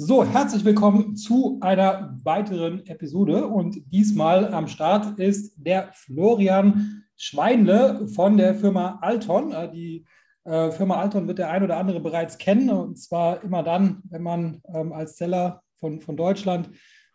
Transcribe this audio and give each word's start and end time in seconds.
So, 0.00 0.24
herzlich 0.24 0.64
willkommen 0.64 1.16
zu 1.16 1.58
einer 1.60 2.16
weiteren 2.22 2.86
Episode 2.86 3.48
und 3.48 3.82
diesmal 3.92 4.54
am 4.54 4.68
Start 4.68 5.18
ist 5.18 5.54
der 5.56 5.90
Florian 5.92 7.02
Schweinle 7.16 8.06
von 8.06 8.36
der 8.36 8.54
Firma 8.54 9.00
Alton. 9.02 9.50
Äh, 9.50 9.72
die 9.72 10.04
äh, 10.44 10.70
Firma 10.70 11.00
Alton 11.00 11.26
wird 11.26 11.38
der 11.38 11.50
ein 11.50 11.64
oder 11.64 11.78
andere 11.78 11.98
bereits 11.98 12.38
kennen 12.38 12.70
und 12.70 12.96
zwar 12.96 13.42
immer 13.42 13.64
dann, 13.64 14.00
wenn 14.08 14.22
man 14.22 14.62
ähm, 14.72 14.92
als 14.92 15.16
Seller 15.16 15.64
von, 15.80 16.00
von 16.00 16.16
Deutschland 16.16 16.70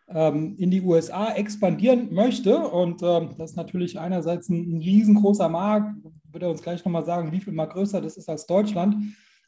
ähm, 0.08 0.54
in 0.58 0.70
die 0.70 0.82
USA 0.82 1.32
expandieren 1.32 2.12
möchte. 2.12 2.58
Und 2.58 3.02
ähm, 3.02 3.30
das 3.38 3.52
ist 3.52 3.56
natürlich 3.56 3.98
einerseits 3.98 4.50
ein, 4.50 4.76
ein 4.76 4.80
riesengroßer 4.82 5.48
Markt, 5.48 5.96
wird 6.30 6.42
er 6.42 6.50
uns 6.50 6.60
gleich 6.60 6.84
nochmal 6.84 7.06
sagen, 7.06 7.32
wie 7.32 7.40
viel 7.40 7.54
mal 7.54 7.64
größer 7.64 8.02
das 8.02 8.18
ist 8.18 8.28
als 8.28 8.44
Deutschland 8.44 8.96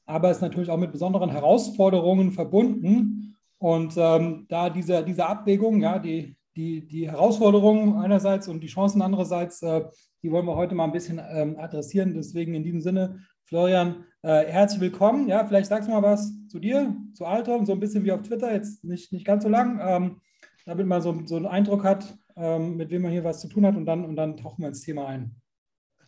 aber 0.07 0.31
ist 0.31 0.41
natürlich 0.41 0.71
auch 0.71 0.79
mit 0.79 0.93
besonderen 0.93 1.31
Herausforderungen 1.31 2.33
verbunden. 2.33 3.37
Und 3.59 3.95
ähm, 3.97 4.47
da 4.49 4.71
diese, 4.71 5.05
diese 5.05 5.27
Abwägung, 5.27 5.81
ja, 5.81 5.99
die, 5.99 6.37
die, 6.57 6.87
die 6.87 7.11
Herausforderungen 7.11 7.97
einerseits 7.97 8.49
und 8.49 8.61
die 8.63 8.69
Chancen 8.69 9.03
andererseits, 9.03 9.63
äh, 9.63 9.85
die 10.23 10.31
wollen 10.31 10.47
wir 10.47 10.57
heute 10.57 10.75
mal 10.75 10.85
ein 10.85 10.93
bisschen 10.93 11.21
ähm, 11.31 11.57
adressieren. 11.59 12.15
Deswegen 12.15 12.55
in 12.55 12.63
diesem 12.63 12.81
Sinne, 12.81 13.21
Florian, 13.45 14.05
äh, 14.23 14.45
herzlich 14.47 14.81
willkommen. 14.81 15.29
Ja, 15.29 15.45
vielleicht 15.45 15.69
sagst 15.69 15.89
du 15.89 15.93
mal 15.93 16.03
was 16.03 16.33
zu 16.49 16.59
dir, 16.59 16.97
zu 17.15 17.25
Alton, 17.25 17.67
so 17.67 17.73
ein 17.73 17.81
bisschen 17.81 18.05
wie 18.05 18.13
auf 18.13 18.23
Twitter, 18.23 18.53
jetzt 18.53 18.85
nicht, 18.85 19.13
nicht 19.13 19.25
ganz 19.25 19.43
so 19.43 19.49
lang, 19.49 19.81
ähm, 19.83 20.21
damit 20.65 20.87
man 20.87 21.03
so, 21.03 21.23
so 21.27 21.37
einen 21.37 21.47
Eindruck 21.47 21.85
hat, 21.85 22.17
ähm, 22.37 22.77
mit 22.77 22.91
wem 22.91 23.03
man 23.03 23.13
hier 23.13 23.25
was 23.25 23.41
zu 23.41 23.49
tun 23.49 23.65
hat 23.65 23.77
und 23.77 23.87
dann, 23.87 24.05
und 24.05 24.17
dann 24.17 24.37
tauchen 24.37 24.63
wir 24.63 24.69
ins 24.69 24.83
Thema 24.83 25.07
ein. 25.07 25.37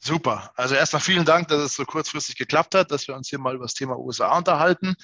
Super. 0.01 0.52
Also 0.57 0.75
erstmal 0.75 1.02
vielen 1.02 1.25
Dank, 1.25 1.48
dass 1.48 1.61
es 1.61 1.75
so 1.75 1.84
kurzfristig 1.84 2.37
geklappt 2.37 2.75
hat, 2.75 2.91
dass 2.91 3.09
wir 3.09 3.16
uns 3.16 3.29
hier 3.29 3.38
mal 3.38 3.55
über 3.55 3.65
das 3.65 3.75
Thema 3.75 3.98
USA 3.98 4.37
unterhalten. 4.37 4.95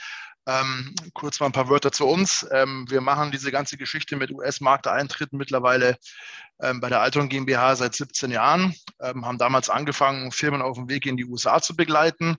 Ähm, 0.46 0.94
kurz 1.14 1.40
mal 1.40 1.46
ein 1.46 1.52
paar 1.52 1.70
Wörter 1.70 1.90
zu 1.90 2.06
uns. 2.06 2.46
Ähm, 2.52 2.84
wir 2.90 3.00
machen 3.00 3.30
diese 3.30 3.50
ganze 3.50 3.78
Geschichte 3.78 4.16
mit 4.16 4.30
US-Markteintritten 4.30 5.38
mittlerweile 5.38 5.96
ähm, 6.60 6.80
bei 6.80 6.90
der 6.90 7.00
Alton 7.00 7.30
GmbH 7.30 7.76
seit 7.76 7.94
17 7.94 8.30
Jahren, 8.30 8.74
ähm, 9.00 9.24
haben 9.24 9.38
damals 9.38 9.70
angefangen, 9.70 10.32
Firmen 10.32 10.62
auf 10.62 10.76
dem 10.76 10.88
Weg 10.88 11.06
in 11.06 11.16
die 11.16 11.24
USA 11.24 11.60
zu 11.62 11.74
begleiten. 11.74 12.36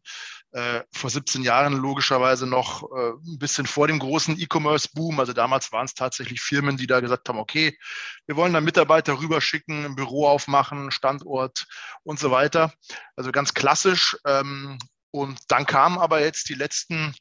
Äh, 0.55 0.85
vor 0.93 1.09
17 1.09 1.43
Jahren 1.43 1.73
logischerweise 1.73 2.47
noch 2.47 2.83
äh, 2.83 3.09
ein 3.09 3.37
bisschen 3.39 3.65
vor 3.65 3.89
dem 3.89 3.99
großen 3.99 4.39
E-Commerce-Boom. 4.39 5.19
Also 5.19 5.33
damals 5.33 5.73
waren 5.73 5.83
es 5.83 5.95
tatsächlich 5.95 6.39
Firmen, 6.39 6.77
die 6.77 6.87
da 6.87 7.01
gesagt 7.01 7.27
haben, 7.27 7.39
okay, 7.39 7.77
wir 8.25 8.37
wollen 8.37 8.53
da 8.53 8.61
Mitarbeiter 8.61 9.19
rüberschicken, 9.19 9.83
ein 9.83 9.95
Büro 9.97 10.25
aufmachen, 10.25 10.91
Standort 10.91 11.65
und 12.03 12.19
so 12.19 12.31
weiter. 12.31 12.71
Also 13.17 13.33
ganz 13.33 13.53
klassisch. 13.53 14.15
Ähm, 14.25 14.77
und 15.11 15.39
dann 15.49 15.65
kamen 15.65 15.97
aber 15.97 16.21
jetzt 16.21 16.47
die 16.47 16.53
letzten 16.53 17.13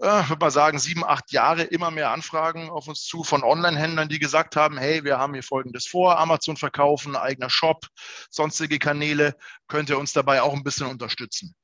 äh, 0.00 0.28
würde 0.28 0.38
man 0.40 0.50
sagen, 0.50 0.78
sieben, 0.78 1.04
acht 1.04 1.32
Jahre 1.32 1.62
immer 1.62 1.90
mehr 1.90 2.10
Anfragen 2.10 2.70
auf 2.70 2.86
uns 2.88 3.04
zu 3.04 3.24
von 3.24 3.42
Online-Händlern, 3.42 4.08
die 4.08 4.18
gesagt 4.18 4.56
haben, 4.56 4.78
hey, 4.78 5.04
wir 5.04 5.18
haben 5.18 5.34
hier 5.34 5.42
Folgendes 5.42 5.86
vor, 5.86 6.18
Amazon 6.18 6.56
verkaufen, 6.56 7.16
eigener 7.16 7.50
Shop, 7.50 7.86
sonstige 8.30 8.78
Kanäle, 8.78 9.34
könnt 9.66 9.90
ihr 9.90 9.98
uns 9.98 10.12
dabei 10.12 10.42
auch 10.42 10.54
ein 10.54 10.64
bisschen 10.64 10.86
unterstützen. 10.86 11.54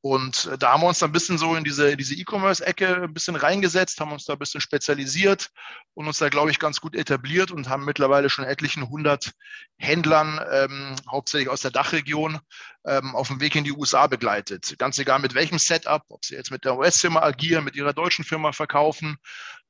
Und 0.00 0.46
äh, 0.46 0.58
da 0.58 0.72
haben 0.72 0.82
wir 0.82 0.88
uns 0.88 0.98
dann 0.98 1.10
ein 1.10 1.12
bisschen 1.12 1.38
so 1.38 1.54
in 1.54 1.64
diese, 1.64 1.96
diese 1.96 2.14
E-Commerce-Ecke 2.14 3.02
ein 3.04 3.14
bisschen 3.14 3.36
reingesetzt, 3.36 4.00
haben 4.00 4.12
uns 4.12 4.24
da 4.24 4.32
ein 4.32 4.38
bisschen 4.38 4.60
spezialisiert 4.60 5.50
und 5.94 6.06
uns 6.06 6.18
da, 6.18 6.28
glaube 6.28 6.50
ich, 6.50 6.58
ganz 6.58 6.80
gut 6.80 6.96
etabliert 6.96 7.50
und 7.50 7.68
haben 7.68 7.84
mittlerweile 7.84 8.30
schon 8.30 8.44
etlichen 8.44 8.88
hundert 8.88 9.32
Händlern, 9.76 10.40
ähm, 10.50 10.96
hauptsächlich 11.08 11.48
aus 11.48 11.60
der 11.60 11.70
Dachregion, 11.70 12.40
ähm, 12.86 13.14
auf 13.14 13.28
dem 13.28 13.40
Weg 13.40 13.54
in 13.54 13.64
die 13.64 13.72
USA 13.72 14.06
begleitet. 14.06 14.76
Ganz 14.78 14.98
egal 14.98 15.18
mit 15.18 15.34
welchem 15.34 15.58
Setup, 15.58 16.02
ob 16.08 16.24
sie 16.24 16.34
jetzt 16.34 16.50
mit 16.50 16.64
der 16.64 16.76
US-Firma 16.76 17.22
agieren, 17.22 17.64
mit 17.64 17.76
ihrer 17.76 17.92
deutschen 17.92 18.24
Firma 18.24 18.52
verkaufen, 18.52 19.18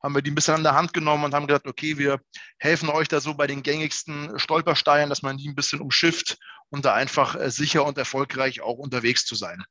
haben 0.03 0.15
wir 0.15 0.23
die 0.23 0.31
ein 0.31 0.35
bisschen 0.35 0.55
an 0.55 0.65
der 0.65 0.75
Hand 0.75 0.93
genommen 0.93 1.25
und 1.25 1.35
haben 1.35 1.47
gesagt, 1.47 1.67
okay, 1.67 1.97
wir 1.97 2.21
helfen 2.59 2.89
euch 2.89 3.09
da 3.09 3.21
so 3.21 3.35
bei 3.35 3.47
den 3.47 3.63
gängigsten 3.63 4.39
Stolpersteinen, 4.39 5.09
dass 5.09 5.23
man 5.23 5.37
die 5.37 5.49
ein 5.49 5.55
bisschen 5.55 5.81
umschifft 5.81 6.39
und 6.71 6.85
da 6.85 6.95
einfach 6.95 7.37
äh, 7.37 7.51
sicher 7.51 7.85
und 7.85 7.98
erfolgreich 7.98 8.63
auch 8.63 8.79
unterwegs 8.79 9.27
zu 9.27 9.35
sein. 9.35 9.63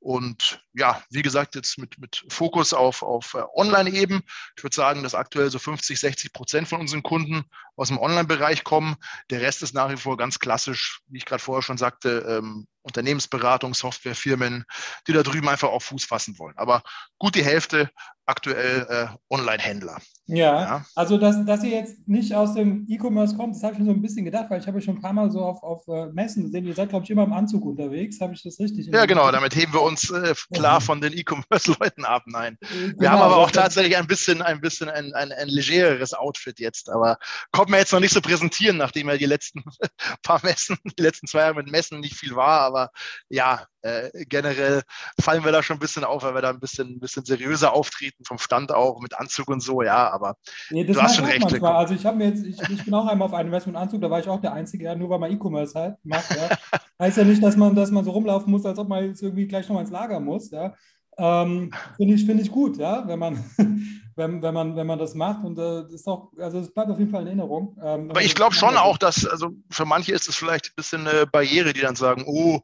Und 0.00 0.64
ja, 0.72 1.02
wie 1.10 1.22
gesagt, 1.22 1.54
jetzt 1.54 1.78
mit, 1.78 1.98
mit 1.98 2.24
Fokus 2.30 2.72
auf, 2.72 3.02
auf 3.02 3.34
äh, 3.34 3.42
Online 3.54 3.90
eben. 3.90 4.22
Ich 4.56 4.64
würde 4.64 4.74
sagen, 4.74 5.02
dass 5.02 5.14
aktuell 5.14 5.50
so 5.50 5.58
50, 5.58 6.00
60 6.00 6.32
Prozent 6.32 6.66
von 6.66 6.80
unseren 6.80 7.02
Kunden 7.02 7.44
aus 7.76 7.88
dem 7.88 7.98
Online-Bereich 7.98 8.64
kommen. 8.64 8.96
Der 9.30 9.42
Rest 9.42 9.62
ist 9.62 9.74
nach 9.74 9.90
wie 9.90 9.96
vor 9.96 10.16
ganz 10.16 10.38
klassisch, 10.38 11.00
wie 11.08 11.18
ich 11.18 11.26
gerade 11.26 11.42
vorher 11.42 11.62
schon 11.62 11.78
sagte, 11.78 12.24
ähm, 12.26 12.66
Unternehmensberatung, 12.86 13.74
Softwarefirmen, 13.74 14.64
die 15.06 15.12
da 15.12 15.22
drüben 15.22 15.48
einfach 15.48 15.68
auch 15.68 15.82
Fuß 15.82 16.04
fassen 16.04 16.38
wollen. 16.38 16.56
Aber 16.56 16.82
gut 17.18 17.34
die 17.34 17.44
Hälfte 17.44 17.90
aktuell 18.24 18.86
äh, 18.88 19.16
Online-Händler. 19.28 19.98
Ja, 20.28 20.36
ja, 20.60 20.84
also 20.96 21.18
dass, 21.18 21.44
dass 21.44 21.62
ihr 21.62 21.70
jetzt 21.70 22.08
nicht 22.08 22.34
aus 22.34 22.54
dem 22.54 22.84
E-Commerce 22.88 23.36
kommt, 23.36 23.54
das 23.54 23.62
habe 23.62 23.74
ich 23.74 23.78
mir 23.78 23.84
so 23.84 23.92
ein 23.92 24.02
bisschen 24.02 24.24
gedacht, 24.24 24.46
weil 24.50 24.60
ich 24.60 24.66
habe 24.66 24.78
euch 24.78 24.84
schon 24.84 24.96
ein 24.96 25.00
paar 25.00 25.12
Mal 25.12 25.30
so 25.30 25.40
auf, 25.40 25.62
auf 25.62 25.86
uh, 25.86 26.06
Messen 26.12 26.42
gesehen. 26.42 26.66
Ihr 26.66 26.74
seid, 26.74 26.88
glaube 26.88 27.04
ich, 27.04 27.10
immer 27.10 27.22
im 27.22 27.32
Anzug 27.32 27.64
unterwegs. 27.64 28.20
Habe 28.20 28.34
ich 28.34 28.42
das 28.42 28.58
richtig? 28.58 28.86
Ja, 28.86 29.06
genau. 29.06 29.30
Damit 29.30 29.54
heben 29.54 29.72
wir 29.72 29.82
uns 29.82 30.10
äh, 30.10 30.34
klar 30.52 30.80
von 30.80 31.00
den 31.00 31.12
E-Commerce-Leuten 31.12 32.04
ab. 32.04 32.24
Nein. 32.26 32.58
Wir 32.60 32.92
genau, 32.94 33.10
haben 33.10 33.22
aber 33.22 33.36
auch 33.36 33.52
tatsächlich 33.52 33.96
ein 33.96 34.08
bisschen, 34.08 34.42
ein 34.42 34.60
bisschen 34.60 34.88
ein, 34.88 35.12
ein, 35.14 35.30
ein 35.30 35.48
legereres 35.48 36.12
Outfit 36.12 36.58
jetzt. 36.58 36.90
Aber 36.90 37.18
kommt 37.52 37.70
mir 37.70 37.78
jetzt 37.78 37.92
noch 37.92 38.00
nicht 38.00 38.12
so 38.12 38.20
präsentieren, 38.20 38.78
nachdem 38.78 39.08
ja 39.08 39.16
die 39.16 39.26
letzten 39.26 39.62
paar 40.22 40.40
Messen, 40.42 40.76
die 40.98 41.02
letzten 41.02 41.28
zwei 41.28 41.40
Jahre 41.40 41.54
mit 41.54 41.70
Messen 41.70 42.00
nicht 42.00 42.16
viel 42.16 42.34
war. 42.34 42.62
Aber 42.62 42.90
ja, 43.28 43.64
äh, 43.82 44.10
generell 44.26 44.82
fallen 45.20 45.44
wir 45.44 45.52
da 45.52 45.62
schon 45.62 45.76
ein 45.76 45.80
bisschen 45.80 46.02
auf, 46.02 46.24
weil 46.24 46.34
wir 46.34 46.42
da 46.42 46.50
ein 46.50 46.58
bisschen, 46.58 46.96
ein 46.96 47.00
bisschen 47.00 47.24
seriöser 47.24 47.72
auftreten, 47.72 48.24
vom 48.24 48.38
Stand 48.38 48.72
auch, 48.72 49.00
mit 49.00 49.14
Anzug 49.14 49.48
und 49.48 49.60
so, 49.60 49.82
ja, 49.82 50.10
aber 50.16 50.36
nee, 50.70 50.84
du 50.84 51.00
hast 51.00 51.16
schon 51.16 51.24
recht. 51.24 51.40
Manchmal. 51.40 51.76
Also 51.76 51.94
ich 51.94 52.04
habe 52.04 52.16
mir 52.16 52.28
jetzt, 52.28 52.44
ich, 52.44 52.60
ich, 52.68 52.84
bin 52.84 52.92
auch 52.94 53.06
einmal 53.06 53.26
auf 53.26 53.34
einem 53.34 53.48
Investmentanzug, 53.48 54.00
da 54.00 54.10
war 54.10 54.20
ich 54.20 54.28
auch 54.28 54.40
der 54.40 54.52
Einzige, 54.52 54.84
ja, 54.84 54.94
nur 54.94 55.08
weil 55.08 55.20
man 55.20 55.30
E-Commerce 55.30 55.78
halt 55.78 55.96
macht, 56.02 56.30
ja. 56.30 56.56
heißt 57.00 57.18
ja 57.18 57.24
nicht, 57.24 57.42
dass 57.42 57.56
man, 57.56 57.74
dass 57.74 57.90
man 57.90 58.04
so 58.04 58.10
rumlaufen 58.10 58.50
muss, 58.50 58.66
als 58.66 58.78
ob 58.78 58.88
man 58.88 59.04
jetzt 59.04 59.22
irgendwie 59.22 59.46
gleich 59.46 59.68
nochmal 59.68 59.84
ins 59.84 59.92
Lager 59.92 60.20
muss, 60.20 60.50
ja. 60.50 60.74
Ähm, 61.18 61.72
Finde 61.96 62.14
ich, 62.14 62.26
find 62.26 62.40
ich 62.40 62.50
gut, 62.50 62.76
ja, 62.76 63.06
wenn 63.06 63.18
man, 63.18 63.42
wenn, 64.16 64.42
wenn, 64.42 64.54
man, 64.54 64.76
wenn 64.76 64.86
man 64.86 64.98
das 64.98 65.14
macht. 65.14 65.44
Und 65.44 65.58
äh, 65.58 65.82
das 65.82 65.92
ist 65.92 66.08
auch, 66.08 66.30
also 66.38 66.58
es 66.58 66.72
bleibt 66.72 66.90
auf 66.90 66.98
jeden 66.98 67.10
Fall 67.10 67.22
in 67.22 67.28
Erinnerung. 67.28 67.76
Ähm, 67.82 68.10
Aber 68.10 68.22
ich 68.22 68.34
glaube 68.34 68.54
schon 68.54 68.76
auch, 68.76 68.98
dass, 68.98 69.26
also 69.26 69.52
für 69.70 69.86
manche 69.86 70.12
ist 70.12 70.28
es 70.28 70.36
vielleicht 70.36 70.66
ein 70.66 70.76
bisschen 70.76 71.06
eine 71.06 71.26
Barriere, 71.26 71.72
die 71.72 71.80
dann 71.80 71.96
sagen, 71.96 72.24
oh, 72.26 72.60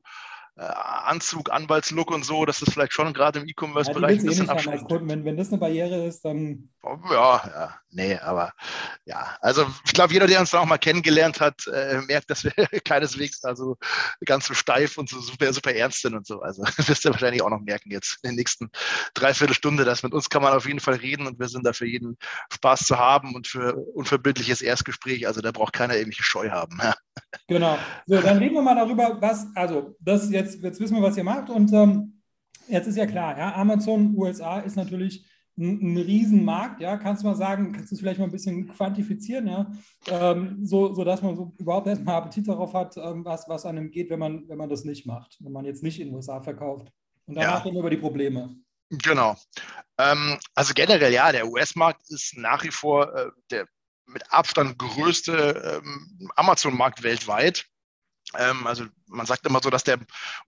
Anzug, 0.57 1.51
Anwaltslook 1.51 2.11
und 2.11 2.25
so, 2.25 2.45
dass 2.45 2.61
das 2.61 2.71
vielleicht 2.71 2.93
schon 2.93 3.15
gerade 3.15 3.41
im 3.41 3.49
E-Commerce-Bereich 3.49 4.17
ja, 4.17 4.23
ein 4.23 4.27
bisschen 4.27 4.51
abschreckt. 4.51 4.85
Wenn, 4.91 5.25
wenn 5.25 5.37
das 5.37 5.49
eine 5.49 5.59
Barriere 5.59 6.07
ist, 6.07 6.25
dann. 6.25 6.69
Ja, 6.85 7.43
ja, 7.47 7.75
nee, 7.91 8.19
aber 8.19 8.53
ja, 9.07 9.37
also 9.41 9.67
ich 9.87 9.93
glaube, 9.93 10.12
jeder, 10.12 10.27
der 10.27 10.41
uns 10.41 10.51
dann 10.51 10.61
auch 10.61 10.67
mal 10.67 10.79
kennengelernt 10.79 11.41
hat, 11.41 11.67
äh, 11.69 12.01
merkt, 12.03 12.29
dass 12.29 12.45
wir 12.45 12.53
keineswegs 12.85 13.41
da 13.41 13.57
so 13.57 13.79
ganz 14.27 14.47
so 14.47 14.53
steif 14.53 14.99
und 14.99 15.09
so 15.09 15.21
super, 15.21 15.53
super 15.53 15.75
ernst 15.75 16.03
sind 16.03 16.15
und 16.15 16.27
so. 16.27 16.41
Also 16.41 16.62
wirst 16.87 17.05
du 17.05 17.11
wahrscheinlich 17.11 17.41
auch 17.41 17.51
noch 17.51 17.61
merken 17.61 17.91
jetzt 17.91 18.19
in 18.23 18.31
den 18.31 18.37
nächsten 18.37 18.71
dreiviertel 19.15 19.55
Stunde, 19.55 19.85
dass 19.85 20.03
mit 20.03 20.12
uns 20.12 20.29
kann 20.29 20.43
man 20.43 20.53
auf 20.53 20.67
jeden 20.67 20.81
Fall 20.81 20.97
reden 20.97 21.27
und 21.27 21.39
wir 21.39 21.49
sind 21.49 21.65
da 21.65 21.73
für 21.73 21.87
jeden 21.87 22.19
Spaß 22.53 22.81
zu 22.81 22.99
haben 22.99 23.35
und 23.35 23.47
für 23.47 23.75
unverbindliches 23.75 24.61
Erstgespräch. 24.61 25.27
Also 25.27 25.41
da 25.41 25.51
braucht 25.51 25.73
keiner 25.73 25.95
irgendwelche 25.95 26.25
Scheu 26.25 26.51
haben. 26.51 26.79
Ja. 26.83 26.95
Genau. 27.49 27.79
So, 28.07 28.21
dann 28.21 28.39
reden 28.39 28.55
wir 28.55 28.62
mal 28.62 28.75
darüber, 28.75 29.21
was, 29.21 29.47
also 29.55 29.95
das 30.01 30.31
jetzt 30.31 30.42
jetzt, 30.43 30.63
jetzt 30.63 30.81
wissen 30.81 30.97
wir, 30.97 31.03
was 31.03 31.17
ihr 31.17 31.25
macht. 31.25 31.51
Und 31.51 31.73
ähm, 31.73 32.21
jetzt 32.69 32.87
ist 32.87 32.97
ja 32.97 33.07
klar, 33.07 33.39
ja, 33.39 33.55
Amazon 33.55 34.17
USA 34.17 34.61
ist 34.61 34.77
natürlich 34.77 35.27
ein, 35.59 35.93
ein 35.93 35.97
Riesenmarkt, 35.99 36.81
ja, 36.81 36.97
kannst 36.97 37.23
du 37.23 37.27
mal 37.27 37.35
sagen, 37.35 37.73
kannst 37.73 37.91
du 37.91 37.95
es 37.95 38.01
vielleicht 38.01 38.19
mal 38.19 38.27
ein 38.27 38.33
bisschen 38.33 38.69
quantifizieren, 38.69 39.47
ja, 39.47 39.71
ähm, 40.09 40.65
so, 40.65 40.95
so 40.95 41.05
dass 41.05 41.21
man 41.21 41.37
so 41.37 41.53
überhaupt 41.59 41.87
erstmal 41.87 42.17
Appetit 42.17 42.49
darauf 42.49 42.73
hat, 42.73 42.97
ähm, 42.97 43.25
was, 43.25 43.49
was 43.49 43.67
einem 43.67 43.91
geht, 43.91 44.09
wenn 44.09 44.19
man, 44.19 44.49
wenn 44.49 44.57
man 44.57 44.71
das 44.71 44.85
nicht 44.85 45.07
macht, 45.07 45.37
wenn 45.41 45.53
man 45.53 45.67
jetzt 45.67 45.83
nicht 45.83 46.01
in 46.01 46.09
den 46.09 46.15
USA 46.17 46.41
verkauft. 46.41 46.89
Und 47.27 47.37
danach 47.37 47.65
ja. 47.65 47.73
über 47.73 47.91
die 47.91 47.99
Probleme. 47.99 48.57
Genau. 48.91 49.37
Ähm, 49.99 50.39
also 50.55 50.73
generell, 50.75 51.13
ja, 51.13 51.33
der 51.33 51.47
US-Markt 51.47 52.11
ist 52.11 52.37
nach 52.37 52.65
wie 52.65 52.71
vor 52.71 53.15
äh, 53.15 53.31
der 53.50 53.67
mit 54.06 54.31
Abstand 54.33 54.79
größte 54.79 55.81
ähm, 55.83 56.31
Amazon-Markt 56.37 57.03
weltweit. 57.03 57.67
Ähm, 58.37 58.67
also 58.67 58.84
man 59.06 59.26
sagt 59.26 59.46
immer 59.46 59.61
so, 59.62 59.70
dass 59.70 59.84
der 59.84 59.99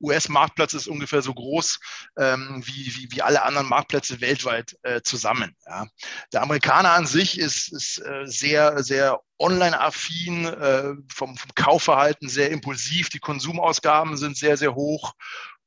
US-Marktplatz 0.01 0.75
ist 0.75 0.89
ungefähr 0.89 1.23
so 1.23 1.35
groß 1.35 1.79
ähm, 2.19 2.63
wie, 2.65 2.95
wie, 2.97 3.09
wie, 3.11 3.23
alle 3.23 3.43
anderen 3.43 3.69
Marktplätze 3.69 4.21
weltweit 4.21 4.77
äh, 4.83 5.03
zusammen. 5.03 5.57
Ja. 5.67 5.87
Der 6.33 6.43
Amerikaner 6.43 6.93
an 6.93 7.07
sich 7.07 7.39
ist, 7.39 7.73
ist 7.73 7.99
äh, 7.99 8.27
sehr, 8.27 8.83
sehr 8.83 9.21
online-affin, 9.39 10.47
äh, 10.47 10.95
vom, 11.13 11.37
vom, 11.37 11.51
Kaufverhalten 11.55 12.29
sehr 12.29 12.51
impulsiv, 12.51 13.09
die 13.09 13.19
Konsumausgaben 13.19 14.17
sind 14.17 14.37
sehr, 14.37 14.57
sehr 14.57 14.75
hoch 14.75 15.15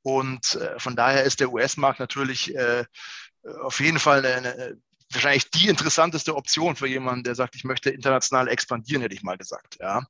und 0.01 0.55
äh, 0.55 0.79
von 0.79 0.95
daher 0.95 1.23
ist 1.23 1.39
der 1.39 1.51
US-Markt 1.51 1.99
natürlich 1.99 2.55
äh, 2.55 2.85
auf 3.61 3.79
jeden 3.79 3.99
Fall 3.99 4.25
eine, 4.25 4.51
eine 4.53 4.77
wahrscheinlich 5.11 5.49
die 5.51 5.67
interessanteste 5.67 6.35
Option 6.35 6.75
für 6.75 6.87
jemanden, 6.87 7.23
der 7.23 7.35
sagt, 7.35 7.55
ich 7.55 7.63
möchte 7.63 7.89
international 7.89 8.47
expandieren, 8.47 9.01
hätte 9.01 9.15
ich 9.15 9.23
mal 9.23 9.37
gesagt. 9.37 9.77
Ja. 9.79 10.03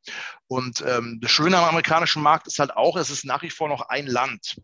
Und 0.47 0.83
ähm, 0.85 1.19
das 1.21 1.31
Schöne 1.31 1.57
am 1.57 1.65
amerikanischen 1.65 2.23
Markt 2.23 2.47
ist 2.47 2.59
halt 2.59 2.75
auch, 2.75 2.97
es 2.97 3.09
ist 3.09 3.25
nach 3.25 3.41
wie 3.43 3.49
vor 3.49 3.69
noch 3.69 3.89
ein 3.89 4.07
Land. 4.07 4.55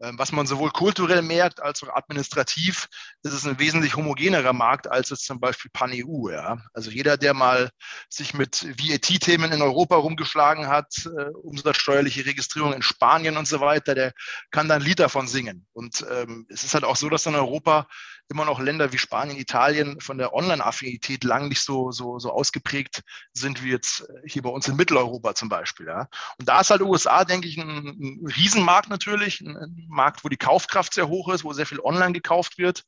Ähm, 0.00 0.18
was 0.18 0.30
man 0.30 0.46
sowohl 0.46 0.70
kulturell 0.70 1.22
merkt 1.22 1.60
als 1.60 1.82
auch 1.82 1.94
administrativ, 1.94 2.88
ist 3.22 3.32
es 3.32 3.46
ein 3.46 3.58
wesentlich 3.58 3.96
homogenerer 3.96 4.52
Markt 4.52 4.90
als 4.90 5.10
es 5.10 5.22
zum 5.22 5.40
Beispiel 5.40 5.70
Pan-EU. 5.72 6.30
Ja. 6.30 6.58
Also 6.72 6.90
jeder, 6.90 7.16
der 7.16 7.34
mal 7.34 7.70
sich 8.08 8.34
mit 8.34 8.64
VAT-Themen 8.64 9.52
in 9.52 9.62
Europa 9.62 9.96
rumgeschlagen 9.96 10.68
hat, 10.68 10.92
äh, 11.06 11.30
umsatzsteuerliche 11.30 12.26
Registrierung 12.26 12.72
in 12.72 12.82
Spanien 12.82 13.36
und 13.36 13.48
so 13.48 13.60
weiter, 13.60 13.94
der 13.94 14.12
kann 14.50 14.68
da 14.68 14.76
ein 14.76 14.82
Lied 14.82 15.00
davon 15.00 15.26
singen. 15.26 15.66
Und 15.72 16.04
ähm, 16.10 16.46
es 16.50 16.62
ist 16.62 16.74
halt 16.74 16.84
auch 16.84 16.96
so, 16.96 17.08
dass 17.08 17.26
in 17.26 17.34
Europa 17.34 17.86
immer 18.28 18.44
noch 18.44 18.60
Länder 18.60 18.92
wie 18.92 18.98
Spanien, 18.98 19.38
Italien 19.38 19.77
von 20.00 20.18
der 20.18 20.34
Online-Affinität 20.34 21.24
lang 21.24 21.48
nicht 21.48 21.62
so, 21.62 21.90
so, 21.90 22.18
so 22.18 22.32
ausgeprägt 22.32 23.02
sind 23.32 23.62
wie 23.62 23.70
jetzt 23.70 24.00
äh, 24.00 24.28
hier 24.28 24.42
bei 24.42 24.50
uns 24.50 24.68
in 24.68 24.76
Mitteleuropa 24.76 25.34
zum 25.34 25.48
Beispiel. 25.48 25.86
Ja. 25.86 26.08
Und 26.38 26.48
da 26.48 26.60
ist 26.60 26.70
halt 26.70 26.82
USA, 26.82 27.24
denke 27.24 27.48
ich, 27.48 27.58
ein, 27.58 27.88
ein 27.88 28.26
Riesenmarkt 28.36 28.90
natürlich, 28.90 29.40
ein 29.40 29.86
Markt, 29.88 30.24
wo 30.24 30.28
die 30.28 30.36
Kaufkraft 30.36 30.94
sehr 30.94 31.08
hoch 31.08 31.28
ist, 31.28 31.44
wo 31.44 31.52
sehr 31.52 31.66
viel 31.66 31.80
online 31.80 32.12
gekauft 32.12 32.58
wird. 32.58 32.84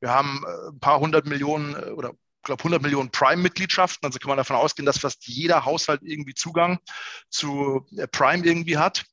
Wir 0.00 0.10
haben 0.10 0.42
äh, 0.46 0.70
ein 0.70 0.80
paar 0.80 1.00
hundert 1.00 1.26
Millionen 1.26 1.74
äh, 1.74 1.90
oder 1.90 2.10
ich 2.10 2.44
glaube 2.44 2.60
100 2.60 2.80
Millionen 2.80 3.10
Prime-Mitgliedschaften. 3.10 4.06
Also 4.06 4.18
kann 4.18 4.30
man 4.30 4.38
davon 4.38 4.56
ausgehen, 4.56 4.86
dass 4.86 4.98
fast 4.98 5.26
jeder 5.26 5.66
Haushalt 5.66 6.00
irgendwie 6.02 6.32
Zugang 6.32 6.78
zu 7.28 7.86
Prime 8.12 8.46
irgendwie 8.46 8.78
hat. 8.78 9.04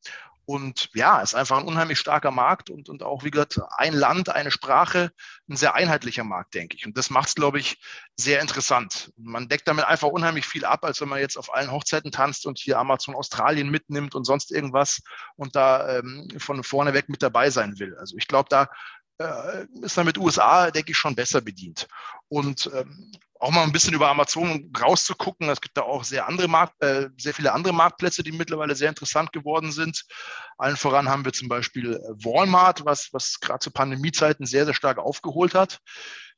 Und 0.49 0.89
ja, 0.93 1.19
ist 1.19 1.35
einfach 1.35 1.57
ein 1.57 1.67
unheimlich 1.67 1.99
starker 1.99 2.31
Markt 2.31 2.69
und, 2.69 2.87
und 2.87 3.03
auch, 3.03 3.25
wie 3.25 3.31
gesagt, 3.31 3.59
ein 3.75 3.93
Land, 3.93 4.29
eine 4.29 4.49
Sprache, 4.49 5.11
ein 5.49 5.57
sehr 5.57 5.75
einheitlicher 5.75 6.23
Markt, 6.23 6.53
denke 6.53 6.77
ich. 6.77 6.85
Und 6.85 6.97
das 6.97 7.09
macht 7.09 7.27
es, 7.27 7.35
glaube 7.35 7.59
ich, 7.59 7.81
sehr 8.15 8.39
interessant. 8.39 9.11
Man 9.17 9.49
deckt 9.49 9.67
damit 9.67 9.83
einfach 9.83 10.07
unheimlich 10.07 10.45
viel 10.45 10.63
ab, 10.63 10.85
als 10.85 11.01
wenn 11.01 11.09
man 11.09 11.19
jetzt 11.19 11.35
auf 11.35 11.53
allen 11.53 11.69
Hochzeiten 11.69 12.13
tanzt 12.13 12.45
und 12.45 12.59
hier 12.59 12.79
Amazon 12.79 13.13
Australien 13.13 13.69
mitnimmt 13.69 14.15
und 14.15 14.23
sonst 14.23 14.49
irgendwas 14.53 15.01
und 15.35 15.57
da 15.57 15.97
ähm, 15.97 16.29
von 16.37 16.63
vorne 16.63 16.93
weg 16.93 17.09
mit 17.09 17.21
dabei 17.21 17.49
sein 17.49 17.77
will. 17.77 17.97
Also 17.97 18.15
ich 18.15 18.29
glaube, 18.29 18.47
da 18.49 18.69
ist 19.81 19.97
man 19.97 20.05
mit 20.05 20.17
USA, 20.17 20.69
denke 20.71 20.91
ich, 20.91 20.97
schon 20.97 21.15
besser 21.15 21.41
bedient. 21.41 21.87
Und 22.29 22.69
ähm, 22.73 23.11
auch 23.39 23.51
mal 23.51 23.63
ein 23.63 23.71
bisschen 23.71 23.93
über 23.93 24.09
Amazon 24.09 24.71
rauszugucken. 24.79 25.49
Es 25.49 25.61
gibt 25.61 25.77
da 25.77 25.81
auch 25.81 26.03
sehr, 26.03 26.27
andere 26.27 26.47
Markt, 26.47 26.81
äh, 26.81 27.09
sehr 27.17 27.33
viele 27.33 27.53
andere 27.53 27.73
Marktplätze, 27.73 28.23
die 28.23 28.31
mittlerweile 28.31 28.75
sehr 28.75 28.89
interessant 28.89 29.31
geworden 29.31 29.71
sind. 29.71 30.05
Allen 30.57 30.77
voran 30.77 31.09
haben 31.09 31.25
wir 31.25 31.33
zum 31.33 31.47
Beispiel 31.47 31.93
äh, 31.93 32.25
Walmart, 32.25 32.85
was, 32.85 33.09
was 33.11 33.39
gerade 33.39 33.59
zu 33.59 33.71
Pandemiezeiten 33.71 34.45
sehr, 34.45 34.65
sehr 34.65 34.73
stark 34.73 34.97
aufgeholt 34.97 35.53
hat. 35.53 35.79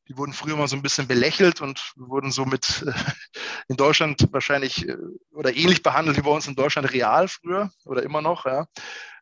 Die 0.07 0.17
wurden 0.17 0.33
früher 0.33 0.57
mal 0.57 0.67
so 0.67 0.75
ein 0.75 0.81
bisschen 0.81 1.07
belächelt 1.07 1.61
und 1.61 1.93
wurden 1.95 2.31
somit 2.31 2.83
äh, 2.85 2.93
in 3.69 3.77
Deutschland 3.77 4.27
wahrscheinlich 4.31 4.87
äh, 4.87 4.97
oder 5.31 5.55
ähnlich 5.55 5.83
behandelt 5.83 6.17
wie 6.17 6.21
bei 6.21 6.31
uns 6.31 6.47
in 6.47 6.55
Deutschland 6.55 6.91
real 6.91 7.27
früher 7.27 7.71
oder 7.85 8.03
immer 8.03 8.21
noch. 8.21 8.45
Ja 8.45 8.65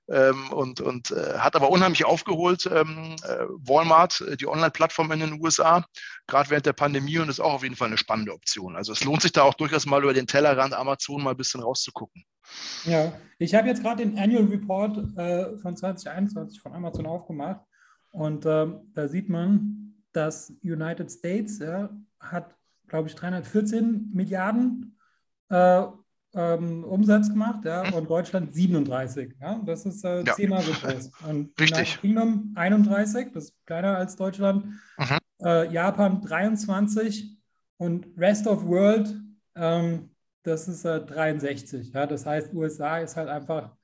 ähm, 0.09 0.51
und, 0.51 0.81
und 0.81 1.11
äh, 1.11 1.37
hat 1.37 1.55
aber 1.55 1.69
unheimlich 1.69 2.05
aufgeholt, 2.05 2.69
ähm, 2.71 3.15
äh, 3.23 3.45
Walmart, 3.67 4.21
äh, 4.21 4.37
die 4.37 4.47
Online-Plattform 4.47 5.11
in 5.11 5.19
den 5.19 5.41
USA, 5.41 5.85
gerade 6.27 6.49
während 6.49 6.65
der 6.65 6.73
Pandemie 6.73 7.17
und 7.19 7.29
ist 7.29 7.39
auch 7.39 7.53
auf 7.53 7.63
jeden 7.63 7.75
Fall 7.75 7.89
eine 7.89 7.97
spannende 7.97 8.33
Option. 8.33 8.75
Also 8.75 8.93
es 8.93 9.03
lohnt 9.03 9.21
sich 9.21 9.31
da 9.31 9.43
auch 9.43 9.53
durchaus 9.53 9.85
mal 9.85 10.01
über 10.03 10.13
den 10.13 10.27
Tellerrand 10.27 10.73
Amazon 10.73 11.23
mal 11.23 11.31
ein 11.31 11.37
bisschen 11.37 11.61
rauszugucken. 11.61 12.23
Ja, 12.85 13.11
ich 13.37 13.53
habe 13.53 13.67
jetzt 13.67 13.83
gerade 13.83 14.05
den 14.05 14.17
Annual 14.17 14.45
Report 14.45 14.97
äh, 15.17 15.57
von 15.57 15.75
2021 15.75 16.61
von 16.61 16.73
Amazon 16.73 17.05
aufgemacht 17.05 17.61
und 18.11 18.45
ähm, 18.45 18.91
da 18.93 19.07
sieht 19.07 19.29
man, 19.29 19.93
dass 20.13 20.53
United 20.63 21.11
States 21.11 21.59
ja, 21.59 21.89
hat, 22.19 22.55
glaube 22.87 23.09
ich, 23.09 23.15
314 23.15 24.11
Milliarden 24.13 24.97
äh, 25.49 25.83
ähm, 26.33 26.83
Umsatz 26.83 27.29
gemacht, 27.29 27.65
ja, 27.65 27.83
mhm. 27.83 27.93
und 27.93 28.09
Deutschland 28.09 28.53
37. 28.53 29.35
Ja, 29.41 29.61
das 29.65 29.85
ist 29.85 30.03
äh, 30.03 30.23
ja. 30.23 30.33
zehnmal 30.33 30.61
so 30.61 30.71
groß. 30.71 31.11
Und 31.27 31.59
Richtig. 31.59 31.99
Kingdom 32.01 32.51
31, 32.55 33.31
das 33.33 33.45
ist 33.45 33.65
kleiner 33.65 33.97
als 33.97 34.15
Deutschland. 34.15 34.65
Mhm. 34.97 35.17
Äh, 35.41 35.71
Japan 35.71 36.21
23 36.21 37.37
und 37.77 38.07
Rest 38.17 38.47
of 38.47 38.65
World, 38.65 39.15
ähm, 39.55 40.09
das 40.43 40.67
ist 40.67 40.85
äh, 40.85 41.03
63. 41.05 41.93
Ja, 41.93 42.05
das 42.05 42.25
heißt, 42.25 42.53
USA 42.53 42.99
ist 42.99 43.15
halt 43.15 43.29
einfach 43.29 43.75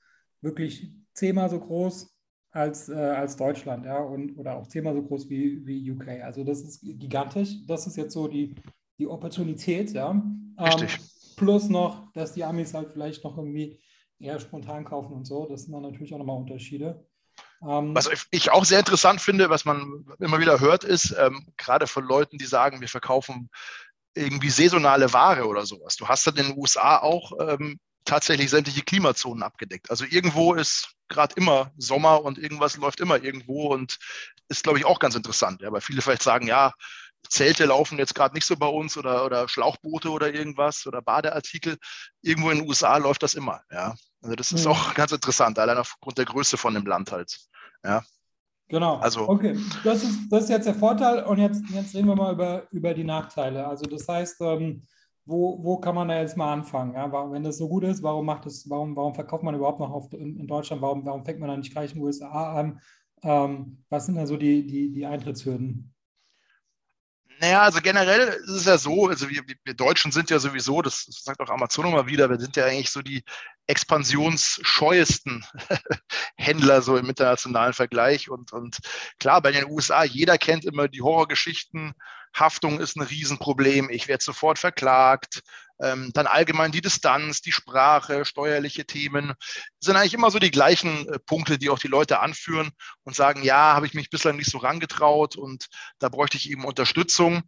wirklich 0.42 0.94
zehnmal 1.14 1.50
so 1.50 1.60
groß 1.60 2.14
als, 2.52 2.90
äh, 2.90 2.94
als 2.94 3.36
Deutschland, 3.36 3.86
ja, 3.86 3.98
und 3.98 4.38
oder 4.38 4.56
auch 4.56 4.68
zehnmal 4.68 4.94
so 4.94 5.02
groß 5.02 5.30
wie, 5.30 5.66
wie 5.66 5.92
UK. 5.92 6.08
Also 6.24 6.44
das 6.44 6.62
ist 6.62 6.82
gigantisch. 6.82 7.66
Das 7.66 7.88
ist 7.88 7.98
jetzt 7.98 8.14
so 8.14 8.28
die, 8.28 8.56
die 9.00 9.08
Opportunität, 9.08 9.92
ja. 9.92 10.12
Ähm, 10.12 10.54
Richtig. 10.58 11.00
Plus 11.36 11.70
noch, 11.70 12.12
dass 12.14 12.34
die 12.34 12.44
Amis 12.44 12.74
halt 12.74 12.92
vielleicht 12.92 13.24
noch 13.24 13.38
irgendwie 13.38 13.80
eher 14.20 14.40
spontan 14.40 14.86
kaufen 14.86 15.14
und 15.14 15.26
so. 15.26 15.48
Das 15.50 15.64
sind 15.64 15.74
dann 15.74 15.82
natürlich 15.82 16.14
auch 16.14 16.18
nochmal 16.18 16.38
Unterschiede. 16.38 17.06
Ähm, 17.68 17.96
was 17.96 18.10
ich 18.32 18.52
auch 18.52 18.66
sehr 18.66 18.80
interessant 18.80 19.22
finde, 19.22 19.50
was 19.50 19.66
man 19.66 20.06
immer 20.20 20.40
wieder 20.40 20.60
hört, 20.60 20.84
ist, 20.84 21.16
ähm, 21.18 21.48
gerade 21.58 21.88
von 21.88 22.06
Leuten, 22.06 22.38
die 22.38 22.46
sagen, 22.46 22.82
wir 22.82 22.90
verkaufen 22.90 23.50
irgendwie 24.16 24.50
saisonale 24.50 25.12
Ware 25.14 25.48
oder 25.48 25.66
sowas. 25.66 25.96
Du 25.96 26.08
hast 26.08 26.28
dann 26.28 26.36
in 26.38 26.48
den 26.48 26.58
USA 26.58 27.00
auch 27.00 27.32
ähm, 27.40 27.80
tatsächlich 28.06 28.50
sämtliche 28.50 28.82
Klimazonen 28.82 29.44
abgedeckt. 29.44 29.90
Also 29.90 30.06
irgendwo 30.06 30.54
ist 30.54 30.94
gerade 31.08 31.36
immer 31.36 31.72
Sommer 31.78 32.24
und 32.24 32.38
irgendwas 32.38 32.78
läuft 32.78 33.00
immer 33.00 33.24
irgendwo 33.24 33.68
und 33.74 33.98
ist, 34.50 34.64
glaube 34.64 34.78
ich, 34.78 34.86
auch 34.86 35.00
ganz 35.00 35.16
interessant. 35.16 35.62
Ja, 35.62 35.72
weil 35.72 35.82
viele 35.82 36.02
vielleicht 36.02 36.24
sagen, 36.24 36.48
ja, 36.48 36.74
Zelte 37.34 37.66
laufen 37.66 37.98
jetzt 37.98 38.14
gerade 38.14 38.36
nicht 38.36 38.46
so 38.46 38.56
bei 38.56 38.68
uns 38.68 38.96
oder, 38.96 39.26
oder 39.26 39.48
Schlauchboote 39.50 40.10
oder 40.10 40.34
irgendwas 40.34 40.86
oder 40.86 41.02
Badeartikel. 41.02 41.78
Irgendwo 42.22 42.52
in 42.52 42.60
den 42.60 42.68
USA 42.68 42.98
läuft 42.98 43.24
das 43.24 43.34
immer. 43.34 43.62
Ja. 43.72 43.96
Also 44.22 44.36
das 44.36 44.52
ist 44.52 44.66
mhm. 44.66 44.72
auch 44.72 44.94
ganz 44.96 45.12
interessant, 45.12 45.58
allein 45.58 45.78
aufgrund 45.78 46.18
der 46.18 46.26
Größe 46.26 46.58
von 46.58 46.74
dem 46.74 46.86
Land 46.86 47.12
halt. 47.12 47.36
Ja. 47.84 48.04
Genau. 48.70 48.98
Also, 48.98 49.28
okay, 49.28 49.58
das 49.84 50.04
ist, 50.04 50.32
das 50.32 50.46
ist 50.46 50.50
jetzt 50.50 50.66
der 50.66 50.76
Vorteil 50.76 51.24
und 51.24 51.38
jetzt, 51.38 51.62
jetzt 51.70 51.94
reden 51.94 52.08
wir 52.08 52.16
mal 52.16 52.34
über, 52.34 52.68
über 52.72 52.94
die 52.94 53.04
Nachteile. 53.04 53.68
Also 53.68 53.86
das 53.86 54.08
heißt, 54.08 54.42
ähm, 54.42 54.86
wo, 55.26 55.64
wo 55.64 55.78
kann 55.78 55.96
man 55.96 56.08
da 56.08 56.20
jetzt 56.20 56.38
mal 56.38 56.54
anfangen? 56.54 56.94
Ja? 56.94 57.12
Wenn 57.32 57.44
das 57.44 57.58
so 57.58 57.68
gut 57.68 57.84
ist, 57.84 58.04
warum 58.04 58.26
macht 58.26 58.46
es, 58.46 58.70
warum, 58.70 58.96
warum 58.96 59.14
verkauft 59.14 59.44
man 59.44 59.56
überhaupt 59.56 59.80
noch 59.80 59.92
auf, 59.92 60.12
in, 60.14 60.40
in 60.40 60.48
Deutschland? 60.48 60.82
Warum, 60.82 61.06
warum 61.06 61.26
fängt 61.26 61.40
man 61.40 61.50
dann 61.50 61.60
nicht 61.60 61.72
gleich 61.72 61.92
in 61.92 61.98
den 61.98 62.06
USA 62.06 62.54
an? 62.54 62.80
Ähm, 63.22 63.84
was 63.90 64.06
sind 64.06 64.16
da 64.16 64.26
so 64.26 64.38
die, 64.38 64.66
die, 64.66 64.92
die 64.92 65.06
Eintrittshürden? 65.06 65.93
Naja, 67.44 67.64
also 67.64 67.82
generell 67.82 68.30
ist 68.30 68.48
es 68.48 68.64
ja 68.64 68.78
so, 68.78 69.08
also 69.10 69.30
wir, 69.30 69.44
wir 69.66 69.74
Deutschen 69.74 70.14
sind 70.14 70.30
ja 70.30 70.40
sowieso, 70.40 70.82
das 70.82 71.04
sagt 71.10 71.42
auch 71.42 71.50
Amazon 71.50 71.88
immer 71.88 72.08
wieder, 72.08 72.30
wir 72.30 72.40
sind 72.40 72.56
ja 72.56 72.64
eigentlich 72.64 72.90
so 72.90 73.02
die 73.02 73.22
expansionsscheuesten 73.68 75.44
Händler 76.38 76.82
so 76.82 76.96
im 76.96 77.10
internationalen 77.10 77.74
Vergleich. 77.74 78.30
Und, 78.30 78.54
und 78.54 78.78
klar, 79.20 79.42
bei 79.42 79.52
den 79.52 79.70
USA, 79.70 80.06
jeder 80.06 80.38
kennt 80.38 80.64
immer 80.64 80.88
die 80.88 81.02
Horrorgeschichten. 81.02 81.92
Haftung 82.34 82.80
ist 82.80 82.96
ein 82.96 83.04
Riesenproblem, 83.04 83.90
ich 83.90 84.08
werde 84.08 84.24
sofort 84.24 84.60
verklagt. 84.60 85.42
Ähm, 85.82 86.12
dann 86.14 86.28
allgemein 86.28 86.72
die 86.72 86.82
Distanz, 86.82 87.42
die 87.42 87.52
Sprache, 87.52 88.26
steuerliche 88.26 88.86
Themen. 88.86 89.34
Das 89.40 89.88
sind 89.88 89.96
eigentlich 89.96 90.14
immer 90.14 90.32
so 90.32 90.40
die 90.40 90.52
gleichen 90.52 91.08
äh, 91.10 91.20
Punkte, 91.20 91.58
die 91.58 91.70
auch 91.70 91.80
die 91.80 91.88
Leute 91.88 92.20
anführen 92.20 92.70
und 93.04 93.16
sagen, 93.16 93.44
ja, 93.44 93.74
habe 93.74 93.88
ich 93.88 93.94
mich 93.94 94.10
bislang 94.10 94.38
nicht 94.38 94.50
so 94.50 94.60
rangetraut 94.60 95.36
und 95.36 95.66
da 96.00 96.10
bräuchte 96.10 96.38
ich 96.38 96.50
eben 96.50 96.64
Unterstützung. 96.64 97.42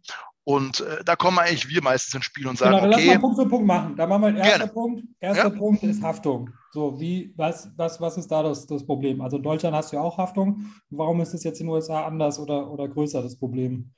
Und 0.48 0.80
äh, 0.80 1.02
da 1.04 1.16
kommen 1.16 1.40
eigentlich 1.40 1.68
wir 1.68 1.82
meistens 1.82 2.14
ins 2.14 2.24
Spiel 2.24 2.46
und 2.46 2.56
sagen, 2.56 2.76
genau, 2.76 2.94
okay. 2.94 3.06
Lass 3.06 3.14
mal 3.14 3.20
Punkt 3.20 3.36
für 3.36 3.48
Punkt 3.48 3.66
machen. 3.66 3.96
Da 3.96 4.06
machen 4.06 4.22
wir 4.22 4.32
den 4.32 4.36
ersten 4.36 4.72
Punkt. 4.72 5.04
Erster 5.18 5.52
ja. 5.52 5.58
Punkt 5.58 5.82
ist 5.82 6.02
Haftung. 6.02 6.50
So, 6.70 7.00
wie, 7.00 7.32
was, 7.36 7.68
was, 7.76 8.00
was 8.00 8.16
ist 8.16 8.30
da 8.30 8.44
das, 8.44 8.64
das 8.66 8.86
Problem? 8.86 9.20
Also 9.22 9.38
in 9.38 9.42
Deutschland 9.42 9.74
hast 9.74 9.90
du 9.90 9.96
ja 9.96 10.02
auch 10.02 10.18
Haftung. 10.18 10.66
Warum 10.90 11.20
ist 11.20 11.34
es 11.34 11.42
jetzt 11.42 11.60
in 11.60 11.66
den 11.66 11.74
USA 11.74 12.06
anders 12.06 12.38
oder, 12.38 12.70
oder 12.70 12.86
größer, 12.86 13.22
das 13.22 13.36
Problem? 13.36 13.92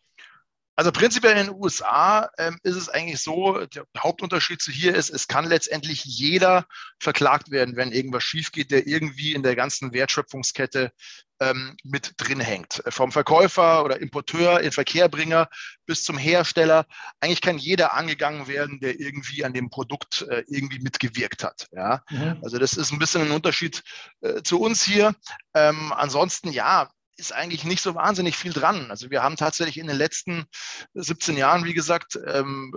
Also 0.79 0.93
prinzipiell 0.93 1.37
in 1.37 1.49
den 1.49 1.57
USA 1.57 2.31
ähm, 2.39 2.57
ist 2.63 2.77
es 2.77 2.89
eigentlich 2.89 3.21
so, 3.21 3.67
der 3.67 3.85
Hauptunterschied 3.99 4.63
zu 4.63 4.71
hier 4.71 4.95
ist, 4.95 5.11
es 5.11 5.27
kann 5.27 5.45
letztendlich 5.45 6.05
jeder 6.05 6.67
verklagt 7.01 7.51
werden, 7.51 7.75
wenn 7.75 7.91
irgendwas 7.91 8.23
schief 8.23 8.53
geht, 8.53 8.71
der 8.71 8.87
irgendwie 8.87 9.33
in 9.33 9.43
der 9.43 9.57
ganzen 9.57 9.93
Wertschöpfungskette 9.93 10.93
ähm, 11.41 11.77
mit 11.83 12.15
drin 12.19 12.39
hängt. 12.39 12.81
Vom 12.91 13.11
Verkäufer 13.11 13.85
oder 13.85 14.01
Importeur, 14.01 14.61
in 14.61 14.71
Verkehrbringer 14.71 15.49
bis 15.85 16.05
zum 16.05 16.17
Hersteller. 16.17 16.87
Eigentlich 17.19 17.41
kann 17.41 17.59
jeder 17.59 17.95
angegangen 17.95 18.47
werden, 18.47 18.79
der 18.79 19.01
irgendwie 19.01 19.45
an 19.45 19.55
dem 19.55 19.71
Produkt 19.71 20.27
äh, 20.31 20.45
irgendwie 20.47 20.79
mitgewirkt 20.79 21.43
hat. 21.43 21.67
Ja? 21.73 22.05
Mhm. 22.09 22.39
Also 22.45 22.59
das 22.59 22.75
ist 22.75 22.93
ein 22.93 23.01
bisschen 23.01 23.23
ein 23.23 23.33
Unterschied 23.33 23.83
äh, 24.21 24.43
zu 24.45 24.61
uns 24.61 24.85
hier. 24.85 25.13
Ähm, 25.55 25.93
ansonsten, 25.93 26.53
ja, 26.53 26.89
ist 27.19 27.33
eigentlich 27.33 27.65
nicht 27.65 27.83
so 27.83 27.95
wahnsinnig 27.95 28.37
viel 28.37 28.53
dran. 28.53 28.91
Also 28.91 29.11
wir 29.11 29.23
haben 29.23 29.37
tatsächlich 29.37 29.79
in 29.79 29.89
den 29.89 29.97
letzten 29.97 30.47
17 30.95 31.37
Jahren, 31.37 31.65
wie 31.65 31.75
gesagt, 31.75 32.19
ähm, 32.27 32.73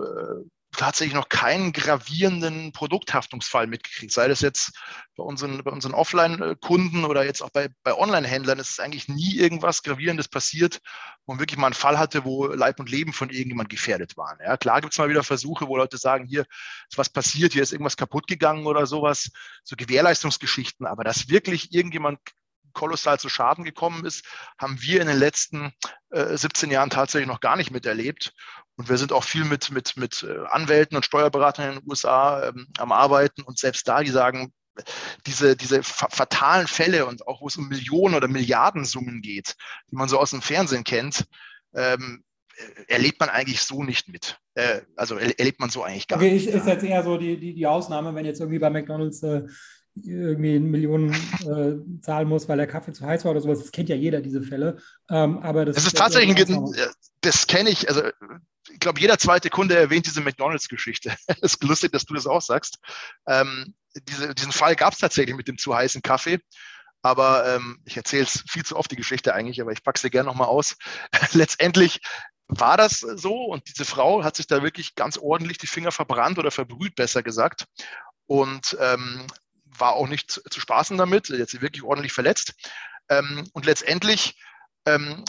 tatsächlich 0.76 1.14
noch 1.14 1.28
keinen 1.28 1.72
gravierenden 1.72 2.72
Produkthaftungsfall 2.72 3.66
mitgekriegt. 3.66 4.12
Sei 4.12 4.26
das 4.26 4.40
jetzt 4.40 4.72
bei 5.16 5.22
unseren, 5.22 5.62
bei 5.62 5.70
unseren 5.70 5.92
Offline-Kunden 5.92 7.04
oder 7.04 7.24
jetzt 7.24 7.42
auch 7.42 7.50
bei, 7.50 7.68
bei 7.82 7.94
Online-Händlern, 7.94 8.58
ist 8.58 8.80
eigentlich 8.80 9.06
nie 9.06 9.36
irgendwas 9.36 9.82
Gravierendes 9.82 10.28
passiert, 10.28 10.80
wo 11.26 11.34
man 11.34 11.40
wirklich 11.40 11.58
mal 11.58 11.66
einen 11.66 11.74
Fall 11.74 11.98
hatte, 11.98 12.24
wo 12.24 12.46
Leib 12.46 12.80
und 12.80 12.90
Leben 12.90 13.12
von 13.12 13.28
irgendjemand 13.28 13.68
gefährdet 13.68 14.16
waren. 14.16 14.38
Ja, 14.42 14.56
klar 14.56 14.80
gibt 14.80 14.94
es 14.94 14.98
mal 14.98 15.10
wieder 15.10 15.22
Versuche, 15.22 15.68
wo 15.68 15.76
Leute 15.76 15.98
sagen, 15.98 16.26
hier 16.26 16.46
ist 16.90 16.98
was 16.98 17.10
passiert, 17.10 17.52
hier 17.52 17.62
ist 17.62 17.72
irgendwas 17.72 17.98
kaputt 17.98 18.26
gegangen 18.26 18.66
oder 18.66 18.86
sowas, 18.86 19.30
so 19.62 19.76
Gewährleistungsgeschichten, 19.76 20.86
aber 20.86 21.04
dass 21.04 21.28
wirklich 21.28 21.74
irgendjemand 21.74 22.18
kolossal 22.72 23.18
zu 23.18 23.28
Schaden 23.28 23.64
gekommen 23.64 24.04
ist, 24.04 24.24
haben 24.58 24.80
wir 24.80 25.00
in 25.00 25.08
den 25.08 25.18
letzten 25.18 25.72
äh, 26.10 26.36
17 26.36 26.70
Jahren 26.70 26.90
tatsächlich 26.90 27.28
noch 27.28 27.40
gar 27.40 27.56
nicht 27.56 27.70
miterlebt. 27.70 28.32
Und 28.76 28.88
wir 28.88 28.96
sind 28.96 29.12
auch 29.12 29.24
viel 29.24 29.44
mit, 29.44 29.70
mit, 29.70 29.96
mit 29.96 30.22
äh, 30.22 30.46
Anwälten 30.48 30.96
und 30.96 31.04
Steuerberatern 31.04 31.68
in 31.68 31.78
den 31.80 31.90
USA 31.90 32.48
ähm, 32.48 32.68
am 32.78 32.92
Arbeiten. 32.92 33.42
Und 33.42 33.58
selbst 33.58 33.86
da, 33.86 34.02
die 34.02 34.10
sagen, 34.10 34.52
diese, 35.26 35.56
diese 35.56 35.82
fatalen 35.82 36.66
Fälle 36.66 37.06
und 37.06 37.26
auch 37.26 37.42
wo 37.42 37.48
es 37.48 37.56
um 37.56 37.68
Millionen 37.68 38.14
oder 38.14 38.28
Milliardensummen 38.28 39.20
geht, 39.20 39.54
die 39.90 39.96
man 39.96 40.08
so 40.08 40.18
aus 40.18 40.30
dem 40.30 40.40
Fernsehen 40.40 40.84
kennt, 40.84 41.26
ähm, 41.74 42.24
erlebt 42.88 43.20
man 43.20 43.28
eigentlich 43.28 43.62
so 43.62 43.82
nicht 43.82 44.08
mit. 44.08 44.38
Äh, 44.54 44.82
also 44.96 45.16
erlebt 45.16 45.60
man 45.60 45.70
so 45.70 45.82
eigentlich 45.82 46.08
gar 46.08 46.18
okay, 46.18 46.32
nicht. 46.32 46.48
Okay, 46.48 46.56
ist 46.56 46.66
jetzt 46.66 46.84
eher 46.84 47.02
so 47.02 47.16
die, 47.18 47.38
die, 47.38 47.54
die 47.54 47.66
Ausnahme, 47.66 48.14
wenn 48.14 48.24
jetzt 48.24 48.40
irgendwie 48.40 48.58
bei 48.58 48.70
McDonalds 48.70 49.22
äh, 49.22 49.42
irgendwie 49.94 50.58
Millionen 50.58 51.12
äh, 51.12 52.00
zahlen 52.00 52.28
muss, 52.28 52.48
weil 52.48 52.56
der 52.56 52.66
Kaffee 52.66 52.92
zu 52.92 53.04
heiß 53.04 53.24
war 53.24 53.32
oder 53.32 53.40
sowas. 53.40 53.60
Das 53.60 53.72
kennt 53.72 53.88
ja 53.88 53.96
jeder, 53.96 54.20
diese 54.20 54.42
Fälle. 54.42 54.78
Ähm, 55.10 55.38
aber 55.38 55.64
das, 55.64 55.76
das 55.76 55.84
ist, 55.84 55.92
ist 55.92 55.98
tatsächlich, 55.98 56.48
ein, 56.48 56.74
das 57.20 57.46
kenne 57.46 57.70
ich, 57.70 57.88
also 57.88 58.02
ich 58.70 58.80
glaube, 58.80 59.00
jeder 59.00 59.18
zweite 59.18 59.50
Kunde 59.50 59.76
erwähnt 59.76 60.06
diese 60.06 60.20
McDonalds-Geschichte. 60.20 61.14
Es 61.42 61.54
ist 61.54 61.64
lustig, 61.64 61.92
dass 61.92 62.04
du 62.04 62.14
das 62.14 62.26
auch 62.26 62.42
sagst. 62.42 62.78
Ähm, 63.26 63.74
diese, 64.08 64.34
diesen 64.34 64.52
Fall 64.52 64.76
gab 64.76 64.94
es 64.94 65.00
tatsächlich 65.00 65.36
mit 65.36 65.48
dem 65.48 65.58
zu 65.58 65.74
heißen 65.74 66.02
Kaffee. 66.02 66.40
Aber 67.02 67.46
ähm, 67.46 67.80
ich 67.84 67.96
erzähle 67.96 68.24
es 68.24 68.44
viel 68.48 68.64
zu 68.64 68.76
oft, 68.76 68.90
die 68.90 68.96
Geschichte 68.96 69.34
eigentlich, 69.34 69.60
aber 69.60 69.72
ich 69.72 69.82
packe 69.82 69.98
sie 69.98 70.10
gerne 70.10 70.28
nochmal 70.28 70.46
aus. 70.46 70.76
Letztendlich 71.32 72.00
war 72.46 72.76
das 72.76 73.00
so 73.00 73.46
und 73.46 73.68
diese 73.68 73.84
Frau 73.84 74.22
hat 74.22 74.36
sich 74.36 74.46
da 74.46 74.62
wirklich 74.62 74.94
ganz 74.94 75.18
ordentlich 75.18 75.58
die 75.58 75.66
Finger 75.66 75.90
verbrannt 75.90 76.38
oder 76.38 76.50
verbrüht, 76.50 76.94
besser 76.94 77.22
gesagt. 77.22 77.66
Und 78.26 78.76
ähm, 78.80 79.26
war 79.78 79.94
auch 79.94 80.08
nicht 80.08 80.30
zu, 80.30 80.60
spaßen 80.60 80.96
damit, 80.96 81.28
jetzt 81.28 81.60
wirklich 81.60 81.82
ordentlich 81.82 82.12
verletzt. 82.12 82.54
Ähm, 83.08 83.48
und 83.52 83.66
letztendlich 83.66 84.38
ähm, 84.86 85.24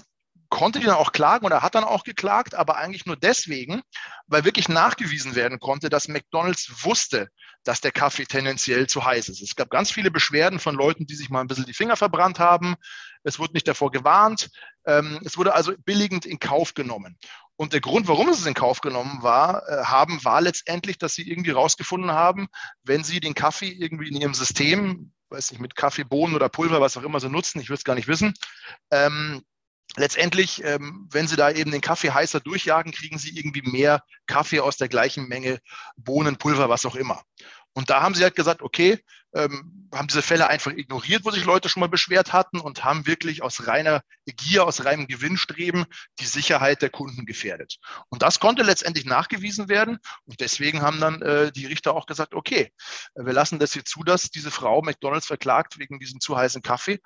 konnte 0.54 0.80
die 0.80 0.86
dann 0.86 0.98
auch 0.98 1.14
klagen 1.14 1.48
oder 1.48 1.64
hat 1.64 1.74
dann 1.74 1.84
auch 1.84 2.04
geklagt, 2.04 2.54
aber 2.54 2.78
eigentlich 2.78 3.08
nur 3.08 3.18
deswegen, 3.18 3.82
weil 4.28 4.46
wirklich 4.46 4.70
nachgewiesen 4.70 5.34
werden 5.34 5.60
konnte, 5.60 5.90
dass 5.90 6.08
McDonald's 6.08 6.86
wusste, 6.86 7.30
dass 7.64 7.82
der 7.82 7.92
Kaffee 7.92 8.26
tendenziell 8.26 8.86
zu 8.88 9.04
heiß 9.04 9.30
ist. 9.30 9.42
Es 9.42 9.56
gab 9.56 9.72
ganz 9.72 9.90
viele 9.90 10.12
Beschwerden 10.12 10.60
von 10.60 10.76
Leuten, 10.76 11.08
die 11.08 11.16
sich 11.16 11.32
mal 11.32 11.42
ein 11.42 11.48
bisschen 11.48 11.66
die 11.66 11.74
Finger 11.74 11.96
verbrannt 11.96 12.38
haben. 12.38 12.76
Es 13.24 13.40
wurde 13.40 13.54
nicht 13.54 13.68
davor 13.68 13.90
gewarnt. 13.90 14.52
Ähm, 14.86 15.20
es 15.24 15.38
wurde 15.38 15.56
also 15.56 15.74
billigend 15.86 16.26
in 16.26 16.38
Kauf 16.38 16.76
genommen. 16.76 17.18
Und 17.56 17.74
der 17.74 17.82
Grund, 17.82 18.08
warum 18.08 18.34
sie 18.34 18.40
es 18.40 18.46
in 18.46 18.54
Kauf 18.54 18.82
genommen 18.82 19.22
war, 19.22 19.68
äh, 19.68 19.84
haben, 19.86 20.24
war 20.26 20.42
letztendlich, 20.42 20.98
dass 20.98 21.14
sie 21.14 21.30
irgendwie 21.30 21.52
rausgefunden 21.52 22.12
haben, 22.12 22.48
wenn 22.84 23.04
sie 23.04 23.20
den 23.20 23.36
Kaffee 23.36 23.70
irgendwie 23.70 24.10
in 24.10 24.16
ihrem 24.16 24.34
System, 24.34 25.12
weiß 25.30 25.52
nicht, 25.52 25.62
mit 25.62 25.76
Kaffee, 25.76 26.04
Bohnen 26.04 26.36
oder 26.36 26.50
Pulver, 26.50 26.82
was 26.82 26.98
auch 26.98 27.04
immer 27.04 27.20
sie 27.20 27.30
nutzen, 27.30 27.62
ich 27.62 27.70
will 27.70 27.78
es 27.78 27.84
gar 27.84 27.96
nicht 27.96 28.08
wissen, 28.08 28.34
ähm, 28.92 29.44
letztendlich, 29.96 30.64
ähm, 30.64 31.08
wenn 31.12 31.28
Sie 31.28 31.36
da 31.36 31.52
eben 31.52 31.72
den 31.72 31.82
Kaffee 31.82 32.12
heißer 32.12 32.40
durchjagen, 32.40 32.92
kriegen 32.92 33.18
Sie 33.18 33.38
irgendwie 33.38 33.62
mehr 33.62 34.04
Kaffee 34.26 34.60
aus 34.60 34.78
der 34.78 34.90
gleichen 34.90 35.28
Menge 35.28 35.60
Bohnen, 35.96 36.38
Pulver, 36.38 36.70
was 36.70 36.86
auch 36.86 36.96
immer. 36.96 37.22
Und 37.74 37.89
da 37.89 38.01
haben 38.01 38.15
sie 38.15 38.24
halt 38.24 38.36
gesagt, 38.36 38.62
okay, 38.62 39.00
ähm, 39.36 39.89
haben 39.94 40.08
diese 40.08 40.22
Fälle 40.22 40.48
einfach 40.48 40.72
ignoriert, 40.72 41.25
wo 41.25 41.32
sich 41.32 41.46
Leute 41.46 41.70
schon 41.70 41.82
mal 41.82 41.89
beschwert 41.89 42.34
hatten 42.34 42.60
und 42.60 42.84
haben 42.84 43.08
wirklich 43.08 43.42
aus 43.42 43.68
reiner 43.68 44.01
Gier, 44.25 44.65
aus 44.65 44.86
reinem 44.86 45.08
Gewinnstreben 45.08 45.86
die 46.20 46.25
Sicherheit 46.25 46.82
der 46.82 46.89
Kunden 46.89 47.25
gefährdet. 47.25 47.77
Und 48.10 48.22
das 48.22 48.39
konnte 48.39 48.63
letztendlich 48.63 49.06
nachgewiesen 49.06 49.70
werden. 49.70 49.98
Und 50.25 50.39
deswegen 50.39 50.82
haben 50.82 51.00
dann 51.00 51.22
äh, 51.22 51.51
die 51.51 51.65
Richter 51.65 51.94
auch 51.94 52.06
gesagt, 52.06 52.34
okay, 52.34 52.72
wir 53.15 53.34
lassen 53.34 53.60
das 53.60 53.74
hier 53.74 53.86
zu, 53.86 54.03
dass 54.03 54.30
diese 54.30 54.51
Frau 54.51 54.82
McDonalds 54.82 55.27
verklagt 55.27 55.80
wegen 55.80 56.00
diesem 56.00 56.20
zu 56.20 56.38
heißen 56.38 56.62
Kaffee. 56.62 57.00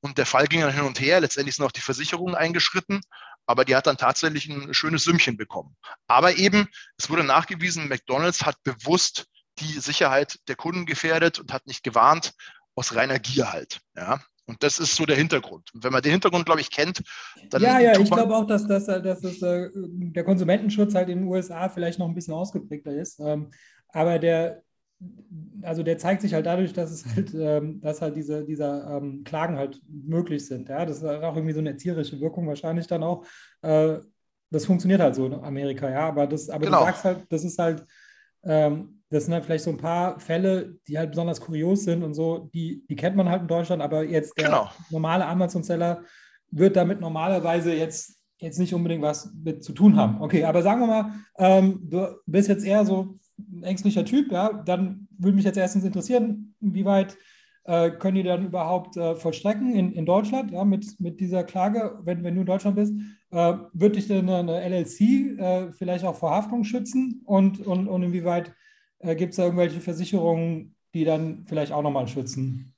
Und 0.00 0.18
der 0.18 0.26
Fall 0.26 0.46
ging 0.46 0.60
dann 0.60 0.72
hin 0.72 0.84
und 0.84 1.00
her. 1.00 1.20
Letztendlich 1.20 1.56
sind 1.56 1.64
auch 1.64 1.72
die 1.72 1.80
Versicherungen 1.80 2.34
eingeschritten. 2.34 3.00
Aber 3.46 3.64
die 3.64 3.74
hat 3.74 3.88
dann 3.88 3.96
tatsächlich 3.96 4.48
ein 4.48 4.72
schönes 4.72 5.02
Sümmchen 5.02 5.36
bekommen. 5.36 5.76
Aber 6.06 6.36
eben, 6.36 6.68
es 6.96 7.10
wurde 7.10 7.24
nachgewiesen, 7.24 7.88
McDonalds 7.88 8.44
hat 8.44 8.62
bewusst 8.62 9.26
die 9.62 9.80
Sicherheit 9.80 10.38
der 10.48 10.56
Kunden 10.56 10.86
gefährdet 10.86 11.38
und 11.38 11.52
hat 11.52 11.66
nicht 11.66 11.82
gewarnt, 11.82 12.32
aus 12.74 12.94
reiner 12.94 13.18
Gier 13.18 13.52
halt. 13.52 13.80
Ja. 13.96 14.20
Und 14.46 14.62
das 14.62 14.78
ist 14.78 14.96
so 14.96 15.06
der 15.06 15.16
Hintergrund. 15.16 15.72
Und 15.72 15.84
wenn 15.84 15.92
man 15.92 16.02
den 16.02 16.12
Hintergrund, 16.12 16.46
glaube 16.46 16.60
ich, 16.60 16.70
kennt, 16.70 17.02
dann. 17.50 17.62
Ja, 17.62 17.78
ja, 17.78 17.98
ich 17.98 18.10
glaube 18.10 18.34
auch, 18.34 18.46
dass, 18.46 18.66
dass, 18.66 18.86
dass, 18.86 19.20
dass 19.20 19.42
äh, 19.42 19.70
der 19.74 20.24
Konsumentenschutz 20.24 20.94
halt 20.94 21.08
in 21.08 21.20
den 21.20 21.28
USA 21.28 21.68
vielleicht 21.68 21.98
noch 21.98 22.08
ein 22.08 22.14
bisschen 22.14 22.34
ausgeprägter 22.34 22.92
ist. 22.92 23.20
Ähm, 23.20 23.50
aber 23.88 24.18
der, 24.18 24.62
also 25.62 25.82
der 25.82 25.98
zeigt 25.98 26.22
sich 26.22 26.34
halt 26.34 26.46
dadurch, 26.46 26.72
dass 26.72 26.90
es 26.90 27.06
halt, 27.06 27.32
ähm, 27.34 27.80
dass 27.80 28.02
halt 28.02 28.16
diese, 28.16 28.44
diese 28.44 28.64
ähm, 28.88 29.22
Klagen 29.24 29.56
halt 29.56 29.80
möglich 29.88 30.44
sind. 30.44 30.68
Ja? 30.68 30.84
Das 30.86 31.02
hat 31.02 31.22
auch 31.22 31.36
irgendwie 31.36 31.54
so 31.54 31.60
eine 31.60 31.70
erzieherische 31.70 32.20
Wirkung 32.20 32.48
wahrscheinlich 32.48 32.88
dann 32.88 33.04
auch. 33.04 33.24
Äh, 33.62 33.98
das 34.50 34.66
funktioniert 34.66 35.00
halt 35.00 35.14
so 35.14 35.26
in 35.26 35.34
Amerika, 35.34 35.88
ja. 35.88 36.08
Aber 36.08 36.26
das, 36.26 36.50
aber 36.50 36.66
genau. 36.66 36.80
du 36.80 36.86
sagst 36.86 37.04
halt, 37.04 37.26
das 37.30 37.44
ist 37.44 37.58
halt, 37.58 37.86
ähm, 38.44 39.01
das 39.12 39.26
sind 39.26 39.34
halt 39.34 39.44
vielleicht 39.44 39.64
so 39.64 39.70
ein 39.70 39.76
paar 39.76 40.18
Fälle, 40.18 40.76
die 40.88 40.98
halt 40.98 41.10
besonders 41.10 41.40
kurios 41.40 41.84
sind 41.84 42.02
und 42.02 42.14
so, 42.14 42.50
die, 42.54 42.82
die 42.88 42.96
kennt 42.96 43.14
man 43.14 43.28
halt 43.28 43.42
in 43.42 43.48
Deutschland, 43.48 43.82
aber 43.82 44.04
jetzt 44.04 44.36
der 44.38 44.46
genau. 44.46 44.70
normale 44.90 45.26
Amazon-Seller 45.26 46.02
wird 46.50 46.76
damit 46.76 47.00
normalerweise 47.00 47.74
jetzt, 47.74 48.18
jetzt 48.38 48.58
nicht 48.58 48.74
unbedingt 48.74 49.02
was 49.02 49.30
mit 49.34 49.62
zu 49.62 49.72
tun 49.72 49.96
haben. 49.96 50.22
Okay, 50.22 50.44
aber 50.44 50.62
sagen 50.62 50.80
wir 50.80 50.86
mal, 50.86 51.12
ähm, 51.38 51.80
du 51.82 52.16
bist 52.24 52.48
jetzt 52.48 52.64
eher 52.64 52.86
so 52.86 53.18
ein 53.38 53.62
ängstlicher 53.64 54.04
Typ, 54.04 54.32
ja, 54.32 54.52
dann 54.64 55.08
würde 55.18 55.36
mich 55.36 55.44
jetzt 55.44 55.58
erstens 55.58 55.84
interessieren, 55.84 56.54
inwieweit 56.60 57.16
äh, 57.64 57.90
können 57.90 58.16
die 58.16 58.22
dann 58.22 58.46
überhaupt 58.46 58.96
äh, 58.96 59.14
vollstrecken 59.14 59.74
in, 59.74 59.92
in 59.92 60.06
Deutschland 60.06 60.52
ja, 60.52 60.64
mit, 60.64 60.98
mit 61.00 61.20
dieser 61.20 61.44
Klage, 61.44 61.98
wenn, 62.02 62.24
wenn 62.24 62.34
du 62.34 62.40
in 62.40 62.46
Deutschland 62.46 62.76
bist? 62.76 62.94
Äh, 63.30 63.54
wird 63.74 63.96
dich 63.96 64.08
denn 64.08 64.28
eine, 64.28 64.56
eine 64.56 64.68
LLC 64.68 65.00
äh, 65.38 65.72
vielleicht 65.72 66.04
auch 66.06 66.16
vor 66.16 66.30
Haftung 66.30 66.64
schützen 66.64 67.20
und, 67.26 67.60
und, 67.60 67.88
und 67.88 68.02
inwieweit 68.02 68.54
äh, 69.02 69.16
Gibt 69.16 69.32
es 69.32 69.36
da 69.36 69.44
irgendwelche 69.44 69.80
Versicherungen, 69.80 70.74
die 70.94 71.04
dann 71.04 71.44
vielleicht 71.46 71.72
auch 71.72 71.82
nochmal 71.82 72.08
schützen? 72.08 72.74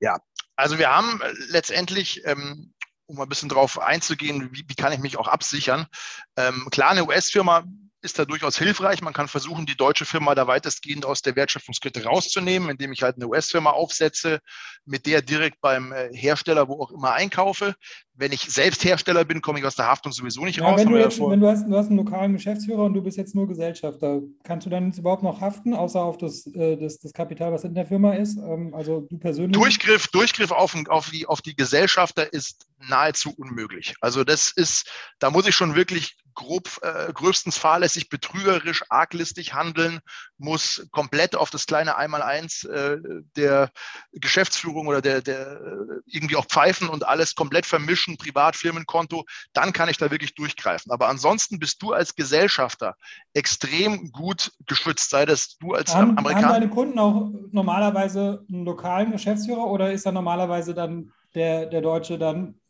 Ja, 0.00 0.18
also 0.56 0.78
wir 0.78 0.90
haben 0.90 1.20
äh, 1.20 1.32
letztendlich, 1.50 2.22
ähm, 2.24 2.72
um 3.06 3.20
ein 3.20 3.28
bisschen 3.28 3.48
drauf 3.48 3.78
einzugehen, 3.78 4.50
wie, 4.52 4.64
wie 4.66 4.74
kann 4.74 4.92
ich 4.92 4.98
mich 4.98 5.16
auch 5.16 5.28
absichern. 5.28 5.86
Ähm, 6.36 6.68
klar, 6.70 6.90
eine 6.90 7.04
US-Firma 7.04 7.64
ist 8.00 8.18
da 8.18 8.24
durchaus 8.24 8.58
hilfreich. 8.58 9.02
Man 9.02 9.12
kann 9.12 9.28
versuchen, 9.28 9.66
die 9.66 9.76
deutsche 9.76 10.04
Firma 10.04 10.34
da 10.34 10.46
weitestgehend 10.46 11.04
aus 11.04 11.22
der 11.22 11.36
Wertschöpfungskette 11.36 12.04
rauszunehmen, 12.04 12.70
indem 12.70 12.92
ich 12.92 13.02
halt 13.02 13.16
eine 13.16 13.26
US-Firma 13.28 13.70
aufsetze, 13.70 14.40
mit 14.84 15.06
der 15.06 15.22
direkt 15.22 15.60
beim 15.60 15.92
äh, 15.92 16.08
Hersteller, 16.12 16.68
wo 16.68 16.82
auch 16.82 16.90
immer 16.90 17.12
einkaufe 17.12 17.74
wenn 18.18 18.32
ich 18.32 18.40
selbst 18.40 18.84
Hersteller 18.84 19.24
bin, 19.24 19.40
komme 19.40 19.60
ich 19.60 19.64
aus 19.64 19.76
der 19.76 19.86
Haftung 19.86 20.10
sowieso 20.10 20.44
nicht 20.44 20.58
ja, 20.58 20.68
raus. 20.68 20.80
Wenn, 20.80 20.90
du, 20.90 20.98
jetzt, 20.98 21.20
wenn 21.20 21.40
du, 21.40 21.48
hast, 21.48 21.66
du 21.68 21.76
hast 21.76 21.86
einen 21.86 21.98
lokalen 21.98 22.32
Geschäftsführer 22.32 22.84
und 22.84 22.94
du 22.94 23.00
bist 23.00 23.16
jetzt 23.16 23.34
nur 23.34 23.46
Gesellschafter, 23.46 24.20
kannst 24.42 24.66
du 24.66 24.70
dann 24.70 24.86
jetzt 24.86 24.98
überhaupt 24.98 25.22
noch 25.22 25.40
haften, 25.40 25.72
außer 25.72 26.02
auf 26.02 26.18
das, 26.18 26.46
äh, 26.48 26.76
das, 26.76 26.98
das 26.98 27.12
Kapital, 27.12 27.52
was 27.52 27.62
in 27.62 27.74
der 27.74 27.86
Firma 27.86 28.14
ist? 28.14 28.36
Ähm, 28.36 28.74
also 28.74 29.06
du 29.08 29.18
persönlich? 29.18 29.52
Durchgriff, 29.52 30.08
Durchgriff 30.08 30.50
auf, 30.50 30.74
auf, 30.88 31.10
die, 31.10 31.26
auf 31.26 31.42
die 31.42 31.54
Gesellschafter 31.54 32.32
ist 32.32 32.66
nahezu 32.88 33.32
unmöglich. 33.36 33.94
Also 34.00 34.24
das 34.24 34.50
ist, 34.50 34.90
da 35.20 35.30
muss 35.30 35.46
ich 35.46 35.54
schon 35.54 35.76
wirklich 35.76 36.16
grob, 36.38 36.68
äh, 36.82 37.12
gröbstens 37.12 37.58
fahrlässig, 37.58 38.08
betrügerisch, 38.08 38.84
arglistig 38.90 39.54
handeln, 39.54 39.98
muss 40.38 40.86
komplett 40.92 41.34
auf 41.34 41.50
das 41.50 41.66
kleine 41.66 41.96
Einmaleins 41.96 42.62
äh, 42.62 42.98
der 43.36 43.72
Geschäftsführung 44.12 44.86
oder 44.86 45.02
der, 45.02 45.20
der 45.20 45.60
äh, 45.60 46.00
irgendwie 46.06 46.36
auch 46.36 46.46
pfeifen 46.46 46.88
und 46.88 47.04
alles 47.04 47.34
komplett 47.34 47.66
vermischen 47.66 48.16
Privatfirmenkonto, 48.16 49.24
dann 49.52 49.72
kann 49.72 49.88
ich 49.88 49.98
da 49.98 50.12
wirklich 50.12 50.36
durchgreifen. 50.36 50.92
Aber 50.92 51.08
ansonsten 51.08 51.58
bist 51.58 51.82
du 51.82 51.92
als 51.92 52.14
Gesellschafter 52.14 52.94
extrem 53.34 54.12
gut 54.12 54.52
geschützt, 54.66 55.10
sei 55.10 55.26
das 55.26 55.56
du 55.58 55.74
als 55.74 55.92
haben, 55.92 56.16
Amerikaner. 56.18 56.46
Haben 56.46 56.60
deine 56.60 56.70
Kunden 56.70 56.98
auch 57.00 57.32
normalerweise 57.50 58.46
einen 58.48 58.64
lokalen 58.64 59.10
Geschäftsführer 59.10 59.66
oder 59.66 59.92
ist 59.92 60.06
da 60.06 60.12
normalerweise 60.12 60.72
dann 60.72 61.12
der, 61.34 61.66
der 61.66 61.80
Deutsche 61.80 62.16
dann 62.16 62.60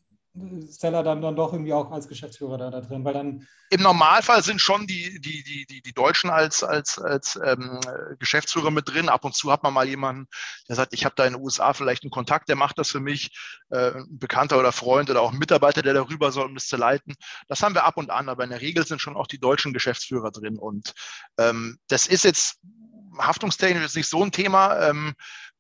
Seller 0.69 1.03
dann, 1.03 1.23
dann 1.23 1.37
doch 1.37 1.53
irgendwie 1.53 1.73
auch 1.73 1.91
als 1.91 2.09
Geschäftsführer 2.09 2.59
da, 2.59 2.71
da 2.71 2.81
drin, 2.81 3.05
weil 3.05 3.15
dann. 3.15 3.47
Im 3.71 3.83
Normalfall 3.83 4.43
sind 4.43 4.61
schon 4.61 4.87
die, 4.87 5.21
die, 5.21 5.43
die, 5.43 5.67
die, 5.67 5.83
die 5.83 5.93
Deutschen 5.93 6.31
als, 6.31 6.63
als, 6.63 6.99
als 6.99 7.39
ähm, 7.45 7.81
Geschäftsführer 8.19 8.71
mit 8.71 8.89
drin. 8.89 9.09
Ab 9.09 9.25
und 9.25 9.35
zu 9.35 9.53
hat 9.53 9.63
man 9.63 9.75
mal 9.75 9.87
jemanden, 9.87 10.27
der 10.69 10.77
sagt, 10.77 10.95
ich 10.95 11.05
habe 11.05 11.15
da 11.17 11.27
in 11.27 11.35
den 11.35 11.43
USA 11.43 11.75
vielleicht 11.75 12.03
einen 12.03 12.11
Kontakt, 12.11 12.49
der 12.49 12.57
macht 12.57 12.79
das 12.79 12.91
für 12.91 13.01
mich, 13.01 13.31
äh, 13.71 13.93
ein 13.93 14.19
Bekannter 14.19 14.59
oder 14.59 14.73
Freund 14.73 15.11
oder 15.11 15.23
auch 15.23 15.33
ein 15.33 15.39
Mitarbeiter, 15.39 15.83
der 15.83 15.95
darüber 15.95 16.33
soll, 16.33 16.47
um 16.47 16.55
das 16.55 16.67
zu 16.67 16.77
leiten. 16.77 17.15
Das 17.49 17.63
haben 17.63 17.75
wir 17.75 17.85
ab 17.85 17.97
und 17.97 18.11
an, 18.11 18.29
aber 18.29 18.45
in 18.45 18.51
der 18.51 18.61
Regel 18.61 18.87
sind 18.87 19.01
schon 19.01 19.17
auch 19.17 19.27
die 19.27 19.41
deutschen 19.41 19.73
Geschäftsführer 19.73 20.31
drin. 20.31 20.59
Und 20.59 20.95
ähm, 21.39 21.79
das 21.89 22.07
ist 22.07 22.25
jetzt 22.25 22.61
haftungstechnisch 23.19 23.85
ist 23.85 23.97
nicht 23.97 24.09
so 24.09 24.23
ein 24.23 24.33
Thema. 24.33 24.89
Ähm, 24.89 25.15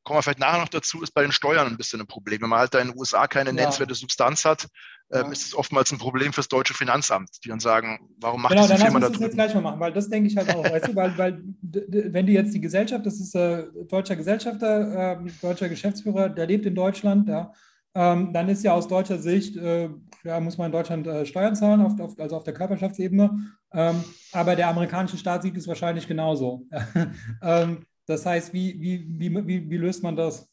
kommen 0.04 0.18
wir 0.18 0.22
vielleicht 0.22 0.38
nachher 0.38 0.60
noch 0.60 0.68
dazu, 0.68 1.02
ist 1.02 1.12
bei 1.12 1.22
den 1.22 1.32
Steuern 1.32 1.66
ein 1.66 1.76
bisschen 1.76 2.00
ein 2.00 2.06
Problem. 2.06 2.40
Wenn 2.40 2.48
man 2.48 2.60
halt 2.60 2.74
da 2.74 2.78
in 2.78 2.88
den 2.88 2.98
USA 2.98 3.26
keine 3.26 3.50
ja. 3.50 3.54
nennenswerte 3.54 3.94
Substanz 3.94 4.44
hat, 4.44 4.68
ähm, 5.10 5.26
ja. 5.26 5.32
ist 5.32 5.46
es 5.46 5.54
oftmals 5.54 5.90
ein 5.92 5.98
Problem 5.98 6.32
fürs 6.32 6.48
deutsche 6.48 6.74
Finanzamt, 6.74 7.30
die 7.44 7.48
dann 7.48 7.60
sagen, 7.60 8.10
warum 8.20 8.42
macht 8.42 8.52
genau, 8.52 8.66
diese 8.66 8.78
Firma 8.78 9.00
das? 9.00 9.08
Genau, 9.08 9.18
dann 9.18 9.28
jetzt 9.28 9.34
gleich 9.34 9.54
mal 9.54 9.60
machen, 9.60 9.80
weil 9.80 9.92
das 9.92 10.08
denke 10.08 10.28
ich 10.28 10.36
halt 10.36 10.54
auch, 10.54 10.64
weißt 10.64 10.88
du, 10.88 10.96
weil, 10.96 11.18
weil 11.18 11.42
wenn 11.62 12.26
du 12.26 12.32
jetzt 12.32 12.54
die 12.54 12.60
Gesellschaft, 12.60 13.06
das 13.06 13.20
ist 13.20 13.34
äh, 13.34 13.64
deutscher 13.88 14.16
Gesellschafter, 14.16 15.12
äh, 15.12 15.30
deutscher 15.40 15.68
Geschäftsführer, 15.68 16.28
der 16.28 16.46
lebt 16.46 16.66
in 16.66 16.74
Deutschland, 16.74 17.28
ja, 17.28 17.52
ähm, 17.94 18.32
dann 18.32 18.48
ist 18.48 18.62
ja 18.62 18.74
aus 18.74 18.86
deutscher 18.86 19.18
Sicht, 19.18 19.56
äh, 19.56 19.88
ja, 20.24 20.40
muss 20.40 20.58
man 20.58 20.66
in 20.66 20.72
Deutschland 20.72 21.06
äh, 21.06 21.24
Steuern 21.26 21.56
zahlen, 21.56 21.80
auf, 21.80 21.98
auf, 21.98 22.18
also 22.18 22.36
auf 22.36 22.44
der 22.44 22.54
Körperschaftsebene. 22.54 23.56
Ähm, 23.72 24.04
aber 24.32 24.56
der 24.56 24.68
amerikanische 24.68 25.16
Staat 25.16 25.42
sieht 25.42 25.56
es 25.56 25.66
wahrscheinlich 25.66 26.06
genauso. 26.06 26.66
ähm, 27.42 27.86
das 28.08 28.26
heißt, 28.26 28.52
wie, 28.52 28.80
wie, 28.80 29.06
wie, 29.18 29.70
wie, 29.70 29.76
löst 29.76 30.02
man 30.02 30.16
das? 30.16 30.48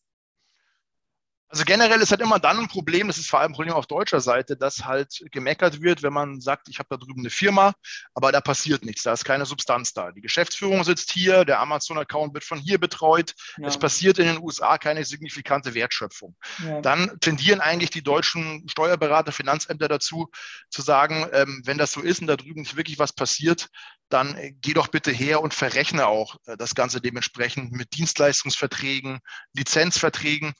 Also 1.48 1.64
generell 1.64 2.02
ist 2.02 2.12
halt 2.12 2.22
immer 2.22 2.40
dann 2.40 2.60
ein 2.60 2.68
Problem, 2.68 3.08
das 3.08 3.18
ist 3.18 3.30
vor 3.30 3.40
allem 3.40 3.52
ein 3.52 3.56
Problem 3.56 3.74
auf 3.74 3.86
deutscher 3.86 4.20
Seite, 4.20 4.58
dass 4.58 4.86
halt 4.86 5.24
gemeckert 5.32 5.82
wird, 5.82 6.02
wenn 6.02 6.14
man 6.14 6.42
sagt, 6.42 6.68
ich 6.70 6.80
habe 6.80 6.90
da 6.90 6.98
drüben 6.98 7.22
eine 7.22 7.30
Firma, 7.30 7.74
aber 8.14 8.32
da 8.32 8.42
passiert 8.42 8.84
nichts, 8.84 9.04
da 9.04 9.14
ist 9.14 9.26
keine 9.26 9.46
Substanz 9.46 9.94
da. 9.94 10.12
Die 10.12 10.22
Geschäftsführung 10.22 10.84
sitzt 10.84 11.12
hier, 11.12 11.46
der 11.46 11.60
Amazon-Account 11.60 12.34
wird 12.34 12.44
von 12.44 12.58
hier 12.58 12.80
betreut, 12.80 13.36
ja. 13.58 13.68
es 13.68 13.78
passiert 13.78 14.18
in 14.18 14.26
den 14.26 14.42
USA 14.42 14.78
keine 14.78 15.06
signifikante 15.06 15.76
Wertschöpfung. 15.76 16.36
Ja. 16.64 16.82
Dann 16.82 17.18
tendieren 17.20 17.62
eigentlich 17.62 17.92
die 17.92 18.04
deutschen 18.04 18.68
Steuerberater, 18.68 19.32
Finanzämter 19.32 19.88
dazu, 19.88 20.30
zu 20.70 20.82
sagen, 20.82 21.28
ähm, 21.32 21.62
wenn 21.64 21.78
das 21.78 21.92
so 21.92 22.02
ist 22.02 22.22
und 22.22 22.28
da 22.28 22.38
drüben 22.38 22.62
nicht 22.62 22.76
wirklich 22.76 22.98
was 22.98 23.14
passiert, 23.14 23.70
dann 24.10 24.36
äh, 24.36 24.54
geh 24.62 24.74
doch 24.74 24.88
bitte 24.88 25.12
her 25.12 25.42
und 25.42 25.54
verrechne 25.54 26.08
auch 26.08 26.36
äh, 26.46 26.58
das 26.58 26.76
Ganze 26.76 27.02
dementsprechend 27.02 27.72
mit 27.72 27.94
Dienstleistungsverträgen, 27.96 29.20
Lizenzverträgen, 29.54 30.54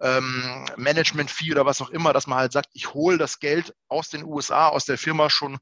ähm, 0.00 0.66
Management-Fee 0.76 1.52
oder 1.52 1.66
was 1.66 1.80
auch 1.80 1.90
immer, 1.90 2.12
dass 2.12 2.26
man 2.26 2.38
halt 2.38 2.52
sagt, 2.52 2.70
ich 2.72 2.94
hole 2.94 3.18
das 3.18 3.38
Geld 3.38 3.74
aus 3.88 4.08
den 4.08 4.24
USA, 4.24 4.68
aus 4.68 4.84
der 4.84 4.98
Firma 4.98 5.30
schon, 5.30 5.58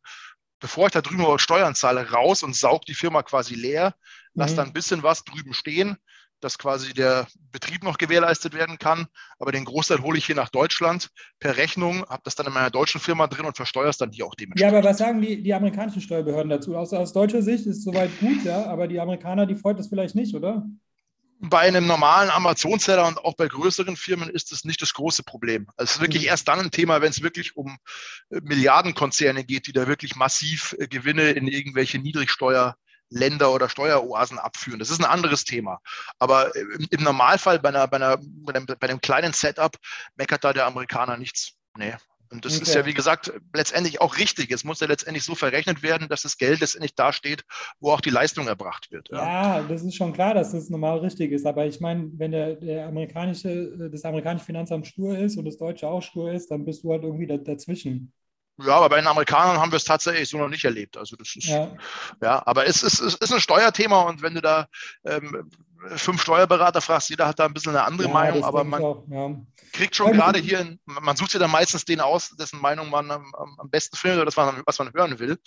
bevor 0.61 0.87
ich 0.87 0.93
da 0.93 1.02
drüben 1.02 1.38
Steuern 1.38 1.75
zahle, 1.75 2.11
raus 2.11 2.43
und 2.43 2.55
saug 2.55 2.85
die 2.85 2.95
Firma 2.95 3.23
quasi 3.23 3.55
leer, 3.55 3.95
lass 4.35 4.52
mhm. 4.52 4.57
dann 4.57 4.66
ein 4.69 4.73
bisschen 4.73 5.02
was 5.02 5.25
drüben 5.25 5.55
stehen, 5.55 5.97
dass 6.40 6.59
quasi 6.59 6.93
der 6.93 7.26
Betrieb 7.50 7.83
noch 7.83 7.99
gewährleistet 7.99 8.55
werden 8.55 8.78
kann. 8.78 9.07
Aber 9.38 9.52
den 9.52 9.64
Großteil 9.64 10.02
hole 10.02 10.19
ich 10.19 10.26
hier 10.26 10.35
nach 10.35 10.50
Deutschland 10.50 11.09
per 11.40 11.57
Rechnung, 11.57 12.05
habe 12.09 12.23
das 12.25 12.35
dann 12.35 12.47
in 12.47 12.52
meiner 12.52 12.71
deutschen 12.71 13.00
Firma 13.00 13.26
drin 13.26 13.47
und 13.47 13.57
versteuere 13.57 13.88
es 13.88 13.97
dann 13.97 14.12
hier 14.12 14.26
auch 14.26 14.35
dementsprechend. 14.35 14.73
Ja, 14.73 14.78
aber 14.78 14.88
was 14.88 14.99
sagen 14.99 15.21
die, 15.21 15.43
die 15.43 15.55
amerikanischen 15.55 16.02
Steuerbehörden 16.02 16.50
dazu? 16.50 16.76
Aus, 16.76 16.93
aus 16.93 17.12
deutscher 17.12 17.43
Sicht 17.43 17.66
ist 17.66 17.78
es 17.78 17.85
soweit 17.85 18.11
gut, 18.21 18.45
ja, 18.45 18.66
aber 18.66 18.87
die 18.87 19.00
Amerikaner, 19.00 19.47
die 19.47 19.57
freut 19.57 19.78
das 19.78 19.88
vielleicht 19.88 20.14
nicht, 20.14 20.35
oder? 20.35 20.66
Bei 21.38 21.61
einem 21.61 21.87
normalen 21.87 22.31
Amazon-Seller 22.31 23.07
und 23.07 23.19
auch 23.19 23.35
bei 23.35 23.47
größeren 23.47 23.97
Firmen 23.97 24.31
ist 24.31 24.52
es 24.52 24.64
nicht 24.64 24.81
das 24.81 24.95
große 24.95 25.23
Problem. 25.23 25.69
Also 25.76 25.90
es 25.90 25.97
ist 25.97 26.00
wirklich 26.00 26.23
mhm. 26.23 26.28
erst 26.28 26.49
dann 26.49 26.61
ein 26.61 26.71
Thema, 26.71 27.02
wenn 27.02 27.11
es 27.11 27.23
wirklich 27.23 27.57
um 27.57 27.78
äh, 28.31 28.40
Milliardenkonzerne 28.43 29.45
geht, 29.45 29.66
die 29.66 29.73
da 29.73 29.87
wirklich 29.87 30.16
massiv 30.16 30.75
äh, 30.78 30.88
Gewinne 30.88 31.31
in 31.31 31.47
irgendwelche 31.47 31.99
Niedrigsteuer 31.99 32.76
Länder 33.11 33.52
oder 33.52 33.69
Steueroasen 33.69 34.38
abführen. 34.38 34.78
Das 34.78 34.90
ist 34.90 34.99
ein 34.99 35.05
anderes 35.05 35.45
Thema. 35.45 35.81
Aber 36.19 36.55
im, 36.57 37.02
Normalfall 37.02 37.59
bei, 37.61 37.69
einer, 37.69 37.87
bei, 37.87 37.97
einer, 37.97 38.19
bei, 38.19 38.55
einem, 38.55 38.66
bei 38.66 38.88
einem 38.88 39.00
kleinen 39.00 39.33
Setup 39.33 39.76
meckert 40.16 40.45
da 40.45 40.52
der 40.52 40.66
Amerikaner 40.66 41.16
nichts. 41.16 41.52
Nee. 41.76 41.95
Und 42.37 42.45
das 42.45 42.55
okay. 42.55 42.62
ist 42.64 42.75
ja, 42.75 42.85
wie 42.85 42.93
gesagt, 42.93 43.33
letztendlich 43.55 44.02
auch 44.02 44.19
richtig. 44.19 44.50
Es 44.50 44.62
muss 44.62 44.81
ja 44.81 44.87
letztendlich 44.87 45.25
so 45.25 45.35
verrechnet 45.35 45.83
werden, 45.83 46.07
dass 46.09 46.21
das 46.21 46.37
Geld 46.37 46.61
letztendlich 46.61 46.95
dasteht, 46.95 47.45
wo 47.81 47.93
auch 47.93 48.02
die 48.02 48.11
Leistung 48.11 48.47
erbracht 48.47 48.90
wird. 48.90 49.09
Ja, 49.11 49.61
ja 49.61 49.62
das 49.62 49.83
ist 49.83 49.95
schon 49.95 50.12
klar, 50.12 50.35
dass 50.35 50.52
das 50.52 50.69
normal 50.69 50.99
richtig 50.99 51.33
ist. 51.33 51.47
Aber 51.47 51.64
ich 51.64 51.81
meine, 51.81 52.11
wenn 52.19 52.33
der, 52.33 52.57
der 52.57 52.88
amerikanische, 52.88 53.88
das 53.90 54.05
amerikanische 54.05 54.45
Finanzamt 54.45 54.87
stur 54.87 55.16
ist 55.16 55.38
und 55.38 55.47
das 55.47 55.57
deutsche 55.57 55.88
auch 55.88 56.02
stur 56.02 56.31
ist, 56.31 56.50
dann 56.50 56.66
bist 56.66 56.85
du 56.85 56.93
halt 56.93 57.05
irgendwie 57.05 57.26
dazwischen. 57.26 58.12
Ja, 58.59 58.76
aber 58.76 58.90
bei 58.90 58.97
den 58.97 59.07
Amerikanern 59.07 59.59
haben 59.59 59.73
wir 59.73 59.76
es 59.76 59.85
tatsächlich 59.85 60.28
so 60.28 60.38
noch 60.38 60.49
nicht 60.49 60.64
erlebt. 60.64 60.99
Also 60.99 61.16
das 61.16 61.37
ist, 61.37 61.49
ja, 61.49 61.75
ja 62.23 62.43
aber 62.47 62.66
es 62.66 62.83
ist, 62.83 63.00
es 63.00 63.14
ist 63.14 63.33
ein 63.33 63.40
Steuerthema 63.40 64.02
und 64.02 64.23
wenn 64.23 64.35
du 64.35 64.40
da 64.40 64.66
ähm, 65.05 65.50
fünf 65.97 66.23
Steuerberater 66.23 66.80
fragst, 66.80 67.11
jeder 67.11 67.26
hat 67.26 67.38
da 67.38 67.47
ein 67.47 67.54
bisschen 67.54 67.76
eine 67.76 67.85
andere 67.85 68.09
ja, 68.09 68.14
Meinung, 68.14 68.45
aber 68.45 68.64
man 68.64 68.83
auch, 68.83 69.04
ja. 69.09 69.37
kriegt 69.73 69.95
schon 69.97 70.12
gerade 70.12 70.38
hier, 70.38 70.76
man 70.85 71.16
sucht 71.16 71.30
sich 71.30 71.40
dann 71.40 71.50
meistens 71.50 71.85
den 71.85 72.00
aus, 72.00 72.30
dessen 72.30 72.61
Meinung 72.61 72.90
man 72.90 73.11
am, 73.11 73.33
am 73.59 73.71
besten 73.71 73.97
findet 73.97 74.18
oder 74.18 74.26
das 74.26 74.37
man, 74.37 74.62
was 74.64 74.78
man 74.78 74.92
hören 74.92 75.18
will. 75.18 75.38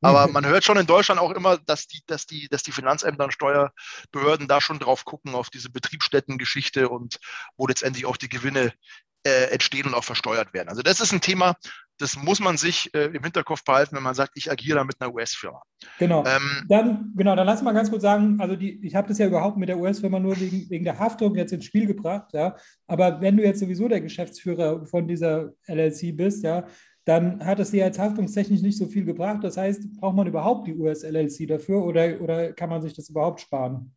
Aber 0.00 0.26
man 0.32 0.46
hört 0.46 0.64
schon 0.64 0.76
in 0.76 0.86
Deutschland 0.86 1.20
auch 1.20 1.32
immer, 1.32 1.58
dass 1.58 1.86
die, 1.86 2.00
dass 2.06 2.26
die, 2.26 2.48
dass 2.48 2.62
die 2.62 2.72
Finanzämter 2.72 3.24
und 3.24 3.32
Steuerbehörden 3.32 4.48
da 4.48 4.60
schon 4.60 4.78
drauf 4.78 5.04
gucken, 5.04 5.34
auf 5.34 5.50
diese 5.50 5.70
Betriebsstättengeschichte 5.70 6.88
und 6.88 7.18
wo 7.56 7.66
letztendlich 7.66 8.06
auch 8.06 8.16
die 8.16 8.28
Gewinne 8.28 8.72
äh, 9.26 9.50
entstehen 9.50 9.86
und 9.86 9.94
auch 9.94 10.04
versteuert 10.04 10.54
werden. 10.54 10.68
Also 10.68 10.82
das 10.82 11.00
ist 11.00 11.12
ein 11.12 11.20
Thema, 11.20 11.56
das 12.00 12.16
muss 12.16 12.40
man 12.40 12.56
sich 12.56 12.92
äh, 12.94 13.06
im 13.06 13.22
Hinterkopf 13.22 13.64
behalten, 13.64 13.96
wenn 13.96 14.02
man 14.02 14.14
sagt, 14.14 14.32
ich 14.34 14.50
agiere 14.50 14.78
da 14.78 14.84
mit 14.84 14.96
einer 15.00 15.12
US-Firma. 15.14 15.62
Genau. 15.98 16.24
Ähm, 16.26 16.64
dann, 16.68 17.12
genau, 17.14 17.36
dann 17.36 17.46
lass 17.46 17.62
mal 17.62 17.72
ganz 17.72 17.90
kurz 17.90 18.02
sagen, 18.02 18.40
also 18.40 18.56
die, 18.56 18.84
ich 18.84 18.94
habe 18.94 19.08
das 19.08 19.18
ja 19.18 19.26
überhaupt 19.26 19.56
mit 19.58 19.68
der 19.68 19.78
US-Firma 19.78 20.18
nur 20.18 20.38
wegen, 20.40 20.68
wegen 20.70 20.84
der 20.84 20.98
Haftung 20.98 21.34
jetzt 21.34 21.52
ins 21.52 21.66
Spiel 21.66 21.86
gebracht, 21.86 22.32
ja. 22.32 22.56
Aber 22.86 23.20
wenn 23.20 23.36
du 23.36 23.44
jetzt 23.44 23.60
sowieso 23.60 23.88
der 23.88 24.00
Geschäftsführer 24.00 24.86
von 24.86 25.06
dieser 25.06 25.52
LLC 25.66 26.16
bist, 26.16 26.42
ja, 26.42 26.66
dann 27.04 27.44
hat 27.44 27.58
es 27.60 27.70
dir 27.70 27.84
jetzt 27.84 27.98
haftungstechnisch 27.98 28.62
nicht 28.62 28.78
so 28.78 28.86
viel 28.86 29.04
gebracht. 29.04 29.42
Das 29.42 29.56
heißt, 29.56 30.00
braucht 30.00 30.16
man 30.16 30.26
überhaupt 30.26 30.66
die 30.66 30.74
US-LLC 30.74 31.48
dafür 31.48 31.84
oder, 31.84 32.20
oder 32.20 32.52
kann 32.52 32.70
man 32.70 32.82
sich 32.82 32.94
das 32.94 33.08
überhaupt 33.08 33.40
sparen? 33.40 33.94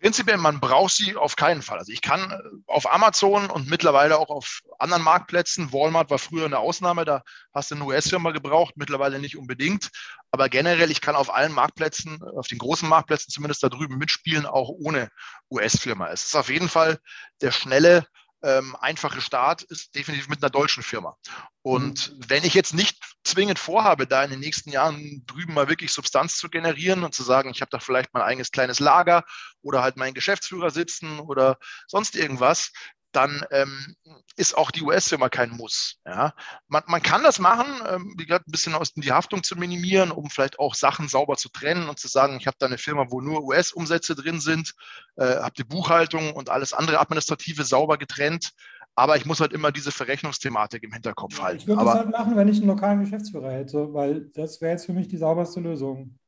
Prinzipiell, 0.00 0.38
man 0.38 0.60
braucht 0.60 0.94
sie 0.94 1.14
auf 1.14 1.36
keinen 1.36 1.60
Fall. 1.60 1.78
Also 1.78 1.92
ich 1.92 2.00
kann 2.00 2.30
äh, 2.30 2.38
auf 2.66 2.90
Amazon 2.90 3.50
und 3.50 3.68
mittlerweile 3.68 4.18
auch 4.18 4.30
auf 4.30 4.60
anderen 4.78 5.02
Marktplätzen, 5.02 5.72
Walmart 5.72 6.08
war 6.08 6.18
früher 6.18 6.46
eine 6.46 6.58
Ausnahme, 6.58 7.04
da 7.04 7.22
hast 7.52 7.70
du 7.70 7.74
eine 7.74 7.84
US-Firma 7.84 8.30
gebraucht, 8.30 8.74
mittlerweile 8.76 9.18
nicht 9.18 9.36
unbedingt. 9.36 9.90
Aber 10.30 10.48
generell, 10.48 10.90
ich 10.90 11.02
kann 11.02 11.16
auf 11.16 11.32
allen 11.32 11.52
Marktplätzen, 11.52 12.22
auf 12.22 12.48
den 12.48 12.58
großen 12.58 12.88
Marktplätzen 12.88 13.30
zumindest 13.30 13.62
da 13.62 13.68
drüben 13.68 13.98
mitspielen, 13.98 14.46
auch 14.46 14.70
ohne 14.70 15.10
US-Firma. 15.50 16.08
Es 16.08 16.24
ist 16.24 16.36
auf 16.36 16.48
jeden 16.48 16.70
Fall 16.70 16.98
der 17.42 17.52
schnelle 17.52 18.06
ähm, 18.42 18.76
einfache 18.76 19.20
Start 19.20 19.62
ist 19.62 19.94
definitiv 19.94 20.28
mit 20.28 20.42
einer 20.42 20.50
deutschen 20.50 20.82
Firma. 20.82 21.16
Und 21.62 22.12
mhm. 22.12 22.24
wenn 22.28 22.44
ich 22.44 22.54
jetzt 22.54 22.74
nicht 22.74 22.98
zwingend 23.24 23.58
vorhabe, 23.58 24.06
da 24.06 24.24
in 24.24 24.30
den 24.30 24.40
nächsten 24.40 24.70
Jahren 24.70 25.24
drüben 25.26 25.54
mal 25.54 25.68
wirklich 25.68 25.92
Substanz 25.92 26.36
zu 26.38 26.48
generieren 26.48 27.04
und 27.04 27.14
zu 27.14 27.22
sagen, 27.22 27.50
ich 27.50 27.60
habe 27.60 27.70
da 27.70 27.78
vielleicht 27.78 28.14
mein 28.14 28.22
eigenes 28.22 28.50
kleines 28.50 28.80
Lager 28.80 29.24
oder 29.62 29.82
halt 29.82 29.96
meinen 29.96 30.14
Geschäftsführer 30.14 30.70
sitzen 30.70 31.20
oder 31.20 31.58
sonst 31.86 32.16
irgendwas, 32.16 32.72
dann 33.12 33.44
ähm, 33.50 33.94
ist 34.36 34.56
auch 34.56 34.70
die 34.70 34.82
US-Firma 34.82 35.28
kein 35.28 35.50
Muss. 35.50 35.98
Ja. 36.06 36.32
Man, 36.68 36.82
man 36.86 37.02
kann 37.02 37.22
das 37.22 37.38
machen, 37.38 37.66
ähm, 37.88 38.14
wie 38.16 38.26
gesagt, 38.26 38.48
ein 38.48 38.52
bisschen 38.52 38.74
aus 38.74 38.92
die 38.94 39.12
Haftung 39.12 39.42
zu 39.42 39.56
minimieren, 39.56 40.10
um 40.10 40.30
vielleicht 40.30 40.58
auch 40.58 40.74
Sachen 40.74 41.08
sauber 41.08 41.36
zu 41.36 41.48
trennen 41.48 41.88
und 41.88 41.98
zu 41.98 42.08
sagen, 42.08 42.36
ich 42.40 42.46
habe 42.46 42.56
da 42.58 42.66
eine 42.66 42.78
Firma, 42.78 43.06
wo 43.10 43.20
nur 43.20 43.44
US-Umsätze 43.44 44.14
drin 44.14 44.40
sind, 44.40 44.72
äh, 45.16 45.36
habe 45.36 45.54
die 45.56 45.64
Buchhaltung 45.64 46.32
und 46.32 46.50
alles 46.50 46.72
andere 46.72 47.00
Administrative 47.00 47.64
sauber 47.64 47.98
getrennt. 47.98 48.52
Aber 48.94 49.16
ich 49.16 49.24
muss 49.24 49.40
halt 49.40 49.52
immer 49.52 49.72
diese 49.72 49.92
Verrechnungsthematik 49.92 50.82
im 50.82 50.92
Hinterkopf 50.92 51.40
halten. 51.40 51.60
Ich 51.60 51.66
würde 51.66 51.84
das 51.84 51.94
halt 51.94 52.10
machen, 52.10 52.36
wenn 52.36 52.48
ich 52.48 52.58
einen 52.58 52.66
lokalen 52.66 53.00
Geschäftsführer 53.00 53.50
hätte, 53.50 53.94
weil 53.94 54.30
das 54.34 54.60
wäre 54.60 54.72
jetzt 54.72 54.86
für 54.86 54.92
mich 54.92 55.08
die 55.08 55.16
sauberste 55.16 55.60
Lösung. 55.60 56.18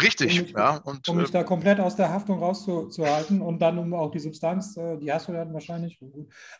Richtig, 0.00 0.38
um 0.38 0.46
mich, 0.46 0.54
ja. 0.56 0.76
Und, 0.78 1.08
um 1.08 1.16
mich 1.16 1.28
äh, 1.28 1.32
da 1.32 1.44
komplett 1.44 1.80
aus 1.80 1.96
der 1.96 2.10
Haftung 2.10 2.38
rauszuhalten 2.38 3.40
und 3.40 3.60
dann 3.60 3.78
um 3.78 3.92
auch 3.94 4.10
die 4.10 4.18
Substanz, 4.18 4.76
äh, 4.76 4.96
die 4.98 5.12
hast 5.12 5.28
du 5.28 5.32
dann 5.32 5.52
wahrscheinlich. 5.52 5.98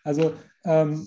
Also, 0.04 0.34
ähm, 0.64 1.06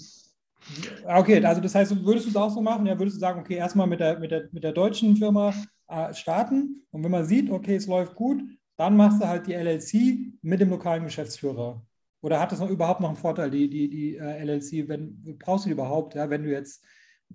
okay, 1.06 1.44
also 1.44 1.62
das 1.62 1.76
heißt, 1.76 2.06
würdest 2.06 2.26
du 2.26 2.30
es 2.32 2.36
auch 2.36 2.50
so 2.50 2.62
machen? 2.62 2.86
Ja, 2.86 2.98
würdest 2.98 3.18
du 3.18 3.20
sagen, 3.20 3.40
okay, 3.40 3.56
erstmal 3.56 3.88
mit 3.88 4.00
der, 4.00 4.20
mit 4.20 4.32
der, 4.32 4.50
mit 4.52 4.64
der 4.64 4.72
deutschen 4.72 5.16
Firma 5.16 5.54
äh, 5.88 6.14
starten 6.14 6.86
und 6.92 7.04
wenn 7.04 7.12
man 7.12 7.26
sieht, 7.26 7.50
okay, 7.52 7.76
es 7.76 7.88
läuft 7.88 8.16
gut, 8.16 8.42
dann 8.78 8.98
machst 8.98 9.22
du 9.22 9.28
halt 9.28 9.48
die 9.48 9.54
LLC 9.54 10.34
mit 10.42 10.60
dem 10.60 10.70
lokalen 10.70 11.04
Geschäftsführer. 11.04 11.86
Oder 12.22 12.40
hat 12.40 12.52
das 12.52 12.60
noch 12.60 12.70
überhaupt 12.70 13.02
noch 13.02 13.10
einen 13.10 13.18
Vorteil, 13.18 13.52
die, 13.52 13.70
die, 13.70 13.90
die 13.90 14.16
äh, 14.18 14.44
LLC? 14.44 14.88
Wenn, 14.88 15.38
brauchst 15.38 15.66
du 15.66 15.70
die 15.70 15.74
überhaupt, 15.74 16.16
ja, 16.16 16.30
wenn 16.30 16.44
du 16.44 16.50
jetzt 16.50 16.84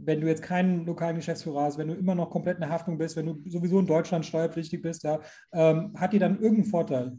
wenn 0.05 0.21
du 0.21 0.27
jetzt 0.27 0.43
keinen 0.43 0.87
lokalen 0.87 1.17
Geschäftsführer 1.17 1.63
hast, 1.63 1.79
wenn 1.79 1.89
du 1.89 1.95
immer 1.95 2.15
noch 2.15 2.31
komplett 2.31 2.57
in 2.57 2.63
der 2.63 2.71
Haftung 2.71 2.99
bist, 2.99 3.17
wenn 3.17 3.27
du 3.27 3.43
sowieso 3.47 3.79
in 3.81 3.87
Deutschland 3.87 4.27
steuerpflichtig 4.27 4.83
bist, 4.83 5.03
ja, 5.05 5.21
ähm, 5.53 5.93
hat 5.97 6.13
die 6.13 6.19
dann 6.19 6.41
irgendeinen 6.41 6.71
Vorteil? 6.71 7.19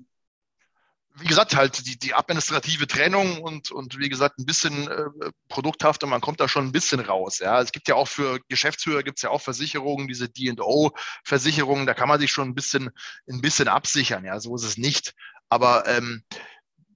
wie 1.15 1.27
gesagt, 1.27 1.55
halt 1.55 1.85
die, 1.87 1.99
die 1.99 2.13
administrative 2.13 2.87
Trennung 2.87 3.41
und, 3.41 3.71
und 3.71 3.99
wie 3.99 4.09
gesagt, 4.09 4.39
ein 4.39 4.45
bisschen 4.45 4.87
äh, 4.87 5.31
produkthafter, 5.49 6.07
man 6.07 6.21
kommt 6.21 6.39
da 6.39 6.47
schon 6.47 6.65
ein 6.65 6.71
bisschen 6.71 6.99
raus. 6.99 7.39
Ja. 7.39 7.61
Es 7.61 7.71
gibt 7.71 7.87
ja 7.87 7.95
auch 7.95 8.07
für 8.07 8.39
Geschäftsführer 8.47 9.03
gibt 9.03 9.17
es 9.17 9.23
ja 9.23 9.29
auch 9.29 9.41
Versicherungen, 9.41 10.07
diese 10.07 10.29
DO-Versicherungen, 10.29 11.85
da 11.85 11.93
kann 11.93 12.07
man 12.07 12.19
sich 12.19 12.31
schon 12.31 12.49
ein 12.49 12.55
bisschen, 12.55 12.89
ein 13.29 13.41
bisschen 13.41 13.67
absichern. 13.67 14.23
Ja, 14.25 14.39
so 14.39 14.55
ist 14.55 14.63
es 14.63 14.77
nicht. 14.77 15.13
Aber 15.49 15.85
ähm, 15.85 16.23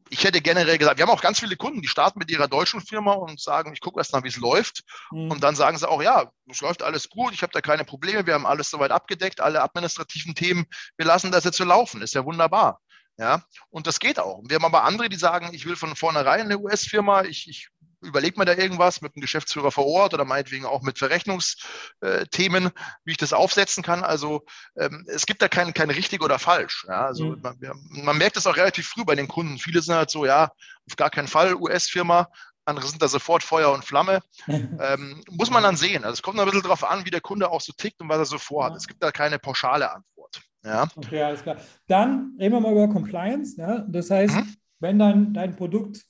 ich 0.10 0.24
hätte 0.24 0.42
generell 0.42 0.78
gesagt, 0.78 0.98
wir 0.98 1.06
haben 1.06 1.14
auch 1.14 1.22
ganz 1.22 1.40
viele 1.40 1.56
Kunden, 1.56 1.82
die 1.82 1.88
starten 1.88 2.20
mit 2.20 2.30
ihrer 2.30 2.48
deutschen 2.48 2.82
Firma 2.82 3.14
und 3.14 3.40
sagen, 3.40 3.74
ich 3.74 3.82
gucke 3.82 4.00
erst 4.00 4.14
mal, 4.14 4.24
wie 4.24 4.28
es 4.28 4.38
läuft. 4.38 4.84
Mhm. 5.12 5.32
Und 5.32 5.44
dann 5.44 5.56
sagen 5.56 5.78
sie 5.78 5.90
auch, 5.90 6.02
ja, 6.02 6.32
es 6.50 6.62
läuft 6.62 6.84
alles 6.84 7.10
gut, 7.10 7.34
ich 7.34 7.42
habe 7.42 7.54
da 7.54 7.62
keine 7.62 7.86
Probleme, 7.86 8.26
wir 8.26 8.36
haben 8.36 8.46
alles 8.46 8.70
soweit 8.70 8.92
abgedeckt, 8.92 9.42
alle 9.42 9.62
administrativen 9.62 10.36
Themen, 10.36 10.66
wir 10.98 11.06
lassen 11.06 11.32
das 11.32 11.44
jetzt 11.44 11.58
so 11.58 11.64
laufen, 11.64 12.02
ist 12.02 12.14
ja 12.14 12.26
wunderbar. 12.26 12.80
Ja, 13.18 13.44
und 13.70 13.88
das 13.88 14.00
geht 14.00 14.20
auch. 14.20 14.42
Wir 14.44 14.56
haben 14.56 14.66
aber 14.66 14.84
andere, 14.84 15.08
die 15.08 15.16
sagen, 15.16 15.54
ich 15.54 15.66
will 15.66 15.78
von 15.78 15.96
vornherein 15.96 16.42
eine 16.42 16.60
US-Firma, 16.60 17.24
ich, 17.24 17.48
ich 17.48 17.70
überlege 18.06 18.40
mir 18.40 18.46
da 18.46 18.54
irgendwas 18.54 19.02
mit 19.02 19.16
dem 19.16 19.22
Geschäftsführer 19.22 19.72
vor 19.72 19.86
Ort 19.86 20.14
oder 20.14 20.26
meinetwegen 20.26 20.66
auch 20.66 20.82
mit 20.82 20.98
Verrechnungsthemen, 21.00 22.72
wie 23.04 23.12
ich 23.12 23.18
das 23.18 23.34
aufsetzen 23.34 23.84
kann. 23.84 24.04
Also 24.04 24.44
ähm, 24.78 25.06
es 25.08 25.26
gibt 25.26 25.42
da 25.42 25.48
kein, 25.48 25.74
kein 25.74 25.90
richtig 25.90 26.22
oder 26.24 26.40
falsch. 26.40 26.86
Ja? 26.88 27.06
Also 27.06 27.32
mhm. 27.32 27.42
man, 27.42 27.58
man, 27.90 28.18
merkt 28.18 28.38
das 28.38 28.48
auch 28.48 28.58
relativ 28.58 28.88
früh 28.88 29.04
bei 29.04 29.16
den 29.16 29.28
Kunden. 29.28 29.58
Viele 29.58 29.82
sind 29.82 29.96
halt 29.96 30.10
so, 30.10 30.26
ja, 30.26 30.52
auf 30.88 30.96
gar 30.96 31.10
keinen 31.10 31.28
Fall 31.28 31.56
US-Firma. 31.56 32.30
Andere 32.66 32.88
sind 32.88 33.02
da 33.02 33.08
sofort 33.08 33.44
Feuer 33.44 33.72
und 33.72 33.86
Flamme. 33.86 34.22
ähm, 34.48 35.24
muss 35.30 35.52
man 35.52 35.64
dann 35.64 35.78
sehen. 35.78 36.04
Also 36.04 36.14
es 36.14 36.22
kommt 36.22 36.40
ein 36.40 36.46
bisschen 36.46 36.64
darauf 36.64 36.84
an, 36.84 37.06
wie 37.06 37.12
der 37.12 37.22
Kunde 37.22 37.50
auch 37.52 37.62
so 37.62 37.74
tickt 37.74 38.02
und 38.02 38.10
was 38.10 38.18
er 38.18 38.26
so 38.26 38.38
vorhat. 38.38 38.72
Ja. 38.72 38.78
Es 38.78 38.88
gibt 38.88 39.04
da 39.04 39.12
keine 39.12 39.40
pauschale 39.40 39.92
Antwort. 39.92 40.42
Ja. 40.64 40.88
Okay, 40.96 41.22
alles 41.22 41.44
klar. 41.44 41.58
Dann 41.88 42.36
reden 42.40 42.56
wir 42.56 42.60
mal 42.60 42.72
über 42.72 42.88
Compliance. 42.88 43.56
Ja? 43.60 43.86
Das 43.88 44.10
heißt, 44.10 44.36
mhm. 44.36 44.56
wenn 44.80 45.00
dann 45.00 45.34
dein 45.34 45.56
Produkt 45.56 46.06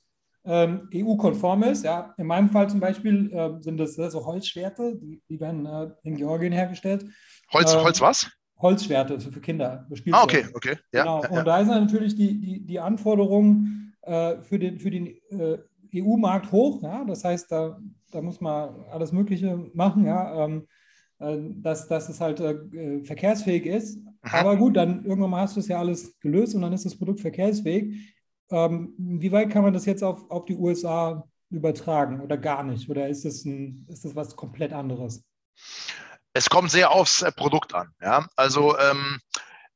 ähm, 0.46 0.90
EU-konform 0.94 1.64
ist, 1.64 1.84
ja, 1.84 2.14
in 2.18 2.28
meinem 2.28 2.50
Fall 2.50 2.70
zum 2.70 2.80
Beispiel 2.80 3.32
äh, 3.32 3.62
sind 3.62 3.78
das 3.78 3.98
äh, 3.98 4.10
so 4.10 4.26
Holzschwerte, 4.26 4.96
die, 4.96 5.22
die 5.28 5.40
werden 5.40 5.66
äh, 5.66 5.90
in 6.04 6.16
Georgien 6.16 6.54
hergestellt. 6.54 7.06
Holz, 7.52 7.74
ähm, 7.74 7.82
Holz 7.82 8.02
was? 8.02 8.30
Holzschwerte 8.60 9.16
also 9.16 9.32
für 9.32 9.42
Kinder. 9.42 9.88
Ah, 10.12 10.24
okay, 10.24 10.46
okay. 10.54 10.78
Ja, 10.94 11.04
genau. 11.04 11.24
Ja, 11.24 11.30
Und 11.30 11.46
da 11.46 11.58
sind 11.60 11.74
natürlich 11.74 12.16
die, 12.16 12.40
die, 12.40 12.66
die 12.66 12.80
Anforderungen 12.80 13.94
äh, 14.02 14.42
für 14.42 14.60
den, 14.60 14.80
für 14.80 14.92
den 14.92 15.08
äh, 15.08 15.58
EU-Markt 15.96 16.52
hoch. 16.52 16.82
Ja? 16.82 17.04
Das 17.06 17.24
heißt, 17.24 17.52
da, 17.52 17.80
da 18.12 18.22
muss 18.22 18.40
man 18.40 18.86
alles 18.92 19.12
Mögliche 19.12 19.58
machen. 19.74 20.06
Ja? 20.06 20.46
Ähm, 20.46 20.68
äh, 21.20 21.38
dass, 21.62 21.88
dass 21.88 22.10
es 22.10 22.22
halt 22.22 22.40
äh, 22.40 23.04
verkehrsfähig 23.04 23.66
ist. 23.66 24.00
Aha. 24.22 24.40
Aber 24.40 24.58
gut, 24.58 24.78
dann 24.78 25.06
irgendwann 25.06 25.30
mal 25.30 25.42
hast 25.42 25.56
du 25.56 25.60
es 25.60 25.68
ja 25.68 25.80
alles 25.80 26.18
gelöst 26.20 26.56
und 26.56 26.62
dann 26.62 26.74
ist 26.74 26.86
das 26.86 26.98
Produkt 26.98 27.22
verkehrsfähig. 27.22 28.15
Ähm, 28.52 28.94
wie 28.98 29.32
weit 29.32 29.50
kann 29.50 29.64
man 29.64 29.74
das 29.74 29.86
jetzt 29.86 30.04
auf, 30.04 30.30
auf 30.30 30.46
die 30.46 30.56
USA 30.56 31.28
übertragen 31.50 32.22
oder 32.22 32.38
gar 32.38 32.64
nicht? 32.64 32.90
Oder 32.90 33.08
ist 33.08 33.26
das, 33.26 33.46
ein, 33.46 33.86
ist 33.90 34.06
das 34.06 34.16
was 34.16 34.36
komplett 34.36 34.74
anderes? 34.74 35.24
Es 36.34 36.50
kommt 36.50 36.70
sehr 36.70 36.92
aufs 36.92 37.22
äh, 37.22 37.32
Produkt 37.32 37.74
an. 37.74 37.92
Ja? 38.02 38.28
Also 38.36 38.78
ähm, 38.78 39.20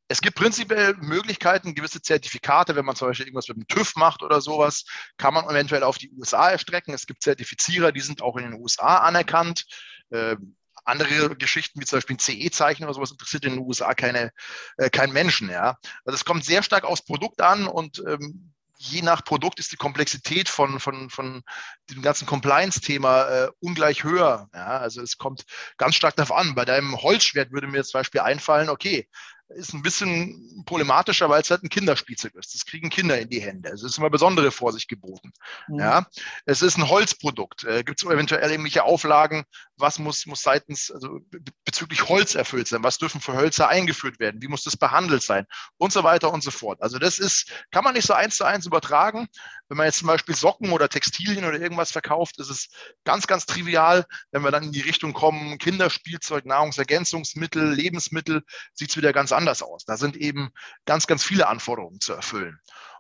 es 0.08 0.22
gibt 0.22 0.38
prinzipiell 0.38 0.96
Möglichkeiten, 0.98 1.76
gewisse 1.76 2.02
Zertifikate, 2.02 2.76
wenn 2.76 2.86
man 2.86 2.96
zum 2.96 3.08
Beispiel 3.08 3.28
irgendwas 3.28 3.48
mit 3.48 3.58
dem 3.58 3.68
TÜV 3.68 3.96
macht 3.96 4.24
oder 4.24 4.42
sowas, 4.42 4.84
kann 5.18 5.36
man 5.36 5.46
eventuell 5.46 5.84
auf 5.84 5.98
die 5.98 6.12
USA 6.12 6.50
erstrecken. 6.50 6.94
Es 6.94 7.06
gibt 7.06 7.22
Zertifizierer, 7.22 7.92
die 7.92 8.02
sind 8.02 8.22
auch 8.22 8.36
in 8.36 8.44
den 8.44 8.60
USA 8.60 8.98
anerkannt. 8.98 9.66
Ähm, 10.12 10.56
andere 10.84 11.36
Geschichten, 11.36 11.80
wie 11.80 11.86
zum 11.86 11.98
Beispiel 11.98 12.16
ein 12.16 12.20
CE-Zeichen 12.20 12.84
oder 12.84 12.94
sowas, 12.94 13.12
interessiert 13.12 13.46
in 13.46 13.54
den 13.54 13.60
USA 13.60 13.94
keine, 13.94 14.32
äh, 14.78 14.90
keinen 14.90 15.14
Menschen. 15.14 15.50
Ja? 15.50 15.78
Also 16.04 16.16
es 16.16 16.26
kommt 16.26 16.44
sehr 16.44 16.64
stark 16.64 16.84
aufs 16.86 17.06
Produkt 17.06 17.42
an 17.42 17.68
und 17.68 18.04
ähm, 18.08 18.52
je 18.80 19.02
nach 19.02 19.24
Produkt 19.26 19.60
ist 19.60 19.74
die 19.74 19.78
Komplexität 19.78 20.48
von, 20.48 20.80
von, 20.80 21.10
von 21.10 21.44
dem 21.90 22.02
ganzen 22.02 22.26
Compliance-Thema 22.26 23.24
äh, 23.28 23.52
ungleich 23.60 24.04
höher. 24.04 24.50
Ja, 24.54 24.78
also 24.80 25.02
es 25.02 25.18
kommt 25.18 25.44
ganz 25.78 25.96
stark 25.96 26.16
darauf 26.16 26.32
an. 26.32 26.56
Bei 26.56 26.64
deinem 26.64 26.96
Holzschwert 26.96 27.52
würde 27.52 27.68
mir 27.68 27.84
zum 27.84 28.00
Beispiel 28.00 28.22
einfallen, 28.22 28.70
okay, 28.70 29.08
ist 29.50 29.74
ein 29.74 29.82
bisschen 29.82 30.64
problematischer, 30.66 31.30
weil 31.30 31.42
es 31.42 31.50
halt 31.50 31.64
ein 31.64 31.70
Kinderspielzeug 31.70 32.36
ist. 32.36 32.54
Das 32.54 32.66
kriegen 32.66 32.90
Kinder 32.90 33.20
in 33.20 33.30
die 33.30 33.42
Hände. 33.42 33.70
Es 33.70 33.84
ist 33.84 33.98
immer 33.98 34.10
besondere 34.10 34.52
Vorsicht 34.52 34.88
geboten. 34.88 35.32
Mhm. 35.68 35.80
Ja, 35.80 36.06
es 36.46 36.62
ist 36.62 36.78
ein 36.78 36.88
Holzprodukt. 36.88 37.64
Äh, 37.64 37.84
Gibt 37.84 38.02
es 38.02 38.10
eventuell 38.10 38.52
irgendwelche 38.52 38.84
Auflagen? 38.84 39.46
Was 39.78 39.98
muss, 39.98 40.26
muss 40.28 40.42
seitens, 40.42 40.92
also 40.92 41.20
bezüglich 41.66 42.08
Holz 42.08 42.36
erfüllt 42.36 42.68
sein? 42.68 42.84
Was 42.84 43.00
dürfen 43.00 43.22
für 43.22 43.34
Hölzer 43.34 43.70
eingeführt 43.70 44.20
werden? 44.20 44.42
Wie 44.42 44.48
muss 44.48 44.64
das 44.64 44.78
behandelt 44.78 45.24
sein? 45.24 45.46
Und 45.78 45.92
so 45.92 46.04
weiter 46.04 46.32
und 46.32 46.44
so 46.44 46.52
fort. 46.52 46.82
Also 46.82 47.00
das 47.00 47.18
ist, 47.18 47.52
kann 47.72 47.84
man 47.84 47.96
nicht 47.96 48.06
so 48.06 48.14
eins 48.14 48.36
zu 48.36 48.44
eins 48.44 48.68
übertragen. 48.68 49.28
Wenn 49.68 49.78
man 49.78 49.86
jetzt 49.86 50.00
zum 50.00 50.08
Beispiel 50.08 50.36
Socken 50.36 50.72
oder 50.72 50.90
Textilien 50.90 51.46
oder 51.46 51.60
irgendwas 51.60 51.92
verkauft, 51.92 52.40
ist 52.40 52.50
es 52.50 52.70
ganz, 53.04 53.26
ganz 53.26 53.46
trivial. 53.46 54.06
Wenn 54.32 54.44
wir 54.44 54.52
dann 54.52 54.64
in 54.64 54.72
die 54.72 54.82
Richtung 54.82 55.14
kommen, 55.14 55.58
Kinderspielzeug, 55.58 56.46
Nahrungsergänzungsmittel, 56.46 57.74
Lebensmittel, 57.74 58.44
sieht 58.74 58.92
es 58.92 58.98
wieder 58.98 59.14
ganz 59.14 59.32
anders 59.32 59.39
aus. 59.48 59.86
Da 59.86 59.98
sind 59.98 60.18
eben 60.18 60.50
ganz, 60.86 61.08
ganz 61.08 61.24
viele 61.24 61.48
Anforderungen 61.48 62.00
zu 62.00 62.14
erfüllen. 62.14 62.60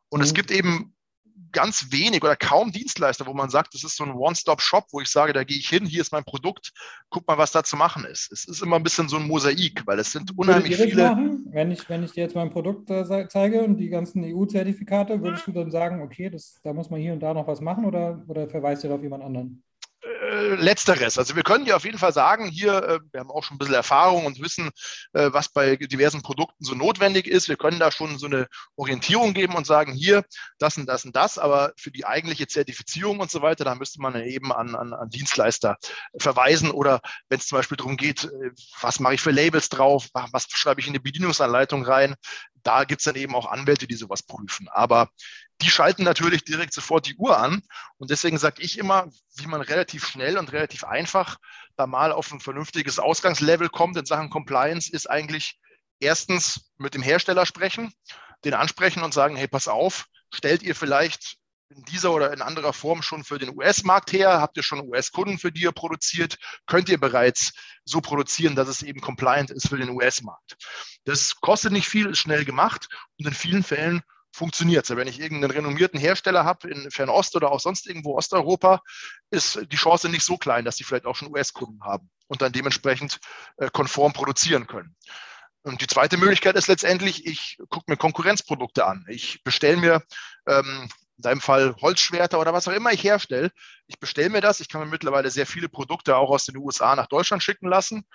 Und 0.10 0.20
mhm. 0.20 0.26
es 0.26 0.34
gibt 0.34 0.52
eben 0.52 0.94
ganz 1.52 1.92
wenig 1.92 2.24
oder 2.24 2.36
kaum 2.36 2.72
Dienstleister, 2.72 3.26
wo 3.26 3.34
man 3.34 3.50
sagt, 3.50 3.74
das 3.74 3.84
ist 3.84 3.96
so 3.96 4.04
ein 4.04 4.12
One-Stop-Shop, 4.12 4.86
wo 4.92 5.02
ich 5.02 5.10
sage, 5.10 5.34
da 5.34 5.44
gehe 5.44 5.58
ich 5.58 5.70
hin, 5.70 5.86
hier 5.86 6.02
ist 6.02 6.12
mein 6.12 6.24
Produkt, 6.24 6.72
guck 7.10 7.28
mal, 7.28 7.38
was 7.38 7.52
da 7.52 7.64
zu 7.64 7.76
machen 7.76 8.06
ist. 8.06 8.32
Es 8.32 8.46
ist 8.46 8.62
immer 8.62 8.76
ein 8.76 8.84
bisschen 8.84 9.10
so 9.10 9.18
ein 9.18 9.28
Mosaik, 9.28 9.84
weil 9.86 10.00
es 10.00 10.12
sind 10.12 10.38
unheimlich 10.38 10.76
viele. 10.76 11.10
Machen? 11.10 11.46
Wenn 11.52 11.72
ich, 11.72 11.90
wenn 11.90 12.04
ich 12.04 12.12
dir 12.12 12.24
jetzt 12.24 12.36
mein 12.36 12.50
Produkt 12.50 12.90
äh, 12.90 13.28
zeige 13.28 13.64
und 13.64 13.78
die 13.78 13.90
ganzen 13.90 14.24
EU-Zertifikate, 14.24 15.22
würdest 15.22 15.48
du 15.48 15.52
dann 15.52 15.72
sagen, 15.72 16.02
okay, 16.02 16.30
das, 16.30 16.60
da 16.64 16.74
muss 16.74 16.90
man 16.90 17.00
hier 17.00 17.14
und 17.14 17.22
da 17.22 17.34
noch 17.34 17.48
was 17.48 17.62
machen 17.62 17.86
oder, 17.86 18.24
oder 18.28 18.48
verweist 18.48 18.84
du 18.84 18.94
auf 18.94 19.02
jemand 19.02 19.24
anderen? 19.24 19.64
Äh, 20.30 20.56
letzteres. 20.56 21.18
Also 21.18 21.36
wir 21.36 21.42
können 21.42 21.66
dir 21.66 21.76
auf 21.76 21.86
jeden 21.86 21.98
Fall 21.98 22.14
sagen, 22.14 22.48
hier, 22.50 22.84
äh, 22.84 23.00
wir 23.12 23.20
haben 23.20 23.32
auch 23.32 23.44
schon 23.44 23.56
ein 23.56 23.58
bisschen 23.58 23.74
Erfahrung 23.74 24.28
und 24.28 24.40
wissen, 24.40 24.70
äh, 25.14 25.30
was 25.32 25.50
bei 25.50 25.76
diversen 25.76 26.22
Produkten 26.22 26.64
so 26.64 26.76
notwendig 26.76 27.26
ist. 27.26 27.50
Wir 27.50 27.58
können 27.58 27.80
da 27.80 27.92
schon 27.92 28.20
so 28.20 28.28
eine 28.28 28.48
Orientierung 28.76 29.34
geben 29.34 29.56
und 29.56 29.66
sagen, 29.66 29.92
hier, 29.92 30.24
das 30.60 30.78
und 30.78 30.86
das 30.86 31.04
und 31.04 31.16
das, 31.16 31.40
aber 31.40 31.74
für 31.78 31.90
die 31.90 32.06
eigentliche 32.06 32.46
Zertifizierung 32.46 33.20
und 33.20 33.32
so 33.32 33.42
weiter, 33.42 33.64
da 33.64 33.74
müsste 33.74 34.02
man 34.02 34.22
eben 34.24 34.54
an, 34.54 34.76
an, 34.76 34.94
an 34.94 35.10
Dienstleister 35.10 35.78
verweisen 36.20 36.70
oder 36.70 37.02
wenn 37.30 37.40
es 37.40 37.48
zum 37.48 37.58
Beispiel 37.58 37.78
darum 37.78 37.98
geht, 37.98 38.30
was 38.82 39.00
mache 39.00 39.16
ich 39.16 39.22
für 39.22 39.32
Labels 39.32 39.70
drauf, 39.70 40.10
was 40.14 40.46
schreibe 40.50 40.80
ich 40.80 40.88
in 40.88 40.94
die 40.94 41.00
Bedienungsanleitung 41.00 41.84
rein, 41.84 42.16
da 42.64 42.84
gibt 42.84 43.02
es 43.02 43.06
dann 43.06 43.16
eben 43.16 43.36
auch 43.36 43.48
Anwälte, 43.48 43.88
die 43.88 43.96
sowas 43.96 44.24
prüfen. 44.24 44.68
Aber 44.70 45.10
die 45.62 45.70
schalten 45.70 46.04
natürlich 46.04 46.44
direkt 46.44 46.74
sofort 46.74 47.06
die 47.06 47.16
Uhr 47.16 47.38
an. 47.38 47.62
Und 47.98 48.12
deswegen 48.12 48.38
sage 48.38 48.62
ich 48.62 48.78
immer, 48.78 49.10
wie 49.36 49.48
man 49.48 49.62
relativ 49.62 50.08
schnell 50.08 50.19
und 50.22 50.52
relativ 50.52 50.84
einfach 50.84 51.38
da 51.76 51.88
mal 51.88 52.12
auf 52.12 52.32
ein 52.32 52.40
vernünftiges 52.40 53.00
Ausgangslevel 53.00 53.70
kommt 53.70 53.98
in 53.98 54.06
Sachen 54.06 54.30
Compliance, 54.30 54.92
ist 54.92 55.10
eigentlich 55.10 55.60
erstens 56.00 56.72
mit 56.78 56.94
dem 56.94 57.02
Hersteller 57.02 57.46
sprechen, 57.46 57.94
den 58.44 58.54
ansprechen 58.54 59.04
und 59.04 59.14
sagen, 59.14 59.36
hey, 59.36 59.48
pass 59.48 59.68
auf, 59.68 60.06
stellt 60.34 60.64
ihr 60.64 60.76
vielleicht 60.76 61.38
in 61.70 61.84
dieser 61.84 62.12
oder 62.12 62.34
in 62.34 62.42
anderer 62.42 62.74
Form 62.74 63.02
schon 63.02 63.24
für 63.24 63.38
den 63.38 63.56
US-Markt 63.56 64.12
her? 64.12 64.42
Habt 64.42 64.58
ihr 64.58 64.64
schon 64.64 64.88
US-Kunden, 64.88 65.38
für 65.38 65.52
die 65.52 65.62
ihr 65.62 65.72
produziert? 65.72 66.38
Könnt 66.66 66.90
ihr 66.90 67.00
bereits 67.00 67.54
so 67.86 68.02
produzieren, 68.02 68.56
dass 68.56 68.68
es 68.68 68.82
eben 68.82 69.02
compliant 69.02 69.52
ist 69.52 69.70
für 69.70 69.78
den 69.78 69.90
US-Markt? 69.90 70.58
Das 71.06 71.36
kostet 71.36 71.72
nicht 71.72 71.88
viel, 71.88 72.08
ist 72.08 72.20
schnell 72.20 72.44
gemacht 72.44 72.88
und 73.20 73.28
in 73.28 73.34
vielen 73.34 73.64
Fällen 73.64 74.02
funktioniert 74.32 74.90
es. 74.90 74.96
Wenn 74.96 75.08
ich 75.08 75.20
irgendeinen 75.20 75.52
renommierten 75.52 76.00
Hersteller 76.00 76.46
habe 76.46 76.70
in 76.70 76.92
Fernost 76.92 77.36
oder 77.36 77.52
auch 77.52 77.60
sonst 77.60 77.88
irgendwo 77.88 78.18
Osteuropa, 78.18 78.82
ist 79.32 79.60
die 79.72 79.78
Chance 79.78 80.10
nicht 80.10 80.24
so 80.24 80.38
klein, 80.38 80.66
dass 80.66 80.76
die 80.76 80.84
vielleicht 80.84 81.06
auch 81.06 81.16
schon 81.16 81.32
US-Kunden 81.32 81.82
haben 81.84 82.10
und 82.28 82.42
dann 82.42 82.52
dementsprechend 82.52 83.20
äh, 83.58 83.70
konform 83.72 84.14
produzieren 84.14 84.68
können. 84.68 84.96
Und 85.62 85.82
die 85.82 85.88
zweite 85.88 86.18
Möglichkeit 86.18 86.56
ist 86.56 86.68
letztendlich, 86.68 87.26
ich 87.26 87.58
gucke 87.70 87.92
mir 87.92 87.98
Konkurrenzprodukte 87.98 88.86
an. 88.86 89.06
Ich 89.10 89.44
bestelle 89.44 89.78
mir 89.78 90.04
ähm, 90.48 90.90
in 91.18 91.24
deinem 91.24 91.42
Fall 91.42 91.76
Holzschwerter 91.82 92.40
oder 92.40 92.54
was 92.54 92.68
auch 92.68 92.72
immer 92.72 92.94
ich 92.94 93.04
herstelle. 93.04 93.52
Ich 93.88 94.00
bestelle 94.00 94.30
mir 94.30 94.40
das. 94.40 94.62
Ich 94.62 94.70
kann 94.70 94.80
mir 94.80 94.88
mittlerweile 94.88 95.30
sehr 95.30 95.46
viele 95.46 95.68
Produkte 95.68 96.16
auch 96.16 96.30
aus 96.30 96.46
den 96.46 96.56
USA 96.56 96.96
nach 96.96 97.08
Deutschland 97.08 97.44
schicken 97.44 97.68
lassen 97.68 98.06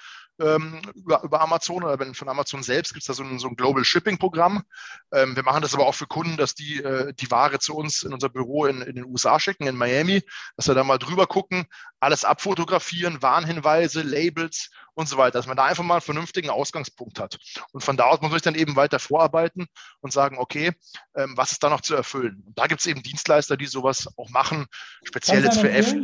ähm, 0.40 0.80
über, 0.94 1.22
über, 1.22 1.40
Amazon 1.40 1.84
oder 1.84 1.98
wenn 1.98 2.14
von 2.14 2.28
Amazon 2.28 2.62
selbst 2.62 2.92
gibt 2.92 3.02
es 3.02 3.06
da 3.06 3.14
so 3.14 3.22
ein, 3.22 3.38
so 3.38 3.48
ein 3.48 3.56
Global 3.56 3.84
Shipping 3.84 4.18
Programm. 4.18 4.64
Ähm, 5.12 5.36
wir 5.36 5.42
machen 5.42 5.62
das 5.62 5.74
aber 5.74 5.86
auch 5.86 5.94
für 5.94 6.06
Kunden, 6.06 6.36
dass 6.36 6.54
die 6.54 6.82
äh, 6.82 7.12
die 7.14 7.30
Ware 7.30 7.58
zu 7.58 7.76
uns 7.76 8.02
in 8.02 8.12
unser 8.12 8.28
Büro 8.28 8.66
in, 8.66 8.82
in 8.82 8.96
den 8.96 9.04
USA 9.04 9.38
schicken, 9.38 9.66
in 9.66 9.76
Miami, 9.76 10.22
dass 10.56 10.66
wir 10.66 10.74
da 10.74 10.82
mal 10.82 10.98
drüber 10.98 11.26
gucken, 11.26 11.66
alles 12.00 12.24
abfotografieren, 12.24 13.22
Warnhinweise, 13.22 14.02
Labels 14.02 14.70
und 14.94 15.08
so 15.08 15.16
weiter, 15.16 15.38
dass 15.38 15.46
man 15.46 15.56
da 15.56 15.64
einfach 15.64 15.84
mal 15.84 15.94
einen 15.94 16.00
vernünftigen 16.00 16.50
Ausgangspunkt 16.50 17.18
hat. 17.18 17.38
Und 17.72 17.82
von 17.82 17.96
da 17.96 18.04
aus 18.04 18.20
muss 18.20 18.30
man 18.30 18.38
sich 18.38 18.42
dann 18.42 18.54
eben 18.54 18.76
weiter 18.76 18.98
vorarbeiten 18.98 19.66
und 20.00 20.12
sagen, 20.12 20.38
okay, 20.38 20.72
ähm, 21.16 21.36
was 21.36 21.52
ist 21.52 21.62
da 21.62 21.70
noch 21.70 21.80
zu 21.80 21.94
erfüllen? 21.94 22.42
Und 22.46 22.58
da 22.58 22.66
gibt 22.66 22.80
es 22.80 22.86
eben 22.86 23.02
Dienstleister, 23.02 23.56
die 23.56 23.66
sowas 23.66 24.08
auch 24.16 24.30
machen, 24.30 24.66
speziell 25.04 25.44
jetzt 25.44 25.60
für 25.60 25.70
F. 25.70 25.94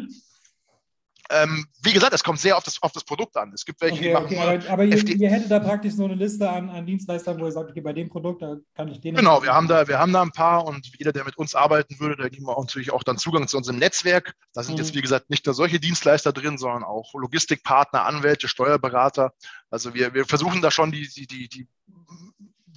Ähm, 1.33 1.67
wie 1.83 1.93
gesagt, 1.93 2.13
es 2.13 2.25
kommt 2.25 2.41
sehr 2.41 2.57
auf 2.57 2.65
das, 2.65 2.83
auf 2.83 2.91
das 2.91 3.05
Produkt 3.05 3.37
an. 3.37 3.53
Es 3.55 3.65
gibt 3.65 3.81
welche, 3.81 3.97
okay, 3.97 4.09
die 4.09 4.13
machen 4.13 4.25
okay, 4.27 4.39
aber, 4.39 4.71
aber 4.71 4.85
ihr, 4.85 5.07
ihr, 5.07 5.31
hättet 5.31 5.51
da 5.51 5.61
praktisch 5.61 5.95
so 5.95 6.05
eine 6.05 6.15
Liste 6.15 6.51
an, 6.51 6.69
an 6.69 6.85
Dienstleistern, 6.85 7.41
wo 7.41 7.47
ihr 7.47 7.53
sagt, 7.53 7.71
okay, 7.71 7.81
bei 7.81 7.93
dem 7.93 8.09
Produkt, 8.09 8.43
da 8.43 8.57
kann 8.75 8.89
ich 8.89 9.01
den. 9.01 9.15
Genau, 9.15 9.43
wir 9.43 9.55
haben, 9.55 9.69
da, 9.69 9.87
wir 9.87 9.99
haben 10.01 10.13
da 10.13 10.23
ein 10.23 10.33
paar 10.33 10.67
und 10.67 10.91
jeder, 10.99 11.13
der 11.13 11.25
mit 11.25 11.39
uns 11.39 11.55
arbeiten 11.55 12.01
würde, 12.01 12.21
da 12.21 12.29
geben 12.29 12.47
wir 12.47 12.57
auch 12.57 12.65
natürlich 12.65 12.93
auch 12.93 13.05
dann 13.05 13.17
Zugang 13.17 13.47
zu 13.47 13.57
unserem 13.57 13.79
Netzwerk. 13.79 14.35
Da 14.55 14.65
sind 14.65 14.75
mhm. 14.75 14.81
jetzt, 14.81 14.95
wie 14.95 15.03
gesagt, 15.03 15.31
nicht 15.31 15.47
nur 15.47 15.55
solche 15.55 15.79
Dienstleister 15.79 16.33
drin, 16.33 16.59
sondern 16.59 16.83
auch 16.83 17.15
Logistikpartner, 17.15 18.05
Anwälte, 18.05 18.49
Steuerberater. 18.49 19.33
Also 19.71 19.95
wir, 19.95 20.15
wir 20.15 20.25
versuchen 20.25 20.63
da 20.63 20.73
schon 20.73 20.91
die, 20.91 21.09
die, 21.09 21.29
die, 21.29 21.49
die 21.49 21.69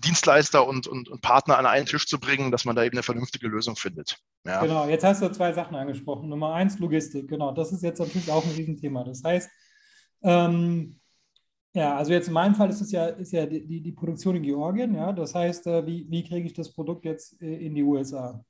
Dienstleister 0.03 0.67
und, 0.67 0.87
und, 0.87 1.09
und, 1.09 1.21
Partner 1.21 1.57
an 1.57 1.65
einen 1.65 1.85
Tisch 1.85 2.05
zu 2.07 2.19
bringen, 2.19 2.51
dass 2.51 2.65
man 2.65 2.75
da 2.75 2.83
eben 2.83 2.95
eine 2.95 3.03
vernünftige 3.03 3.47
Lösung 3.47 3.75
findet. 3.75 4.17
Ja. 4.45 4.61
Genau, 4.61 4.87
jetzt 4.87 5.03
hast 5.03 5.21
du 5.21 5.31
zwei 5.31 5.53
Sachen 5.53 5.75
angesprochen. 5.75 6.29
Nummer 6.29 6.53
eins, 6.53 6.79
Logistik. 6.79 7.27
Genau, 7.27 7.51
das 7.51 7.71
ist 7.71 7.83
jetzt 7.83 7.99
natürlich 7.99 8.31
auch 8.31 8.43
ein 8.43 8.51
Riesenthema. 8.51 9.03
Das 9.03 9.23
heißt, 9.23 9.49
ähm, 10.23 10.99
ja, 11.73 11.97
also 11.97 12.11
jetzt 12.13 12.27
in 12.27 12.33
meinem 12.33 12.55
Fall 12.55 12.69
ist 12.69 12.81
es 12.81 12.91
ja, 12.91 13.07
ist 13.07 13.31
ja 13.31 13.45
die, 13.45 13.81
die 13.81 13.91
Produktion 13.91 14.35
in 14.35 14.43
Georgien. 14.43 14.93
Ja, 14.93 15.11
das 15.11 15.33
heißt, 15.33 15.67
äh, 15.67 15.85
wie, 15.87 16.05
wie 16.09 16.27
kriege 16.27 16.45
ich 16.45 16.53
das 16.53 16.71
Produkt 16.71 17.05
jetzt 17.05 17.41
äh, 17.41 17.65
in 17.65 17.73
die 17.73 17.83
USA? 17.83 18.43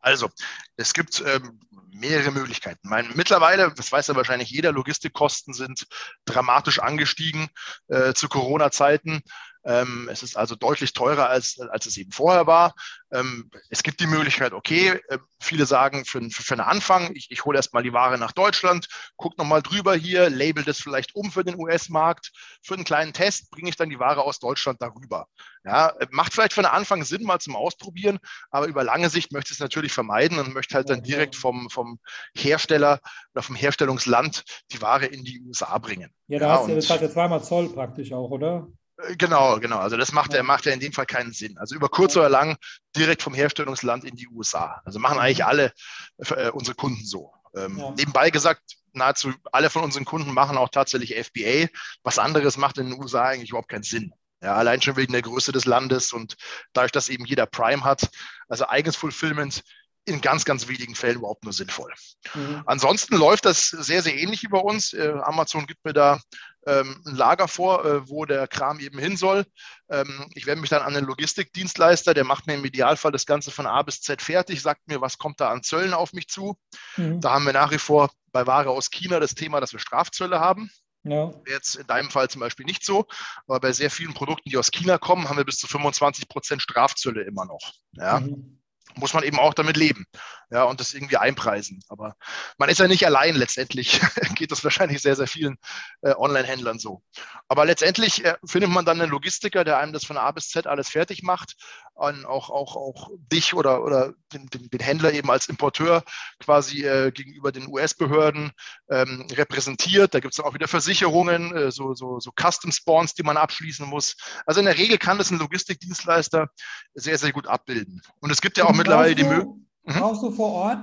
Also, 0.00 0.28
es 0.76 0.92
gibt 0.92 1.22
ähm, 1.26 1.58
mehrere 1.92 2.30
Möglichkeiten. 2.30 2.88
Meine, 2.88 3.08
mittlerweile, 3.14 3.72
das 3.74 3.90
weiß 3.90 4.08
ja 4.08 4.16
wahrscheinlich 4.16 4.50
jeder, 4.50 4.72
Logistikkosten 4.72 5.54
sind 5.54 5.86
dramatisch 6.24 6.78
angestiegen 6.78 7.48
äh, 7.88 8.12
zu 8.14 8.28
Corona-Zeiten. 8.28 9.22
Ähm, 9.68 10.08
es 10.10 10.22
ist 10.22 10.34
also 10.34 10.54
deutlich 10.54 10.94
teurer, 10.94 11.28
als, 11.28 11.60
als 11.60 11.84
es 11.84 11.98
eben 11.98 12.10
vorher 12.10 12.46
war. 12.46 12.74
Ähm, 13.12 13.50
es 13.68 13.82
gibt 13.82 14.00
die 14.00 14.06
Möglichkeit, 14.06 14.54
okay, 14.54 14.98
äh, 15.08 15.18
viele 15.40 15.66
sagen 15.66 16.06
für, 16.06 16.22
für, 16.30 16.42
für 16.42 16.54
einen 16.54 16.62
Anfang, 16.62 17.14
ich, 17.14 17.30
ich 17.30 17.44
hole 17.44 17.58
erstmal 17.58 17.82
die 17.82 17.92
Ware 17.92 18.16
nach 18.16 18.32
Deutschland, 18.32 18.88
gucke 19.16 19.36
nochmal 19.36 19.60
drüber 19.60 19.94
hier, 19.94 20.30
label 20.30 20.64
das 20.64 20.78
vielleicht 20.78 21.14
um 21.14 21.30
für 21.30 21.44
den 21.44 21.58
US-Markt. 21.58 22.32
Für 22.62 22.74
einen 22.74 22.84
kleinen 22.84 23.12
Test 23.12 23.50
bringe 23.50 23.68
ich 23.68 23.76
dann 23.76 23.90
die 23.90 23.98
Ware 23.98 24.22
aus 24.22 24.38
Deutschland 24.38 24.80
darüber. 24.80 25.26
Ja, 25.64 25.92
macht 26.12 26.32
vielleicht 26.32 26.54
für 26.54 26.64
einen 26.64 26.74
Anfang 26.74 27.04
Sinn, 27.04 27.24
mal 27.24 27.38
zum 27.38 27.54
Ausprobieren, 27.54 28.18
aber 28.50 28.68
über 28.68 28.84
lange 28.84 29.10
Sicht 29.10 29.32
möchte 29.32 29.48
ich 29.52 29.56
es 29.56 29.60
natürlich 29.60 29.92
vermeiden 29.92 30.38
und 30.38 30.54
möchte 30.54 30.76
halt 30.76 30.88
dann 30.88 31.02
direkt 31.02 31.36
vom, 31.36 31.68
vom 31.68 31.98
Hersteller 32.34 33.00
oder 33.34 33.42
vom 33.42 33.54
Herstellungsland 33.54 34.44
die 34.72 34.80
Ware 34.80 35.04
in 35.04 35.24
die 35.24 35.42
USA 35.42 35.76
bringen. 35.76 36.10
Ja, 36.26 36.38
da 36.38 36.46
ja, 36.46 36.52
hast 36.58 36.68
du, 36.68 36.74
das 36.74 36.88
hat 36.88 37.02
ja 37.02 37.10
zweimal 37.10 37.44
Zoll 37.44 37.68
praktisch 37.68 38.12
auch, 38.14 38.30
oder? 38.30 38.66
Äh, 38.98 39.16
genau, 39.16 39.58
genau. 39.58 39.78
Also 39.78 39.96
das 39.96 40.12
macht, 40.12 40.32
ja. 40.34 40.42
macht 40.42 40.66
ja 40.66 40.72
in 40.72 40.80
dem 40.80 40.92
Fall 40.92 41.06
keinen 41.06 41.32
Sinn. 41.32 41.56
Also 41.58 41.74
über 41.74 41.88
kurz 41.88 42.16
oder 42.16 42.28
lang 42.28 42.56
direkt 42.96 43.22
vom 43.22 43.34
Herstellungsland 43.34 44.04
in 44.04 44.16
die 44.16 44.28
USA. 44.28 44.80
Also 44.84 44.98
machen 44.98 45.18
eigentlich 45.18 45.44
alle 45.44 45.72
äh, 46.18 46.50
unsere 46.50 46.74
Kunden 46.74 47.04
so. 47.04 47.32
Ähm, 47.56 47.78
ja. 47.78 47.90
Nebenbei 47.92 48.30
gesagt, 48.30 48.62
nahezu 48.92 49.32
alle 49.52 49.70
von 49.70 49.84
unseren 49.84 50.04
Kunden 50.04 50.32
machen 50.32 50.56
auch 50.56 50.68
tatsächlich 50.68 51.14
FBA. 51.14 51.68
Was 52.02 52.18
anderes 52.18 52.56
macht 52.56 52.78
in 52.78 52.90
den 52.90 53.00
USA 53.00 53.24
eigentlich 53.24 53.50
überhaupt 53.50 53.68
keinen 53.68 53.82
Sinn. 53.82 54.12
Ja, 54.40 54.54
allein 54.54 54.80
schon 54.80 54.96
wegen 54.96 55.12
der 55.12 55.22
Größe 55.22 55.50
des 55.50 55.64
Landes 55.64 56.12
und 56.12 56.36
dadurch, 56.72 56.92
dass 56.92 57.08
eben 57.08 57.24
jeder 57.24 57.46
Prime 57.46 57.82
hat. 57.82 58.08
Also 58.48 58.68
eigenes 58.68 58.94
Fulfillment 58.94 59.62
in 60.04 60.20
ganz, 60.20 60.44
ganz 60.44 60.68
wenigen 60.68 60.94
Fällen 60.94 61.18
überhaupt 61.18 61.44
nur 61.44 61.52
sinnvoll. 61.52 61.92
Mhm. 62.34 62.62
Ansonsten 62.66 63.16
läuft 63.16 63.44
das 63.44 63.68
sehr, 63.68 64.02
sehr 64.02 64.16
ähnlich 64.16 64.46
bei 64.48 64.58
uns. 64.58 64.92
Äh, 64.94 65.12
Amazon 65.22 65.66
gibt 65.66 65.84
mir 65.84 65.92
da 65.92 66.20
ähm, 66.66 67.02
ein 67.06 67.14
Lager 67.14 67.48
vor, 67.48 67.84
äh, 67.84 68.08
wo 68.08 68.24
der 68.24 68.46
Kram 68.48 68.80
eben 68.80 68.98
hin 68.98 69.16
soll. 69.16 69.44
Ähm, 69.90 70.26
ich 70.34 70.46
wende 70.46 70.60
mich 70.60 70.70
dann 70.70 70.82
an 70.82 70.94
den 70.94 71.04
Logistikdienstleister, 71.04 72.14
der 72.14 72.24
macht 72.24 72.46
mir 72.46 72.54
im 72.54 72.64
Idealfall 72.64 73.12
das 73.12 73.26
Ganze 73.26 73.50
von 73.50 73.66
A 73.66 73.82
bis 73.82 74.00
Z 74.00 74.22
fertig, 74.22 74.62
sagt 74.62 74.86
mir, 74.86 75.00
was 75.00 75.18
kommt 75.18 75.40
da 75.40 75.50
an 75.50 75.62
Zöllen 75.62 75.94
auf 75.94 76.12
mich 76.12 76.28
zu. 76.28 76.56
Mhm. 76.96 77.20
Da 77.20 77.32
haben 77.32 77.46
wir 77.46 77.52
nach 77.52 77.70
wie 77.70 77.78
vor 77.78 78.10
bei 78.32 78.46
Ware 78.46 78.70
aus 78.70 78.90
China 78.90 79.20
das 79.20 79.34
Thema, 79.34 79.60
dass 79.60 79.72
wir 79.72 79.80
Strafzölle 79.80 80.40
haben. 80.40 80.70
Ja. 81.04 81.32
Jetzt 81.46 81.76
in 81.76 81.86
deinem 81.86 82.10
Fall 82.10 82.28
zum 82.28 82.40
Beispiel 82.40 82.66
nicht 82.66 82.84
so, 82.84 83.06
aber 83.46 83.60
bei 83.60 83.72
sehr 83.72 83.90
vielen 83.90 84.14
Produkten, 84.14 84.50
die 84.50 84.58
aus 84.58 84.70
China 84.70 84.98
kommen, 84.98 85.28
haben 85.28 85.38
wir 85.38 85.44
bis 85.44 85.58
zu 85.58 85.66
25 85.66 86.28
Prozent 86.28 86.60
Strafzölle 86.60 87.22
immer 87.22 87.44
noch. 87.44 87.72
Ja. 87.92 88.20
Mhm 88.20 88.57
muss 88.94 89.14
man 89.14 89.22
eben 89.22 89.38
auch 89.38 89.54
damit 89.54 89.76
leben 89.76 90.06
ja, 90.50 90.64
und 90.64 90.80
das 90.80 90.94
irgendwie 90.94 91.16
einpreisen. 91.16 91.82
Aber 91.88 92.16
man 92.56 92.68
ist 92.68 92.78
ja 92.78 92.88
nicht 92.88 93.04
allein. 93.06 93.34
Letztendlich 93.34 94.00
geht 94.34 94.50
das 94.50 94.64
wahrscheinlich 94.64 95.02
sehr, 95.02 95.16
sehr 95.16 95.26
vielen 95.26 95.56
äh, 96.02 96.14
Online-Händlern 96.14 96.78
so. 96.78 97.02
Aber 97.48 97.64
letztendlich 97.64 98.24
äh, 98.24 98.36
findet 98.44 98.70
man 98.70 98.84
dann 98.84 99.00
einen 99.00 99.10
Logistiker, 99.10 99.64
der 99.64 99.78
einem 99.78 99.92
das 99.92 100.04
von 100.04 100.18
A 100.18 100.30
bis 100.30 100.50
Z 100.50 100.66
alles 100.66 100.90
fertig 100.90 101.22
macht 101.22 101.56
und 101.94 102.26
auch, 102.26 102.50
auch, 102.50 102.76
auch 102.76 103.10
dich 103.32 103.54
oder, 103.54 103.82
oder 103.82 104.12
den, 104.32 104.46
den, 104.46 104.68
den 104.68 104.80
Händler 104.80 105.12
eben 105.12 105.30
als 105.30 105.48
Importeur 105.48 106.04
quasi 106.38 106.84
äh, 106.84 107.10
gegenüber 107.10 107.50
den 107.50 107.66
US-Behörden 107.66 108.52
ähm, 108.90 109.26
repräsentiert. 109.32 110.14
Da 110.14 110.20
gibt 110.20 110.34
es 110.34 110.36
dann 110.36 110.46
auch 110.46 110.54
wieder 110.54 110.68
Versicherungen, 110.68 111.56
äh, 111.56 111.70
so, 111.72 111.94
so, 111.94 112.20
so 112.20 112.30
Custom-Spawns, 112.38 113.14
die 113.14 113.22
man 113.22 113.38
abschließen 113.38 113.86
muss. 113.86 114.16
Also 114.44 114.60
in 114.60 114.66
der 114.66 114.76
Regel 114.76 114.98
kann 114.98 115.18
das 115.18 115.30
ein 115.30 115.38
Logistikdienstleister 115.38 116.48
sehr, 116.94 117.16
sehr 117.16 117.32
gut 117.32 117.46
abbilden. 117.46 118.02
Und 118.20 118.30
es 118.30 118.42
gibt 118.42 118.58
ja 118.58 118.64
auch 118.64 118.74
mittlerweile 118.74 119.14
die 119.14 119.24
Möglichkeit. 119.24 119.56
Mhm. 119.84 119.92
Brauchst 119.94 120.22
du 120.22 120.30
vor 120.30 120.52
Ort 120.52 120.80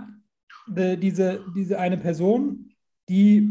äh, 0.76 0.98
diese, 0.98 1.46
diese 1.56 1.78
eine 1.78 1.98
Person, 1.98 2.74
die, 3.08 3.48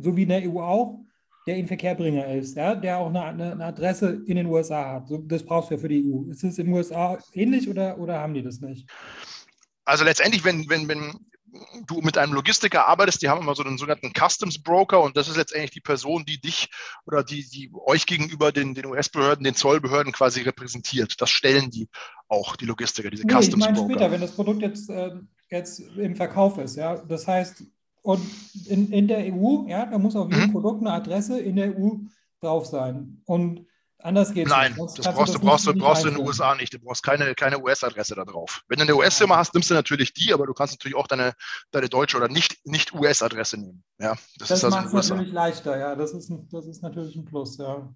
so 0.00 0.16
wie 0.16 0.22
in 0.22 0.30
der 0.30 0.50
EU 0.50 0.60
auch, 0.60 1.03
der 1.46 1.56
Inverkehrbringer 1.56 2.26
ist, 2.34 2.56
ja, 2.56 2.74
der 2.74 2.98
auch 2.98 3.08
eine, 3.08 3.52
eine, 3.52 3.64
Adresse 3.64 4.22
in 4.26 4.36
den 4.36 4.46
USA 4.46 4.94
hat. 4.94 5.08
So, 5.08 5.18
das 5.18 5.44
brauchst 5.44 5.70
du 5.70 5.74
ja 5.74 5.80
für 5.80 5.88
die 5.88 6.04
EU. 6.10 6.30
Ist 6.30 6.42
es 6.42 6.58
in 6.58 6.66
den 6.66 6.74
USA 6.74 7.18
ähnlich 7.32 7.68
oder, 7.68 7.98
oder 7.98 8.18
haben 8.18 8.34
die 8.34 8.42
das 8.42 8.60
nicht? 8.60 8.88
Also 9.84 10.04
letztendlich, 10.04 10.44
wenn, 10.44 10.68
wenn, 10.70 10.88
wenn 10.88 11.12
du 11.86 12.00
mit 12.00 12.18
einem 12.18 12.32
Logistiker 12.32 12.88
arbeitest, 12.88 13.22
die 13.22 13.28
haben 13.28 13.42
immer 13.42 13.54
so 13.54 13.62
einen 13.62 13.78
sogenannten 13.78 14.12
Customs 14.12 14.60
Broker 14.62 15.02
und 15.02 15.16
das 15.16 15.28
ist 15.28 15.36
letztendlich 15.36 15.70
die 15.70 15.80
Person, 15.80 16.24
die 16.24 16.40
dich 16.40 16.70
oder 17.06 17.22
die, 17.22 17.48
die 17.48 17.70
euch 17.86 18.06
gegenüber 18.06 18.50
den, 18.50 18.74
den 18.74 18.86
US-Behörden, 18.86 19.44
den 19.44 19.54
Zollbehörden 19.54 20.12
quasi 20.12 20.42
repräsentiert. 20.42 21.20
Das 21.20 21.30
stellen 21.30 21.70
die 21.70 21.88
auch, 22.28 22.56
die 22.56 22.64
Logistiker, 22.64 23.10
diese 23.10 23.26
nee, 23.26 23.32
Customs 23.32 23.66
ich 23.66 23.72
meine 23.72 23.76
später, 23.76 24.10
wenn 24.10 24.20
das 24.20 24.32
Produkt 24.32 24.62
jetzt, 24.62 24.88
äh, 24.90 25.10
jetzt 25.50 25.80
im 25.80 26.16
Verkauf 26.16 26.58
ist, 26.58 26.76
ja, 26.76 26.96
das 26.96 27.26
heißt, 27.26 27.64
und 28.04 28.20
in, 28.66 28.92
in 28.92 29.08
der 29.08 29.32
EU, 29.32 29.66
ja, 29.66 29.86
da 29.86 29.96
muss 29.96 30.14
auf 30.14 30.30
jedem 30.30 30.48
mhm. 30.48 30.52
Produkt 30.52 30.80
eine 30.82 30.92
Adresse 30.92 31.40
in 31.40 31.56
der 31.56 31.76
EU 31.76 31.92
drauf 32.40 32.66
sein. 32.66 33.22
Und 33.24 33.66
Anders 34.04 34.34
geht 34.34 34.44
es 34.44 34.52
Nein, 34.52 34.74
das 34.76 34.76
brauchst, 34.76 35.34
du, 35.34 35.38
brauchst, 35.40 35.66
du, 35.66 35.72
brauchst 35.72 36.04
du 36.04 36.08
in 36.08 36.16
den 36.16 36.26
USA 36.26 36.54
nicht. 36.54 36.74
Du 36.74 36.78
brauchst 36.78 37.02
keine, 37.02 37.34
keine 37.34 37.58
US-Adresse 37.58 38.14
da 38.14 38.26
drauf. 38.26 38.62
Wenn 38.68 38.76
du 38.76 38.82
eine 38.82 38.94
US-Firma 38.94 39.38
hast, 39.38 39.54
nimmst 39.54 39.70
du 39.70 39.74
natürlich 39.74 40.12
die, 40.12 40.34
aber 40.34 40.46
du 40.46 40.52
kannst 40.52 40.74
natürlich 40.74 40.94
auch 40.94 41.06
deine, 41.06 41.32
deine 41.70 41.88
deutsche 41.88 42.18
oder 42.18 42.28
nicht, 42.28 42.58
nicht 42.66 42.92
US-Adresse 42.92 43.56
nehmen. 43.56 43.82
Ja, 43.98 44.14
das, 44.36 44.48
das 44.48 44.64
also 44.64 44.76
macht 44.76 44.92
es 44.92 45.08
natürlich 45.08 45.32
leichter, 45.32 45.78
ja. 45.78 45.96
Das 45.96 46.12
ist, 46.12 46.30
das 46.50 46.66
ist 46.66 46.82
natürlich 46.82 47.16
ein 47.16 47.24
Plus, 47.24 47.56
ja. 47.56 47.88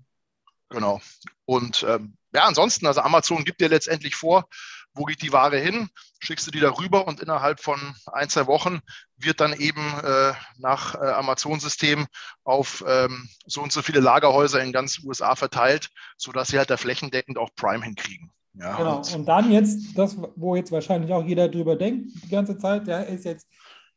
Genau. 0.70 0.98
Und 1.44 1.84
ähm, 1.86 2.16
ja, 2.32 2.44
ansonsten, 2.46 2.86
also 2.86 3.02
Amazon 3.02 3.44
gibt 3.44 3.60
dir 3.60 3.68
letztendlich 3.68 4.16
vor, 4.16 4.48
wo 4.94 5.04
geht 5.04 5.22
die 5.22 5.32
Ware 5.32 5.58
hin, 5.58 5.88
schickst 6.20 6.46
du 6.46 6.50
die 6.50 6.60
darüber 6.60 7.06
und 7.06 7.20
innerhalb 7.20 7.60
von 7.60 7.78
ein, 8.12 8.28
zwei 8.28 8.46
Wochen 8.46 8.80
wird 9.16 9.40
dann 9.40 9.52
eben 9.52 9.80
äh, 10.02 10.32
nach 10.58 10.94
äh, 10.94 10.98
Amazon-System 10.98 12.06
auf 12.44 12.84
ähm, 12.86 13.28
so 13.46 13.62
und 13.62 13.72
so 13.72 13.82
viele 13.82 14.00
Lagerhäuser 14.00 14.62
in 14.62 14.72
ganz 14.72 15.00
USA 15.04 15.36
verteilt, 15.36 15.88
sodass 16.16 16.48
sie 16.48 16.58
halt 16.58 16.70
da 16.70 16.76
flächendeckend 16.76 17.38
auch 17.38 17.50
Prime 17.54 17.84
hinkriegen. 17.84 18.30
Ja, 18.54 18.76
genau. 18.76 18.96
Und, 18.98 19.14
und 19.14 19.26
dann 19.26 19.52
jetzt, 19.52 19.96
das, 19.96 20.16
wo 20.36 20.56
jetzt 20.56 20.72
wahrscheinlich 20.72 21.12
auch 21.12 21.24
jeder 21.24 21.48
drüber 21.48 21.76
denkt, 21.76 22.10
die 22.24 22.28
ganze 22.28 22.58
Zeit, 22.58 22.88
ja, 22.88 23.00
ist 23.00 23.24
jetzt, 23.24 23.46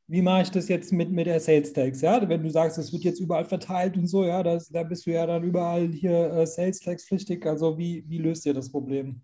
wie 0.07 0.21
mache 0.21 0.43
ich 0.43 0.51
das 0.51 0.67
jetzt 0.67 0.91
mit, 0.91 1.11
mit 1.11 1.25
der 1.25 1.39
Sales 1.39 1.73
Tax? 1.73 2.01
Ja, 2.01 2.27
wenn 2.27 2.43
du 2.43 2.49
sagst, 2.49 2.77
es 2.77 2.91
wird 2.93 3.03
jetzt 3.03 3.19
überall 3.19 3.45
verteilt 3.45 3.97
und 3.97 4.07
so, 4.07 4.25
ja, 4.25 4.43
das, 4.43 4.67
da 4.69 4.83
bist 4.83 5.05
du 5.05 5.11
ja 5.11 5.25
dann 5.25 5.43
überall 5.43 5.87
hier 5.87 6.31
äh, 6.33 6.45
Sales 6.45 6.79
Tax 6.79 7.05
pflichtig. 7.05 7.45
Also 7.45 7.77
wie, 7.77 8.03
wie 8.07 8.19
löst 8.19 8.45
ihr 8.45 8.53
das 8.53 8.71
Problem? 8.71 9.21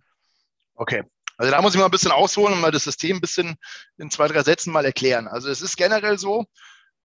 Okay, 0.75 1.03
also 1.37 1.51
da 1.51 1.61
muss 1.61 1.73
ich 1.73 1.79
mal 1.79 1.85
ein 1.85 1.91
bisschen 1.91 2.11
ausholen 2.11 2.53
und 2.53 2.61
mal 2.61 2.71
das 2.71 2.83
System 2.83 3.17
ein 3.17 3.21
bisschen 3.21 3.57
in 3.97 4.09
zwei, 4.09 4.27
drei 4.27 4.43
Sätzen 4.43 4.73
mal 4.73 4.85
erklären. 4.85 5.27
Also 5.27 5.49
es 5.49 5.61
ist 5.61 5.77
generell 5.77 6.17
so, 6.17 6.45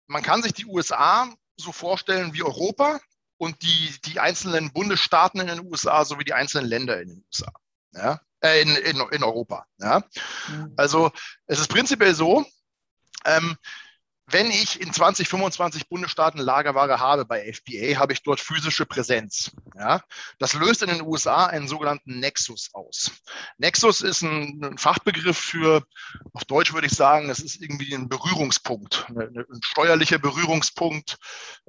man 0.07 0.23
kann 0.23 0.41
sich 0.41 0.53
die 0.53 0.65
USA 0.65 1.29
so 1.57 1.71
vorstellen 1.71 2.33
wie 2.33 2.43
Europa 2.43 2.99
und 3.37 3.61
die, 3.61 3.95
die 4.05 4.19
einzelnen 4.19 4.71
Bundesstaaten 4.71 5.41
in 5.41 5.47
den 5.47 5.65
USA 5.65 6.05
sowie 6.05 6.23
die 6.23 6.33
einzelnen 6.33 6.67
Länder 6.67 7.01
in 7.01 7.09
den 7.09 7.25
USA. 7.25 7.51
Ja? 7.93 8.21
Äh, 8.39 8.61
in, 8.61 8.75
in, 8.75 9.01
in 9.11 9.23
Europa. 9.23 9.65
Ja? 9.79 10.03
Mhm. 10.47 10.73
Also 10.77 11.11
es 11.47 11.59
ist 11.59 11.67
prinzipiell 11.67 12.15
so, 12.15 12.45
ähm, 13.25 13.57
wenn 14.31 14.51
ich 14.51 14.79
in 14.79 14.93
20, 14.93 15.27
25 15.27 15.89
Bundesstaaten 15.89 16.39
Lagerware 16.39 16.99
habe 16.99 17.25
bei 17.25 17.51
FBA, 17.51 17.99
habe 17.99 18.13
ich 18.13 18.23
dort 18.23 18.39
physische 18.39 18.85
Präsenz. 18.85 19.51
Ja? 19.77 20.01
Das 20.39 20.53
löst 20.53 20.81
in 20.81 20.89
den 20.89 21.01
USA 21.01 21.45
einen 21.47 21.67
sogenannten 21.67 22.19
Nexus 22.19 22.69
aus. 22.73 23.11
Nexus 23.57 24.01
ist 24.01 24.21
ein, 24.21 24.61
ein 24.63 24.77
Fachbegriff 24.77 25.37
für, 25.37 25.83
auf 26.33 26.45
Deutsch 26.45 26.73
würde 26.73 26.87
ich 26.87 26.93
sagen, 26.93 27.29
es 27.29 27.39
ist 27.39 27.61
irgendwie 27.61 27.93
ein 27.93 28.09
Berührungspunkt, 28.09 29.05
ein 29.09 29.45
steuerlicher 29.63 30.19
Berührungspunkt 30.19 31.17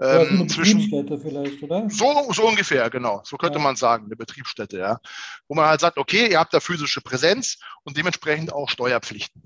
ähm, 0.01 0.29
eine 0.29 0.47
zwischen. 0.47 0.79
Betriebsstätte 0.79 1.19
vielleicht, 1.19 1.63
oder? 1.63 1.89
So, 1.91 2.33
so 2.33 2.47
ungefähr, 2.47 2.89
genau. 2.91 3.23
So 3.25 3.37
könnte 3.37 3.59
ja. 3.59 3.65
man 3.65 3.77
sagen, 3.77 4.07
eine 4.07 4.17
Betriebsstätte, 4.17 4.79
ja. 4.79 5.01
Wo 5.49 5.55
man 5.55 5.67
halt 5.67 5.81
sagt, 5.81 5.99
okay, 5.99 6.31
ihr 6.31 6.39
habt 6.39 6.55
da 6.55 6.61
physische 6.61 7.01
Präsenz 7.01 7.59
und 7.85 7.97
dementsprechend 7.97 8.53
auch 8.53 8.71
Steuerpflichten. 8.71 9.43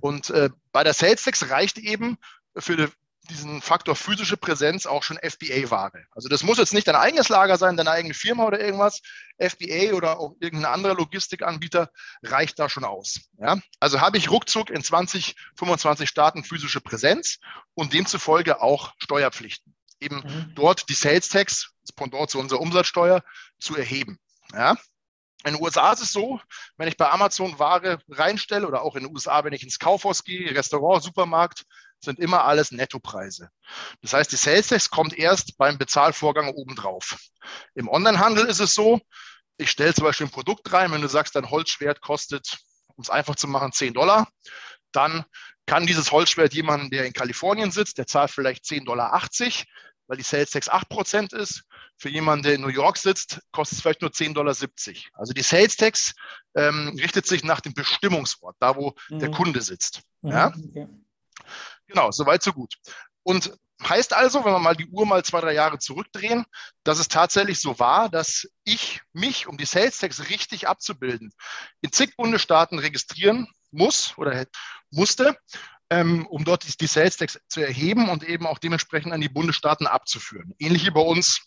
Und 0.00 0.30
äh, 0.30 0.50
bei 0.72 0.84
der 0.84 0.94
Sales 0.94 1.24
Tax 1.24 1.50
reicht 1.50 1.78
eben, 1.78 2.16
für, 2.56 2.90
diesen 3.28 3.60
Faktor 3.60 3.96
physische 3.96 4.36
Präsenz 4.36 4.86
auch 4.86 5.02
schon 5.02 5.18
FBA-Ware. 5.18 6.04
Also 6.12 6.28
das 6.28 6.42
muss 6.42 6.58
jetzt 6.58 6.72
nicht 6.72 6.88
dein 6.88 6.96
eigenes 6.96 7.28
Lager 7.28 7.56
sein, 7.56 7.76
deine 7.76 7.90
eigene 7.90 8.14
Firma 8.14 8.44
oder 8.44 8.60
irgendwas. 8.60 9.00
FBA 9.38 9.94
oder 9.94 10.18
auch 10.18 10.34
irgendein 10.40 10.72
anderer 10.72 10.94
Logistikanbieter 10.94 11.90
reicht 12.22 12.58
da 12.58 12.68
schon 12.68 12.84
aus. 12.84 13.20
Ja? 13.38 13.58
Also 13.78 14.00
habe 14.00 14.18
ich 14.18 14.30
ruckzuck 14.30 14.70
in 14.70 14.82
20, 14.82 15.36
25 15.56 16.08
Staaten 16.08 16.44
physische 16.44 16.80
Präsenz 16.80 17.38
und 17.74 17.92
demzufolge 17.92 18.62
auch 18.62 18.92
Steuerpflichten. 18.98 19.74
Eben 20.00 20.16
mhm. 20.16 20.52
dort 20.54 20.88
die 20.88 20.94
Sales 20.94 21.28
Tax, 21.28 21.72
das 21.82 21.92
Pendant 21.92 22.30
zu 22.30 22.38
unserer 22.38 22.60
Umsatzsteuer, 22.60 23.22
zu 23.58 23.76
erheben. 23.76 24.18
Ja? 24.52 24.76
In 25.44 25.54
den 25.54 25.62
USA 25.62 25.92
ist 25.92 26.02
es 26.02 26.12
so, 26.12 26.40
wenn 26.76 26.88
ich 26.88 26.96
bei 26.96 27.10
Amazon 27.10 27.58
Ware 27.58 27.98
reinstelle 28.08 28.66
oder 28.66 28.82
auch 28.82 28.96
in 28.96 29.04
den 29.04 29.12
USA, 29.12 29.42
wenn 29.44 29.52
ich 29.52 29.62
ins 29.62 29.78
Kaufhaus 29.78 30.24
gehe, 30.24 30.54
Restaurant, 30.54 31.02
Supermarkt, 31.02 31.64
sind 32.02 32.18
immer 32.18 32.44
alles 32.44 32.72
Nettopreise. 32.72 33.50
Das 34.02 34.12
heißt, 34.12 34.32
die 34.32 34.36
Sales 34.36 34.68
Tax 34.68 34.90
kommt 34.90 35.16
erst 35.16 35.56
beim 35.58 35.78
Bezahlvorgang 35.78 36.48
obendrauf. 36.50 37.16
Im 37.74 37.88
Onlinehandel 37.88 38.46
ist 38.46 38.60
es 38.60 38.74
so, 38.74 39.00
ich 39.56 39.70
stelle 39.70 39.94
zum 39.94 40.04
Beispiel 40.04 40.26
ein 40.26 40.30
Produkt 40.30 40.72
rein, 40.72 40.90
wenn 40.92 41.02
du 41.02 41.08
sagst, 41.08 41.36
dein 41.36 41.50
Holzschwert 41.50 42.00
kostet, 42.00 42.58
um 42.96 43.02
es 43.02 43.10
einfach 43.10 43.36
zu 43.36 43.48
machen, 43.48 43.72
10 43.72 43.94
Dollar, 43.94 44.28
dann 44.92 45.24
kann 45.66 45.86
dieses 45.86 46.10
Holzschwert 46.10 46.54
jemanden, 46.54 46.90
der 46.90 47.06
in 47.06 47.12
Kalifornien 47.12 47.70
sitzt, 47.70 47.98
der 47.98 48.06
zahlt 48.06 48.30
vielleicht 48.30 48.64
10,80 48.64 48.84
Dollar, 48.84 49.12
weil 50.10 50.16
die 50.16 50.24
Sales 50.24 50.50
Tax 50.50 50.68
8% 50.68 51.36
ist. 51.36 51.62
Für 51.96 52.08
jemanden, 52.08 52.42
der 52.42 52.54
in 52.54 52.62
New 52.62 52.68
York 52.68 52.96
sitzt, 52.96 53.40
kostet 53.52 53.76
es 53.76 53.82
vielleicht 53.82 54.02
nur 54.02 54.10
10,70 54.10 54.32
Dollar. 54.34 54.56
Also 55.12 55.32
die 55.32 55.42
Sales 55.42 55.76
Tax 55.76 56.14
ähm, 56.56 56.98
richtet 57.00 57.26
sich 57.26 57.44
nach 57.44 57.60
dem 57.60 57.74
Bestimmungsort, 57.74 58.56
da 58.58 58.74
wo 58.74 58.94
mhm. 59.08 59.20
der 59.20 59.30
Kunde 59.30 59.62
sitzt. 59.62 60.02
Mhm, 60.22 60.30
ja? 60.32 60.46
Okay. 60.48 60.88
Genau, 61.86 62.10
soweit, 62.10 62.42
so 62.42 62.52
gut. 62.52 62.74
Und 63.22 63.52
heißt 63.88 64.12
also, 64.12 64.44
wenn 64.44 64.52
wir 64.52 64.58
mal 64.58 64.74
die 64.74 64.88
Uhr 64.88 65.06
mal 65.06 65.24
zwei, 65.24 65.40
drei 65.40 65.52
Jahre 65.52 65.78
zurückdrehen, 65.78 66.44
dass 66.82 66.98
es 66.98 67.06
tatsächlich 67.06 67.60
so 67.60 67.78
war, 67.78 68.08
dass 68.08 68.48
ich 68.64 69.02
mich, 69.12 69.46
um 69.46 69.58
die 69.58 69.64
Sales 69.64 69.98
Tax 69.98 70.28
richtig 70.28 70.66
abzubilden, 70.66 71.32
in 71.82 71.92
zig 71.92 72.16
Bundesstaaten 72.16 72.80
registrieren 72.80 73.46
muss 73.70 74.18
oder 74.18 74.44
musste, 74.90 75.36
ähm, 75.90 76.26
um 76.26 76.44
dort 76.44 76.66
die, 76.66 76.76
die 76.76 76.86
Sales 76.86 77.16
Tax 77.16 77.38
zu 77.48 77.60
erheben 77.60 78.08
und 78.08 78.22
eben 78.22 78.46
auch 78.46 78.58
dementsprechend 78.58 79.12
an 79.12 79.20
die 79.20 79.28
Bundesstaaten 79.28 79.86
abzuführen. 79.86 80.54
Ähnlich 80.58 80.86
wie 80.86 80.90
bei 80.90 81.00
uns 81.00 81.42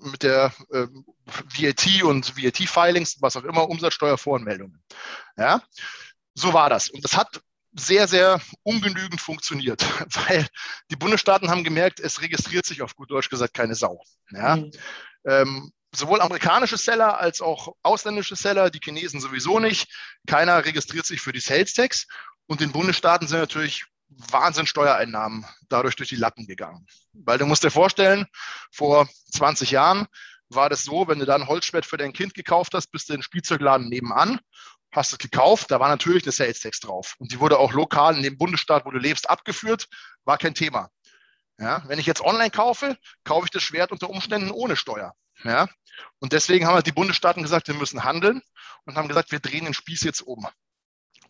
mit 0.00 0.22
der 0.22 0.52
äh, 0.72 0.86
VAT 1.26 2.02
und 2.04 2.36
VAT-Filings, 2.36 3.18
was 3.20 3.36
auch 3.36 3.44
immer, 3.44 3.68
Umsatzsteuervoranmeldungen. 3.68 4.82
Ja, 5.36 5.62
so 6.34 6.52
war 6.52 6.70
das. 6.70 6.88
Und 6.88 7.04
das 7.04 7.16
hat 7.16 7.40
sehr, 7.72 8.08
sehr 8.08 8.40
ungenügend 8.62 9.20
funktioniert, 9.20 9.82
weil 10.28 10.46
die 10.90 10.96
Bundesstaaten 10.96 11.50
haben 11.50 11.64
gemerkt, 11.64 12.00
es 12.00 12.22
registriert 12.22 12.66
sich 12.66 12.82
auf 12.82 12.96
gut 12.96 13.10
Deutsch 13.10 13.28
gesagt 13.28 13.54
keine 13.54 13.74
Sau. 13.74 14.02
Ja? 14.30 14.56
Mhm. 14.56 14.70
Ähm, 15.24 15.72
sowohl 15.94 16.20
amerikanische 16.20 16.76
Seller 16.76 17.18
als 17.18 17.40
auch 17.40 17.74
ausländische 17.82 18.36
Seller, 18.36 18.70
die 18.70 18.80
Chinesen 18.82 19.20
sowieso 19.20 19.58
nicht. 19.58 19.88
Keiner 20.26 20.64
registriert 20.64 21.06
sich 21.06 21.20
für 21.20 21.32
die 21.32 21.40
Sales 21.40 21.72
Tax. 21.72 22.06
Und 22.48 22.60
den 22.60 22.72
Bundesstaaten 22.72 23.28
sind 23.28 23.38
natürlich 23.38 23.84
Wahnsinn 24.08 24.66
Steuereinnahmen 24.66 25.46
dadurch 25.68 25.94
durch 25.94 26.08
die 26.08 26.16
Lappen 26.16 26.46
gegangen. 26.46 26.86
Weil 27.12 27.38
du 27.38 27.46
musst 27.46 27.62
dir 27.62 27.70
vorstellen, 27.70 28.26
vor 28.72 29.08
20 29.32 29.70
Jahren 29.70 30.06
war 30.48 30.68
das 30.68 30.82
so, 30.82 31.06
wenn 31.06 31.20
du 31.20 31.26
da 31.26 31.36
ein 31.36 31.46
Holzschwert 31.46 31.86
für 31.86 31.98
dein 31.98 32.12
Kind 32.12 32.34
gekauft 32.34 32.72
hast, 32.74 32.88
bist 32.88 33.08
du 33.08 33.12
in 33.12 33.18
den 33.18 33.22
Spielzeugladen 33.22 33.88
nebenan 33.88 34.40
hast 34.92 35.12
es 35.12 35.18
gekauft, 35.18 35.70
da 35.70 35.80
war 35.80 35.88
natürlich 35.88 36.24
eine 36.24 36.32
Sales 36.32 36.60
Tax 36.60 36.80
drauf. 36.80 37.14
Und 37.18 37.32
die 37.32 37.40
wurde 37.40 37.58
auch 37.58 37.72
lokal 37.72 38.16
in 38.16 38.22
dem 38.22 38.38
Bundesstaat, 38.38 38.84
wo 38.84 38.90
du 38.90 38.98
lebst, 38.98 39.28
abgeführt, 39.28 39.88
war 40.24 40.38
kein 40.38 40.54
Thema. 40.54 40.90
Ja, 41.58 41.82
wenn 41.88 41.98
ich 41.98 42.06
jetzt 42.06 42.20
online 42.20 42.50
kaufe, 42.50 42.96
kaufe 43.24 43.46
ich 43.46 43.50
das 43.50 43.62
Schwert 43.62 43.90
unter 43.90 44.08
Umständen 44.10 44.50
ohne 44.50 44.76
Steuer. 44.76 45.14
Ja, 45.42 45.68
und 46.20 46.32
deswegen 46.32 46.66
haben 46.66 46.74
halt 46.74 46.86
die 46.86 46.92
Bundesstaaten 46.92 47.42
gesagt, 47.42 47.66
wir 47.68 47.74
müssen 47.74 48.04
handeln 48.04 48.42
und 48.84 48.96
haben 48.96 49.08
gesagt, 49.08 49.32
wir 49.32 49.40
drehen 49.40 49.64
den 49.64 49.74
Spieß 49.74 50.02
jetzt 50.02 50.20
um. 50.20 50.46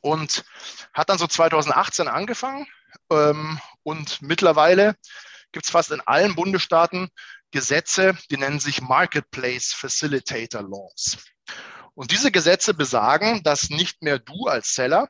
Und 0.01 0.45
hat 0.93 1.09
dann 1.09 1.19
so 1.19 1.27
2018 1.27 2.09
angefangen 2.09 2.67
ähm, 3.11 3.59
und 3.83 4.23
mittlerweile 4.23 4.95
gibt 5.53 5.67
es 5.67 5.71
fast 5.71 5.91
in 5.91 6.01
allen 6.03 6.35
Bundesstaaten 6.35 7.09
Gesetze, 7.51 8.17
die 8.31 8.37
nennen 8.37 8.61
sich 8.61 8.83
Marketplace 8.83 9.73
Facilitator 9.73 10.63
Laws. 10.63 11.19
Und 11.95 12.13
diese 12.13 12.31
Gesetze 12.31 12.75
besagen, 12.75 13.43
dass 13.43 13.71
nicht 13.71 14.03
mehr 14.03 14.19
du 14.19 14.47
als 14.47 14.75
Seller 14.75 15.09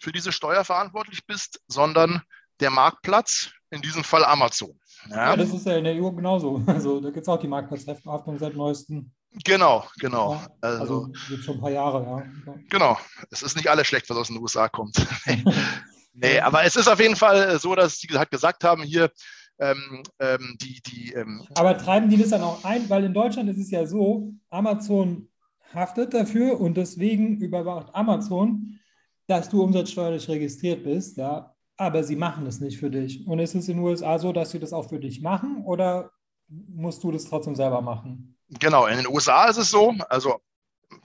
für 0.00 0.12
diese 0.12 0.32
Steuer 0.32 0.64
verantwortlich 0.64 1.24
bist, 1.26 1.60
sondern 1.68 2.22
der 2.60 2.70
Marktplatz, 2.70 3.50
in 3.70 3.82
diesem 3.82 4.02
Fall 4.02 4.24
Amazon. 4.24 4.78
Ja, 5.08 5.30
ja 5.30 5.36
das 5.36 5.52
ist 5.52 5.66
ja 5.66 5.76
in 5.76 5.84
der 5.84 5.94
EU 5.94 6.10
genauso. 6.10 6.62
Also 6.66 7.00
da 7.00 7.10
gibt 7.10 7.22
es 7.22 7.28
auch 7.28 7.40
die 7.40 7.48
Marktplatzhaftung 7.48 8.38
seit 8.38 8.54
neuestem. 8.54 9.12
Genau, 9.44 9.84
genau. 9.98 10.42
Also, 10.60 10.80
also 10.80 11.14
schon 11.14 11.56
ein 11.56 11.60
paar 11.60 11.70
Jahre, 11.70 12.02
ja. 12.46 12.54
Genau. 12.70 12.98
Es 13.30 13.42
ist 13.42 13.56
nicht 13.56 13.68
alles 13.68 13.86
schlecht, 13.86 14.08
was 14.10 14.16
aus 14.16 14.28
den 14.28 14.38
USA 14.38 14.68
kommt. 14.68 14.96
nee, 16.14 16.40
aber 16.40 16.64
es 16.64 16.76
ist 16.76 16.88
auf 16.88 17.00
jeden 17.00 17.16
Fall 17.16 17.58
so, 17.58 17.74
dass 17.74 17.98
sie 17.98 18.08
halt 18.08 18.30
gesagt 18.30 18.64
haben, 18.64 18.82
hier, 18.82 19.10
ähm, 19.58 20.02
ähm, 20.20 20.56
die, 20.60 20.80
die. 20.82 21.12
Ähm, 21.12 21.46
aber 21.54 21.76
treiben 21.76 22.08
die 22.08 22.16
das 22.16 22.30
dann 22.30 22.42
auch 22.42 22.64
ein? 22.64 22.88
Weil 22.88 23.04
in 23.04 23.14
Deutschland 23.14 23.48
ist 23.50 23.58
es 23.58 23.70
ja 23.70 23.86
so, 23.86 24.32
Amazon 24.50 25.28
haftet 25.74 26.14
dafür 26.14 26.60
und 26.60 26.76
deswegen 26.76 27.38
überwacht 27.40 27.94
Amazon, 27.94 28.78
dass 29.26 29.48
du 29.48 29.62
umsatzsteuerlich 29.62 30.28
registriert 30.28 30.84
bist, 30.84 31.18
ja, 31.18 31.54
aber 31.76 32.02
sie 32.02 32.16
machen 32.16 32.44
das 32.44 32.60
nicht 32.60 32.78
für 32.78 32.90
dich. 32.90 33.26
Und 33.26 33.38
ist 33.38 33.54
es 33.54 33.68
in 33.68 33.76
den 33.76 33.84
USA 33.84 34.18
so, 34.18 34.32
dass 34.32 34.50
sie 34.50 34.58
das 34.58 34.72
auch 34.72 34.88
für 34.88 34.98
dich 34.98 35.20
machen 35.20 35.62
oder 35.64 36.10
musst 36.48 37.04
du 37.04 37.12
das 37.12 37.24
trotzdem 37.24 37.54
selber 37.54 37.82
machen? 37.82 38.37
Genau, 38.48 38.86
in 38.86 38.96
den 38.96 39.06
USA 39.06 39.46
ist 39.46 39.58
es 39.58 39.70
so, 39.70 39.94
also 40.08 40.40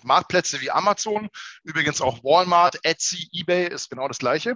Marktplätze 0.04 0.62
wie 0.62 0.72
Amazon, 0.72 1.30
übrigens 1.64 2.02
auch 2.02 2.24
Walmart, 2.24 2.80
Etsy, 2.84 3.28
eBay 3.34 3.68
ist 3.68 3.90
genau 3.90 4.08
das 4.08 4.20
gleiche. 4.20 4.56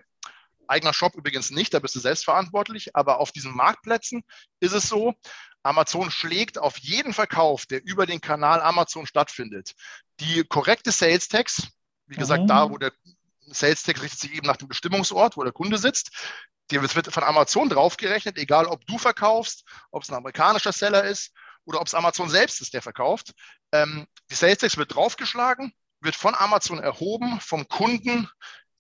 Eigener 0.67 0.93
Shop 0.93 1.15
übrigens 1.15 1.49
nicht, 1.49 1.73
da 1.73 1.79
bist 1.79 1.95
du 1.95 1.99
selbst 1.99 2.25
verantwortlich, 2.25 2.95
aber 2.95 3.19
auf 3.19 3.31
diesen 3.31 3.55
Marktplätzen 3.55 4.23
ist 4.59 4.73
es 4.73 4.87
so, 4.87 5.13
Amazon 5.63 6.11
schlägt 6.11 6.57
auf 6.57 6.77
jeden 6.77 7.13
Verkauf, 7.13 7.65
der 7.65 7.83
über 7.83 8.05
den 8.05 8.21
Kanal 8.21 8.61
Amazon 8.61 9.05
stattfindet, 9.05 9.73
die 10.19 10.43
korrekte 10.43 10.91
Sales 10.91 11.27
Tax, 11.27 11.67
wie 12.05 12.15
gesagt, 12.15 12.43
mhm. 12.43 12.47
da, 12.47 12.69
wo 12.69 12.77
der 12.77 12.93
Sales 13.47 13.83
Tax 13.83 14.01
richtet 14.01 14.19
sich 14.19 14.33
eben 14.33 14.47
nach 14.47 14.57
dem 14.57 14.67
Bestimmungsort, 14.67 15.35
wo 15.35 15.43
der 15.43 15.53
Kunde 15.53 15.77
sitzt. 15.77 16.11
Die 16.71 16.81
wird 16.81 17.13
von 17.13 17.23
Amazon 17.23 17.69
draufgerechnet, 17.69 18.37
egal 18.37 18.65
ob 18.65 18.85
du 18.85 18.97
verkaufst, 18.97 19.63
ob 19.91 20.03
es 20.03 20.09
ein 20.09 20.15
amerikanischer 20.15 20.73
Seller 20.73 21.05
ist 21.05 21.31
oder 21.67 21.81
ob 21.81 21.87
es 21.87 21.93
Amazon 21.93 22.29
selbst 22.29 22.61
ist, 22.61 22.73
der 22.73 22.81
verkauft. 22.81 23.33
Ähm, 23.73 24.07
die 24.31 24.35
Sales 24.35 24.59
Tax 24.59 24.77
wird 24.77 24.95
draufgeschlagen, 24.95 25.73
wird 26.01 26.15
von 26.15 26.33
Amazon 26.33 26.79
erhoben, 26.79 27.39
vom 27.41 27.67
Kunden 27.67 28.29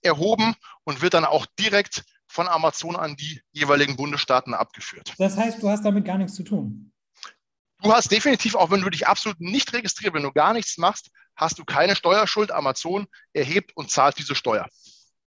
erhoben 0.01 0.55
und 0.85 1.01
wird 1.01 1.13
dann 1.13 1.25
auch 1.25 1.45
direkt 1.59 2.03
von 2.27 2.47
Amazon 2.47 2.95
an 2.95 3.15
die 3.15 3.41
jeweiligen 3.51 3.97
Bundesstaaten 3.97 4.53
abgeführt. 4.53 5.13
Das 5.17 5.37
heißt, 5.37 5.61
du 5.61 5.69
hast 5.69 5.83
damit 5.83 6.05
gar 6.05 6.17
nichts 6.17 6.35
zu 6.35 6.43
tun. 6.43 6.91
Du 7.81 7.93
hast 7.93 8.11
definitiv, 8.11 8.55
auch 8.55 8.71
wenn 8.71 8.81
du 8.81 8.89
dich 8.89 9.05
absolut 9.07 9.39
nicht 9.39 9.71
registrierst, 9.73 10.13
wenn 10.13 10.23
du 10.23 10.31
gar 10.31 10.53
nichts 10.53 10.77
machst, 10.77 11.11
hast 11.35 11.59
du 11.59 11.65
keine 11.65 11.95
Steuerschuld. 11.95 12.51
Amazon 12.51 13.07
erhebt 13.33 13.75
und 13.75 13.91
zahlt 13.91 14.17
diese 14.17 14.33
Steuer. 14.33 14.67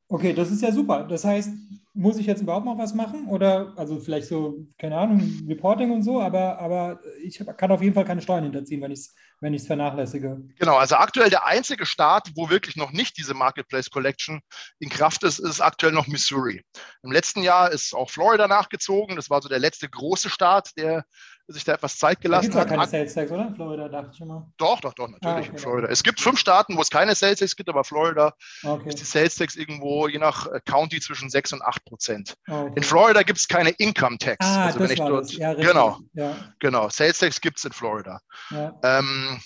Okay, 0.08 0.34
das 0.34 0.50
ist 0.50 0.62
ja 0.62 0.72
super. 0.72 1.04
Das 1.04 1.24
heißt, 1.24 1.52
muss 2.00 2.18
ich 2.18 2.26
jetzt 2.26 2.42
überhaupt 2.42 2.66
noch 2.66 2.78
was 2.78 2.94
machen? 2.94 3.28
Oder, 3.28 3.74
also 3.76 4.00
vielleicht 4.00 4.28
so, 4.28 4.66
keine 4.78 4.98
Ahnung, 4.98 5.22
Reporting 5.48 5.92
und 5.92 6.04
so, 6.04 6.22
aber, 6.22 6.58
aber 6.60 7.02
ich 7.24 7.44
kann 7.58 7.72
auf 7.72 7.82
jeden 7.82 7.94
Fall 7.94 8.06
keine 8.06 8.22
Steuern 8.22 8.44
hinterziehen, 8.44 8.82
wenn 8.82 8.92
ich 8.92 9.00
es 9.00 9.16
wenn 9.42 9.58
vernachlässige. 9.58 10.42
Genau, 10.58 10.76
also 10.76 10.96
aktuell 10.96 11.30
der 11.30 11.46
einzige 11.46 11.86
Staat, 11.86 12.32
wo 12.36 12.50
wirklich 12.50 12.76
noch 12.76 12.92
nicht 12.92 13.18
diese 13.18 13.34
Marketplace 13.34 13.90
Collection 13.90 14.42
in 14.80 14.90
Kraft 14.90 15.24
ist, 15.24 15.40
ist 15.40 15.62
aktuell 15.62 15.94
noch 15.94 16.08
Missouri. 16.08 16.62
Im 17.04 17.12
letzten 17.12 17.42
Jahr 17.42 17.72
ist 17.72 17.94
auch 17.94 18.10
Florida 18.10 18.48
nachgezogen. 18.48 19.16
Das 19.16 19.30
war 19.30 19.42
so 19.42 19.50
der 19.50 19.60
letzte 19.60 19.90
große 19.90 20.30
Staat, 20.30 20.72
der 20.78 21.06
sich 21.52 21.64
da 21.64 21.74
etwas 21.74 21.98
Zeit 21.98 22.22
gelassen 22.22 22.52
da 22.52 22.60
hat. 22.60 22.70
keine 22.70 22.86
Sales 22.88 23.14
Tax, 23.14 23.32
oder? 23.32 23.52
Florida, 23.56 23.90
dachte 23.90 24.12
ich 24.14 24.22
immer. 24.22 24.52
Doch, 24.58 24.80
doch, 24.82 24.94
doch, 24.94 25.08
natürlich 25.08 25.36
ah, 25.36 25.40
okay, 25.40 25.50
in 25.50 25.58
Florida. 25.58 25.88
Es 25.88 26.04
gibt 26.04 26.22
fünf 26.22 26.40
Staaten, 26.40 26.78
wo 26.78 26.82
es 26.82 26.90
keine 26.90 27.16
Sales 27.16 27.40
Tax 27.40 27.56
gibt, 27.56 27.70
aber 27.70 27.84
Florida 27.84 28.34
okay. 28.64 28.90
ist 28.90 29.00
die 29.00 29.06
Sales 29.06 29.36
Tax 29.36 29.56
irgendwo 29.56 30.08
je 30.08 30.20
nach 30.20 30.48
äh, 30.48 30.60
County 30.66 31.00
zwischen 31.00 31.30
6 31.30 31.54
und 31.54 31.62
8 31.62 31.86
Prozent. 31.86 32.36
Okay. 32.48 32.72
In 32.76 32.84
Florida 32.84 33.24
gibt 33.24 33.40
es 33.40 33.48
keine 33.48 33.72
Income 33.72 34.18
Tax. 34.20 34.38
Ah, 34.46 34.66
also 34.68 34.80
wenn 34.80 34.92
ich 34.92 35.00
dort, 35.00 35.32
ja, 35.32 35.54
genau, 35.54 36.00
ja. 36.14 36.36
genau. 36.60 36.90
Sales 36.90 37.18
Tax 37.18 37.42
gibt 37.42 37.58
es 37.58 37.66
in 37.66 37.72
Florida. 37.72 38.20
Ja. 38.52 38.80
Ähm, 38.84 39.42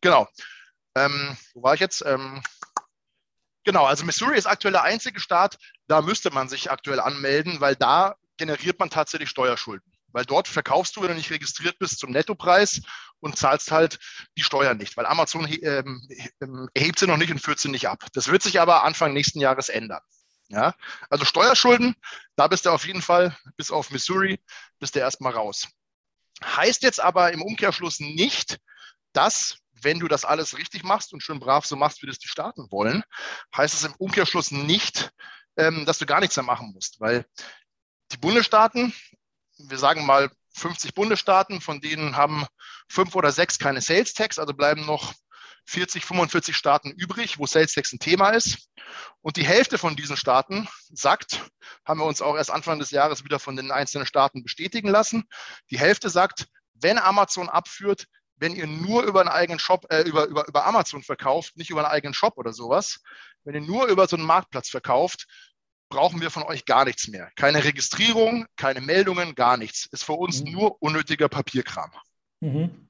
genau. 0.00 0.28
Ähm, 0.96 1.36
wo 1.54 1.62
war 1.62 1.74
ich 1.74 1.80
jetzt? 1.80 2.04
Ähm, 2.06 2.40
genau, 3.64 3.84
also 3.84 4.04
Missouri 4.04 4.38
ist 4.38 4.46
aktuell 4.46 4.72
der 4.72 4.84
einzige 4.84 5.18
Staat, 5.18 5.58
da 5.88 6.00
müsste 6.00 6.30
man 6.30 6.48
sich 6.48 6.70
aktuell 6.70 7.00
anmelden, 7.00 7.60
weil 7.60 7.74
da 7.74 8.14
generiert 8.36 8.78
man 8.78 8.90
tatsächlich 8.90 9.28
Steuerschulden 9.28 9.93
weil 10.14 10.24
dort 10.24 10.48
verkaufst 10.48 10.96
du, 10.96 11.02
wenn 11.02 11.08
du 11.08 11.16
nicht 11.16 11.30
registriert 11.30 11.78
bist, 11.78 11.98
zum 11.98 12.12
Nettopreis 12.12 12.80
und 13.18 13.36
zahlst 13.36 13.72
halt 13.72 13.98
die 14.38 14.44
Steuern 14.44 14.78
nicht, 14.78 14.96
weil 14.96 15.06
Amazon 15.06 15.46
ähm, 15.62 16.08
ähm, 16.40 16.68
erhebt 16.72 17.00
sie 17.00 17.06
noch 17.06 17.16
nicht 17.16 17.32
und 17.32 17.40
führt 17.40 17.58
sie 17.58 17.68
nicht 17.68 17.88
ab. 17.88 18.06
Das 18.12 18.28
wird 18.28 18.42
sich 18.42 18.60
aber 18.60 18.84
Anfang 18.84 19.12
nächsten 19.12 19.40
Jahres 19.40 19.68
ändern. 19.68 20.00
Ja, 20.48 20.74
also 21.10 21.24
Steuerschulden, 21.24 21.96
da 22.36 22.46
bist 22.46 22.66
du 22.66 22.70
auf 22.70 22.86
jeden 22.86 23.02
Fall 23.02 23.36
bis 23.56 23.70
auf 23.70 23.90
Missouri, 23.90 24.40
bist 24.78 24.94
du 24.94 25.00
erstmal 25.00 25.32
raus. 25.32 25.66
Heißt 26.44 26.82
jetzt 26.82 27.00
aber 27.00 27.32
im 27.32 27.42
Umkehrschluss 27.42 27.98
nicht, 27.98 28.58
dass, 29.14 29.58
wenn 29.72 29.98
du 29.98 30.06
das 30.06 30.24
alles 30.24 30.56
richtig 30.56 30.84
machst 30.84 31.12
und 31.12 31.22
schön 31.22 31.40
brav 31.40 31.64
so 31.64 31.76
machst, 31.76 32.02
wie 32.02 32.06
das 32.06 32.18
die 32.18 32.28
Staaten 32.28 32.70
wollen, 32.70 33.02
heißt 33.56 33.74
es 33.74 33.84
im 33.84 33.94
Umkehrschluss 33.94 34.50
nicht, 34.50 35.10
ähm, 35.56 35.86
dass 35.86 35.98
du 35.98 36.06
gar 36.06 36.20
nichts 36.20 36.36
mehr 36.36 36.44
machen 36.44 36.72
musst, 36.72 37.00
weil 37.00 37.24
die 38.12 38.18
Bundesstaaten, 38.18 38.92
wir 39.58 39.78
sagen 39.78 40.06
mal 40.06 40.30
50 40.54 40.94
Bundesstaaten, 40.94 41.60
von 41.60 41.80
denen 41.80 42.16
haben 42.16 42.46
fünf 42.88 43.14
oder 43.14 43.32
sechs 43.32 43.58
keine 43.58 43.80
Sales 43.80 44.14
Tax, 44.14 44.38
also 44.38 44.54
bleiben 44.54 44.86
noch 44.86 45.12
40, 45.66 46.04
45 46.04 46.56
Staaten 46.56 46.90
übrig, 46.90 47.38
wo 47.38 47.46
Sales 47.46 47.72
Tax 47.72 47.92
ein 47.92 47.98
Thema 47.98 48.30
ist. 48.30 48.68
Und 49.22 49.36
die 49.36 49.46
Hälfte 49.46 49.78
von 49.78 49.96
diesen 49.96 50.16
Staaten 50.16 50.68
sagt, 50.90 51.40
haben 51.86 52.00
wir 52.00 52.06
uns 52.06 52.20
auch 52.20 52.36
erst 52.36 52.50
Anfang 52.50 52.78
des 52.78 52.90
Jahres 52.90 53.24
wieder 53.24 53.38
von 53.38 53.56
den 53.56 53.70
einzelnen 53.70 54.06
Staaten 54.06 54.42
bestätigen 54.42 54.88
lassen. 54.88 55.24
Die 55.70 55.78
Hälfte 55.78 56.10
sagt, 56.10 56.46
wenn 56.74 56.98
Amazon 56.98 57.48
abführt, 57.48 58.06
wenn 58.36 58.54
ihr 58.54 58.66
nur 58.66 59.04
über 59.04 59.20
einen 59.20 59.28
eigenen 59.28 59.58
Shop, 59.58 59.86
äh, 59.90 60.02
über, 60.02 60.26
über, 60.26 60.46
über 60.46 60.66
Amazon 60.66 61.02
verkauft, 61.02 61.56
nicht 61.56 61.70
über 61.70 61.80
einen 61.80 61.92
eigenen 61.92 62.14
Shop 62.14 62.36
oder 62.36 62.52
sowas, 62.52 63.00
wenn 63.44 63.54
ihr 63.54 63.60
nur 63.60 63.86
über 63.86 64.06
so 64.06 64.16
einen 64.16 64.26
Marktplatz 64.26 64.68
verkauft, 64.68 65.26
brauchen 65.88 66.20
wir 66.20 66.30
von 66.30 66.42
euch 66.42 66.64
gar 66.64 66.84
nichts 66.84 67.08
mehr. 67.08 67.30
Keine 67.36 67.64
Registrierung, 67.64 68.46
keine 68.56 68.80
Meldungen, 68.80 69.34
gar 69.34 69.56
nichts. 69.56 69.86
Ist 69.86 70.04
für 70.04 70.14
uns 70.14 70.42
mhm. 70.42 70.52
nur 70.52 70.82
unnötiger 70.82 71.28
Papierkram. 71.28 71.92
Mhm. 72.40 72.88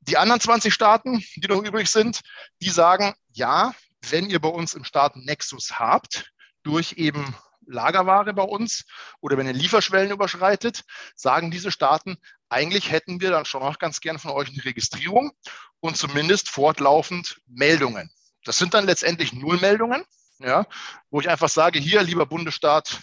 Die 0.00 0.16
anderen 0.16 0.40
20 0.40 0.72
Staaten, 0.72 1.22
die 1.36 1.48
noch 1.48 1.62
übrig 1.62 1.88
sind, 1.88 2.20
die 2.62 2.70
sagen, 2.70 3.14
ja, 3.32 3.74
wenn 4.08 4.30
ihr 4.30 4.40
bei 4.40 4.48
uns 4.48 4.74
im 4.74 4.84
Staat 4.84 5.16
Nexus 5.16 5.78
habt, 5.78 6.32
durch 6.62 6.94
eben 6.94 7.34
Lagerware 7.66 8.32
bei 8.32 8.42
uns 8.42 8.84
oder 9.20 9.36
wenn 9.36 9.46
ihr 9.46 9.52
Lieferschwellen 9.52 10.10
überschreitet, 10.10 10.84
sagen 11.14 11.50
diese 11.50 11.70
Staaten, 11.70 12.16
eigentlich 12.48 12.90
hätten 12.90 13.20
wir 13.20 13.30
dann 13.30 13.44
schon 13.44 13.62
auch 13.62 13.78
ganz 13.78 14.00
gern 14.00 14.18
von 14.18 14.32
euch 14.32 14.48
eine 14.48 14.64
Registrierung 14.64 15.32
und 15.80 15.96
zumindest 15.96 16.48
fortlaufend 16.48 17.40
Meldungen. 17.46 18.10
Das 18.44 18.58
sind 18.58 18.74
dann 18.74 18.86
letztendlich 18.86 19.32
Nullmeldungen, 19.32 20.04
ja, 20.40 20.66
wo 21.10 21.20
ich 21.20 21.28
einfach 21.28 21.48
sage, 21.48 21.78
hier, 21.78 22.02
lieber 22.02 22.26
Bundesstaat, 22.26 23.00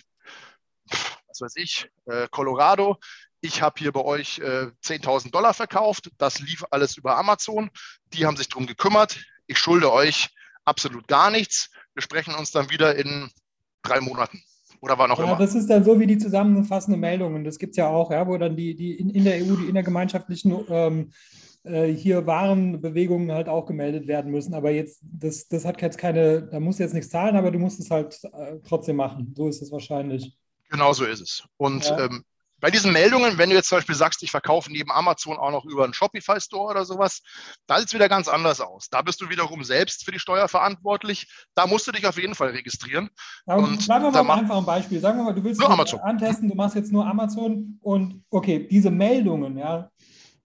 was 1.28 1.42
weiß 1.42 1.56
ich, 1.56 1.90
äh, 2.06 2.28
Colorado, 2.32 2.98
ich 3.42 3.62
habe 3.62 3.76
hier 3.78 3.92
bei 3.92 4.02
euch 4.02 4.40
äh, 4.40 4.68
10.000 4.84 5.32
Dollar 5.32 5.54
verkauft, 5.54 6.12
das 6.18 6.40
lief 6.40 6.66
alles 6.72 6.98
über 6.98 7.18
Amazon, 7.18 7.70
die 8.14 8.26
haben 8.26 8.38
sich 8.38 8.50
darum 8.50 8.66
gekümmert, 8.66 9.24
ich 9.46 9.60
schulde 9.60 9.92
euch 9.92 10.30
absolut 10.66 11.08
gar 11.08 11.30
nichts, 11.30 11.70
wir 11.94 12.02
sprechen 12.02 12.34
uns 12.36 12.52
dann 12.52 12.70
wieder 12.70 12.96
in 12.96 13.30
drei 13.84 14.02
Monaten 14.02 14.42
oder 14.82 14.98
war 14.98 15.08
noch 15.08 15.20
ja, 15.20 15.26
immer. 15.26 15.38
Das 15.38 15.56
ist 15.56 15.70
dann 15.70 15.84
so 15.84 16.00
wie 16.00 16.08
die 16.08 16.18
zusammenfassenden 16.18 17.00
Meldungen, 17.00 17.44
das 17.44 17.60
gibt 17.60 17.72
es 17.72 17.78
ja 17.78 17.88
auch, 17.88 18.12
ja, 18.12 18.28
wo 18.28 18.38
dann 18.38 18.56
die, 18.56 18.76
die 18.76 18.96
in, 18.96 19.10
in 19.12 19.24
der 19.24 19.36
EU 19.38 19.56
die 19.56 19.70
innergemeinschaftlichen 19.70 20.66
ähm, 20.70 21.12
äh, 21.68 21.94
hier 21.94 22.26
Warenbewegungen 22.26 23.32
halt 23.32 23.50
auch 23.50 23.66
gemeldet 23.66 24.08
werden 24.08 24.32
müssen. 24.32 24.54
Aber 24.54 24.72
jetzt, 24.72 25.02
das, 25.02 25.48
das 25.48 25.66
hat 25.66 25.82
jetzt 25.82 25.98
keine, 25.98 26.44
da 26.44 26.60
musst 26.60 26.80
du 26.80 26.84
jetzt 26.84 26.94
nichts 26.94 27.10
zahlen, 27.10 27.36
aber 27.36 27.52
du 27.52 27.60
musst 27.60 27.80
es 27.80 27.92
halt 27.92 28.20
äh, 28.24 28.58
trotzdem 28.68 28.96
machen. 28.96 29.34
So 29.36 29.48
ist 29.48 29.62
es 29.62 29.72
wahrscheinlich. 29.72 30.38
Genau 30.70 30.94
so 30.94 31.06
ist 31.06 31.22
es. 31.22 31.44
Und 31.58 31.86
ja. 31.86 32.06
ähm, 32.06 32.24
bei 32.60 32.72
diesen 32.72 32.92
Meldungen, 32.92 33.38
wenn 33.38 33.50
du 33.50 33.56
jetzt 33.56 33.70
zum 33.70 33.78
Beispiel 33.78 33.96
sagst, 33.96 34.24
ich 34.24 34.32
verkaufe 34.32 34.72
neben 34.72 34.92
Amazon 34.92 35.38
auch 35.38 35.52
noch 35.52 35.66
über 35.66 35.84
einen 35.84 35.94
Shopify-Store 35.94 36.72
oder 36.72 36.86
sowas, 36.86 37.22
da 37.68 37.78
sieht 37.78 37.88
es 37.88 37.94
wieder 37.94 38.10
ganz 38.10 38.28
anders 38.28 38.62
aus. 38.62 38.90
Da 38.90 39.02
bist 39.02 39.22
du 39.22 39.30
wiederum 39.30 39.64
selbst 39.64 40.04
für 40.04 40.12
die 40.12 40.20
Steuer 40.20 40.48
verantwortlich. 40.48 41.32
Da 41.54 41.68
musst 41.68 41.88
du 41.88 41.92
dich 41.92 42.08
auf 42.08 42.20
jeden 42.20 42.34
Fall 42.34 42.50
registrieren. 42.50 43.10
Aber 43.46 43.64
und 43.64 43.84
sagen 43.84 44.12
wir 44.12 44.24
mal 44.24 44.40
einfach 44.40 44.58
ein 44.58 44.66
Beispiel. 44.66 45.00
Sagen 45.00 45.20
wir 45.20 45.26
mal, 45.26 45.36
du 45.36 45.44
willst 45.44 45.60
nur 45.60 45.70
Amazon. 45.70 46.00
antesten, 46.00 46.50
du 46.50 46.56
machst 46.56 46.76
jetzt 46.76 46.92
nur 46.92 47.06
Amazon 47.06 47.80
und 47.82 48.24
okay, 48.32 48.68
diese 48.68 48.90
Meldungen, 48.90 49.58
ja, 49.58 49.92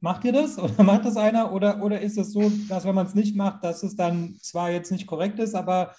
Macht 0.03 0.25
ihr 0.25 0.33
das 0.33 0.59
oder 0.59 0.83
macht 0.83 1.05
das 1.07 1.17
einer? 1.17 1.53
Oder, 1.53 1.81
oder 1.81 2.01
ist 2.01 2.19
es 2.19 2.33
so, 2.33 2.53
dass 2.69 2.85
wenn 2.85 2.95
man 2.95 3.07
es 3.07 3.15
nicht 3.15 3.37
macht, 3.37 3.65
dass 3.65 3.83
es 3.83 3.97
dann 3.97 4.37
zwar 4.43 4.71
jetzt 4.71 4.91
nicht 4.91 5.07
korrekt 5.07 5.39
ist, 5.39 5.55
aber 5.55 5.95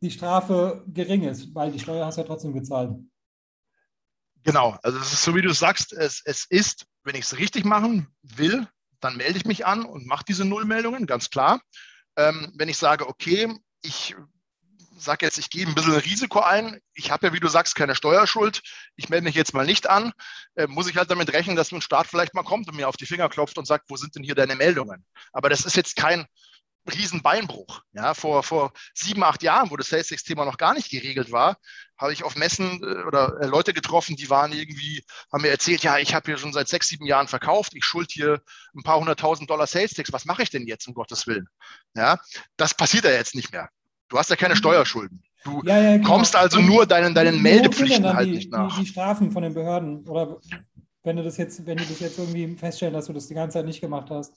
die 0.00 0.10
Strafe 0.10 0.82
gering 0.88 1.22
ist, 1.22 1.54
weil 1.54 1.70
die 1.70 1.78
Steuer 1.78 2.06
hast 2.06 2.16
du 2.16 2.22
ja 2.22 2.26
trotzdem 2.26 2.54
gezahlt? 2.54 2.98
Genau, 4.42 4.76
also 4.82 4.98
es 4.98 5.12
ist 5.12 5.22
so, 5.22 5.36
wie 5.36 5.42
du 5.42 5.52
sagst, 5.52 5.92
es, 5.92 6.22
es 6.24 6.46
ist, 6.48 6.86
wenn 7.04 7.14
ich 7.14 7.26
es 7.26 7.38
richtig 7.38 7.64
machen 7.64 8.08
will, 8.22 8.66
dann 8.98 9.16
melde 9.16 9.36
ich 9.36 9.44
mich 9.44 9.66
an 9.66 9.84
und 9.84 10.06
mache 10.06 10.24
diese 10.26 10.44
Nullmeldungen, 10.44 11.06
ganz 11.06 11.30
klar. 11.30 11.60
Ähm, 12.16 12.52
wenn 12.56 12.68
ich 12.68 12.78
sage, 12.78 13.06
okay, 13.06 13.54
ich 13.82 14.16
sage 15.04 15.26
jetzt, 15.26 15.38
ich 15.38 15.50
gehe 15.50 15.66
ein 15.66 15.74
bisschen 15.74 15.94
Risiko 15.94 16.40
ein. 16.40 16.80
Ich 16.94 17.10
habe 17.10 17.26
ja, 17.26 17.32
wie 17.32 17.40
du 17.40 17.48
sagst, 17.48 17.74
keine 17.74 17.94
Steuerschuld. 17.94 18.62
Ich 18.96 19.08
melde 19.08 19.24
mich 19.24 19.34
jetzt 19.34 19.54
mal 19.54 19.66
nicht 19.66 19.88
an. 19.88 20.12
Äh, 20.54 20.66
muss 20.66 20.88
ich 20.88 20.96
halt 20.96 21.10
damit 21.10 21.32
rechnen, 21.32 21.56
dass 21.56 21.72
ein 21.72 21.82
Staat 21.82 22.06
vielleicht 22.06 22.34
mal 22.34 22.42
kommt 22.42 22.68
und 22.68 22.76
mir 22.76 22.88
auf 22.88 22.96
die 22.96 23.06
Finger 23.06 23.28
klopft 23.28 23.58
und 23.58 23.66
sagt, 23.66 23.90
wo 23.90 23.96
sind 23.96 24.14
denn 24.14 24.22
hier 24.22 24.34
deine 24.34 24.56
Meldungen? 24.56 25.04
Aber 25.32 25.48
das 25.48 25.64
ist 25.64 25.76
jetzt 25.76 25.96
kein 25.96 26.26
Riesenbeinbruch. 26.90 27.80
Ja, 27.92 28.14
vor, 28.14 28.42
vor 28.42 28.72
sieben, 28.94 29.22
acht 29.22 29.42
Jahren, 29.42 29.70
wo 29.70 29.76
das 29.76 29.88
SalesX-Thema 29.88 30.44
noch 30.44 30.56
gar 30.56 30.74
nicht 30.74 30.90
geregelt 30.90 31.30
war, 31.30 31.56
habe 31.96 32.12
ich 32.12 32.24
auf 32.24 32.34
Messen 32.34 32.82
äh, 32.82 33.04
oder 33.04 33.40
äh, 33.40 33.46
Leute 33.46 33.72
getroffen, 33.72 34.16
die 34.16 34.30
waren 34.30 34.52
irgendwie, 34.52 35.04
haben 35.32 35.42
mir 35.42 35.50
erzählt, 35.50 35.84
ja, 35.84 35.98
ich 35.98 36.14
habe 36.14 36.26
hier 36.26 36.38
schon 36.38 36.52
seit 36.52 36.68
sechs, 36.68 36.88
sieben 36.88 37.06
Jahren 37.06 37.28
verkauft, 37.28 37.74
ich 37.74 37.84
schuld 37.84 38.10
hier 38.10 38.42
ein 38.74 38.82
paar 38.82 38.98
hunderttausend 38.98 39.48
Dollar 39.48 39.66
Sales 39.66 39.92
Tax, 39.92 40.12
was 40.12 40.24
mache 40.24 40.42
ich 40.42 40.50
denn 40.50 40.66
jetzt, 40.66 40.88
um 40.88 40.94
Gottes 40.94 41.26
Willen? 41.26 41.48
Ja, 41.94 42.18
das 42.56 42.74
passiert 42.74 43.04
ja 43.04 43.12
jetzt 43.12 43.34
nicht 43.34 43.52
mehr. 43.52 43.68
Du 44.12 44.18
hast 44.18 44.28
ja 44.28 44.36
keine 44.36 44.52
mhm. 44.52 44.58
Steuerschulden. 44.58 45.22
Du 45.42 45.62
ja, 45.64 45.80
ja, 45.80 45.96
genau. 45.96 46.06
kommst 46.06 46.36
also 46.36 46.60
nur 46.60 46.84
deinen, 46.84 47.14
deinen 47.14 47.40
Meldepflichten 47.40 48.12
halt 48.12 48.28
die, 48.28 48.32
nicht 48.32 48.52
nach. 48.52 48.76
Die, 48.76 48.82
die 48.84 48.86
Strafen 48.86 49.32
von 49.32 49.42
den 49.42 49.54
Behörden 49.54 50.06
oder 50.06 50.38
wenn 51.02 51.16
du 51.16 51.24
das 51.24 51.38
jetzt, 51.38 51.64
wenn 51.64 51.78
die 51.78 51.88
das 51.88 51.98
jetzt 51.98 52.18
irgendwie 52.18 52.54
feststellen, 52.54 52.92
dass 52.92 53.06
du 53.06 53.14
das 53.14 53.26
die 53.26 53.34
ganze 53.34 53.54
Zeit 53.54 53.64
nicht 53.64 53.80
gemacht 53.80 54.10
hast. 54.10 54.34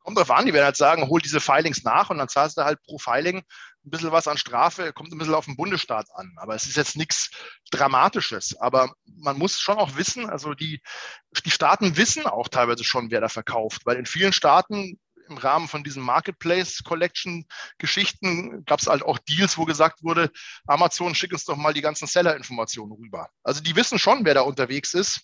Kommt 0.00 0.18
drauf 0.18 0.30
an, 0.30 0.44
die 0.44 0.52
werden 0.52 0.66
halt 0.66 0.76
sagen, 0.76 1.08
hol 1.08 1.22
diese 1.22 1.40
Filings 1.40 1.84
nach 1.84 2.10
und 2.10 2.18
dann 2.18 2.28
zahlst 2.28 2.58
du 2.58 2.64
halt 2.64 2.82
pro 2.82 2.98
Filing 2.98 3.38
ein 3.38 3.90
bisschen 3.90 4.12
was 4.12 4.28
an 4.28 4.36
Strafe, 4.36 4.92
kommt 4.92 5.10
ein 5.10 5.18
bisschen 5.18 5.34
auf 5.34 5.46
den 5.46 5.56
Bundesstaat 5.56 6.08
an. 6.14 6.34
Aber 6.36 6.54
es 6.54 6.66
ist 6.66 6.76
jetzt 6.76 6.96
nichts 6.96 7.30
Dramatisches. 7.70 8.60
Aber 8.60 8.92
man 9.06 9.38
muss 9.38 9.58
schon 9.58 9.78
auch 9.78 9.96
wissen, 9.96 10.28
also 10.28 10.52
die, 10.52 10.82
die 11.46 11.50
Staaten 11.50 11.96
wissen 11.96 12.26
auch 12.26 12.48
teilweise 12.48 12.84
schon, 12.84 13.10
wer 13.10 13.22
da 13.22 13.28
verkauft, 13.28 13.86
weil 13.86 13.96
in 13.96 14.06
vielen 14.06 14.34
Staaten 14.34 14.98
im 15.32 15.38
Rahmen 15.38 15.68
von 15.68 15.82
diesen 15.82 16.02
Marketplace 16.02 16.82
Collection 16.84 17.46
Geschichten 17.78 18.64
gab 18.64 18.80
es 18.80 18.86
halt 18.86 19.02
auch 19.02 19.18
Deals, 19.18 19.58
wo 19.58 19.64
gesagt 19.64 20.02
wurde, 20.02 20.30
Amazon 20.66 21.14
schickt 21.14 21.32
uns 21.32 21.44
doch 21.44 21.56
mal 21.56 21.74
die 21.74 21.80
ganzen 21.80 22.06
Seller-Informationen 22.06 22.92
rüber. 22.92 23.28
Also 23.42 23.60
die 23.60 23.76
wissen 23.76 23.98
schon, 23.98 24.24
wer 24.24 24.34
da 24.34 24.42
unterwegs 24.42 24.94
ist. 24.94 25.22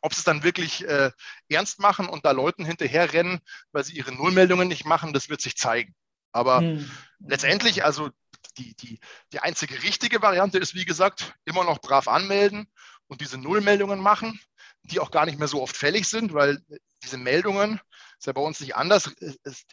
Ob 0.00 0.12
sie 0.12 0.18
es 0.18 0.24
dann 0.24 0.42
wirklich 0.42 0.86
äh, 0.86 1.10
ernst 1.48 1.78
machen 1.78 2.08
und 2.08 2.26
da 2.26 2.32
Leuten 2.32 2.66
hinterherrennen, 2.66 3.40
weil 3.72 3.84
sie 3.84 3.96
ihre 3.96 4.12
Nullmeldungen 4.12 4.68
nicht 4.68 4.84
machen, 4.84 5.14
das 5.14 5.30
wird 5.30 5.40
sich 5.40 5.56
zeigen. 5.56 5.94
Aber 6.30 6.58
hm. 6.58 6.90
letztendlich, 7.20 7.84
also 7.84 8.10
die, 8.58 8.74
die, 8.76 9.00
die 9.32 9.40
einzige 9.40 9.82
richtige 9.82 10.20
Variante 10.20 10.58
ist, 10.58 10.74
wie 10.74 10.84
gesagt, 10.84 11.34
immer 11.46 11.64
noch 11.64 11.80
brav 11.80 12.06
anmelden 12.06 12.66
und 13.06 13.20
diese 13.20 13.38
Nullmeldungen 13.38 13.98
machen, 13.98 14.38
die 14.82 15.00
auch 15.00 15.10
gar 15.10 15.24
nicht 15.24 15.38
mehr 15.38 15.48
so 15.48 15.62
oft 15.62 15.76
fällig 15.76 16.06
sind, 16.06 16.34
weil 16.34 16.60
diese 17.02 17.16
Meldungen 17.16 17.80
ist 18.24 18.26
ja 18.26 18.32
bei 18.32 18.40
uns 18.40 18.60
nicht 18.60 18.74
anders. 18.74 19.10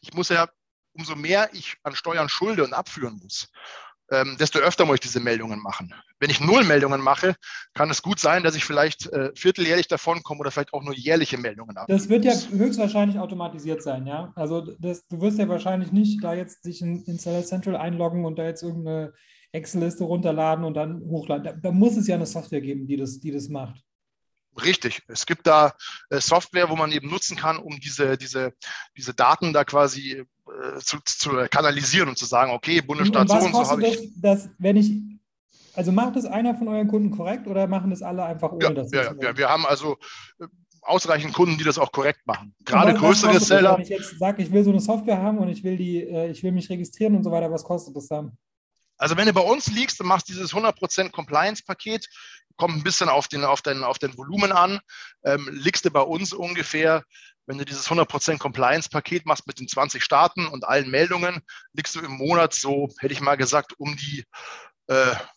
Ich 0.01 0.13
muss 0.13 0.27
ja, 0.27 0.49
umso 0.93 1.15
mehr 1.15 1.49
ich 1.53 1.77
an 1.83 1.95
Steuern 1.95 2.27
schulde 2.27 2.65
und 2.65 2.73
abführen 2.73 3.17
muss, 3.23 3.47
ähm, 4.11 4.35
desto 4.37 4.59
öfter 4.59 4.85
muss 4.85 4.95
ich 4.95 4.99
diese 4.99 5.21
Meldungen 5.21 5.61
machen. 5.61 5.93
Wenn 6.19 6.29
ich 6.29 6.41
null 6.41 6.65
Meldungen 6.65 6.99
mache, 6.99 7.35
kann 7.73 7.89
es 7.89 8.01
gut 8.01 8.19
sein, 8.19 8.43
dass 8.43 8.55
ich 8.55 8.65
vielleicht 8.65 9.07
äh, 9.07 9.31
vierteljährlich 9.35 9.87
davon 9.87 10.21
komme 10.21 10.41
oder 10.41 10.51
vielleicht 10.51 10.73
auch 10.73 10.83
nur 10.83 10.93
jährliche 10.93 11.37
Meldungen 11.37 11.77
habe. 11.77 11.89
Das 11.89 12.09
wird 12.09 12.25
ja 12.25 12.33
höchstwahrscheinlich 12.33 13.19
automatisiert 13.19 13.81
sein, 13.81 14.05
ja. 14.05 14.33
Also 14.35 14.75
das, 14.79 15.07
du 15.07 15.21
wirst 15.21 15.39
ja 15.39 15.47
wahrscheinlich 15.47 15.93
nicht 15.93 16.21
da 16.21 16.33
jetzt 16.33 16.63
sich 16.63 16.81
in, 16.81 17.05
in 17.05 17.19
Seller 17.19 17.45
Central 17.45 17.77
einloggen 17.77 18.25
und 18.25 18.37
da 18.37 18.43
jetzt 18.43 18.63
irgendeine 18.63 19.13
Excel-Liste 19.53 20.03
runterladen 20.03 20.65
und 20.65 20.73
dann 20.73 20.99
hochladen. 20.99 21.45
Da, 21.45 21.53
da, 21.53 21.71
muss 21.71 21.95
es 21.95 22.07
ja 22.07 22.15
eine 22.15 22.25
Software 22.25 22.61
geben, 22.61 22.85
die 22.85 22.97
das, 22.97 23.21
die 23.21 23.31
das 23.31 23.47
macht. 23.47 23.81
Richtig. 24.59 25.01
Es 25.07 25.25
gibt 25.25 25.47
da 25.47 25.73
äh, 26.09 26.19
Software, 26.19 26.69
wo 26.69 26.75
man 26.75 26.91
eben 26.91 27.09
nutzen 27.09 27.37
kann, 27.37 27.57
um 27.57 27.79
diese, 27.79 28.17
diese, 28.17 28.53
diese 28.97 29.13
Daten 29.13 29.53
da 29.53 29.63
quasi 29.63 30.11
äh, 30.11 30.79
zu, 30.79 30.97
zu 31.05 31.29
kanalisieren 31.49 32.09
und 32.09 32.17
zu 32.17 32.25
sagen, 32.25 32.51
okay, 32.51 32.81
Bundesstaat 32.81 33.29
und 33.29 33.41
so 33.41 33.45
und 33.45 33.53
so 33.53 33.71
habe 33.71 33.87
ich. 33.87 34.11
Das, 34.21 34.49
wenn 34.57 34.75
ich, 34.75 34.91
also 35.73 35.91
macht 35.91 36.17
das 36.17 36.25
einer 36.25 36.55
von 36.55 36.67
euren 36.67 36.89
Kunden 36.89 37.11
korrekt 37.11 37.47
oder 37.47 37.67
machen 37.67 37.91
das 37.91 38.01
alle 38.01 38.23
einfach 38.25 38.51
ohne 38.51 38.63
ja, 38.63 38.71
das? 38.71 38.91
Ja, 38.91 39.13
ja, 39.13 39.37
wir 39.37 39.47
haben 39.47 39.65
also 39.65 39.97
äh, 40.39 40.47
ausreichend 40.81 41.33
Kunden, 41.33 41.57
die 41.57 41.63
das 41.63 41.77
auch 41.77 41.91
korrekt 41.91 42.25
machen. 42.25 42.53
Gerade 42.65 42.93
größere 42.93 43.39
Seller. 43.39 43.75
Wenn 43.75 43.83
ich 43.83 43.89
jetzt 43.89 44.19
sage, 44.19 44.43
ich 44.43 44.51
will 44.51 44.63
so 44.63 44.71
eine 44.71 44.81
Software 44.81 45.21
haben 45.21 45.37
und 45.37 45.47
ich 45.47 45.63
will 45.63 45.77
die, 45.77 46.01
ich 46.01 46.43
will 46.43 46.51
mich 46.51 46.69
registrieren 46.69 47.15
und 47.15 47.23
so 47.23 47.31
weiter, 47.31 47.51
was 47.51 47.63
kostet 47.63 47.95
das 47.95 48.07
dann? 48.07 48.35
Also 49.01 49.17
wenn 49.17 49.25
du 49.25 49.33
bei 49.33 49.41
uns 49.41 49.65
liegst 49.65 49.99
und 49.99 50.07
machst 50.07 50.29
dieses 50.29 50.53
100% 50.53 51.09
Compliance-Paket, 51.09 52.07
kommt 52.57 52.75
ein 52.75 52.83
bisschen 52.83 53.09
auf 53.09 53.27
den, 53.27 53.43
auf 53.43 53.61
den, 53.61 53.83
auf 53.83 53.99
den 53.99 54.17
Volumen 54.17 54.51
an, 54.51 54.79
ähm, 55.23 55.49
liegst 55.51 55.85
du 55.85 55.91
bei 55.91 56.01
uns 56.01 56.33
ungefähr, 56.33 57.03
wenn 57.45 57.57
du 57.57 57.65
dieses 57.65 57.89
100% 57.89 58.37
Compliance-Paket 58.37 59.25
machst 59.25 59.47
mit 59.47 59.59
den 59.59 59.67
20 59.67 60.03
Staaten 60.03 60.45
und 60.47 60.63
allen 60.63 60.89
Meldungen, 60.89 61.41
liegst 61.73 61.95
du 61.95 61.99
im 61.99 62.11
Monat 62.11 62.53
so, 62.53 62.89
hätte 62.99 63.13
ich 63.13 63.21
mal 63.21 63.35
gesagt, 63.35 63.73
um 63.77 63.95
die 63.97 64.25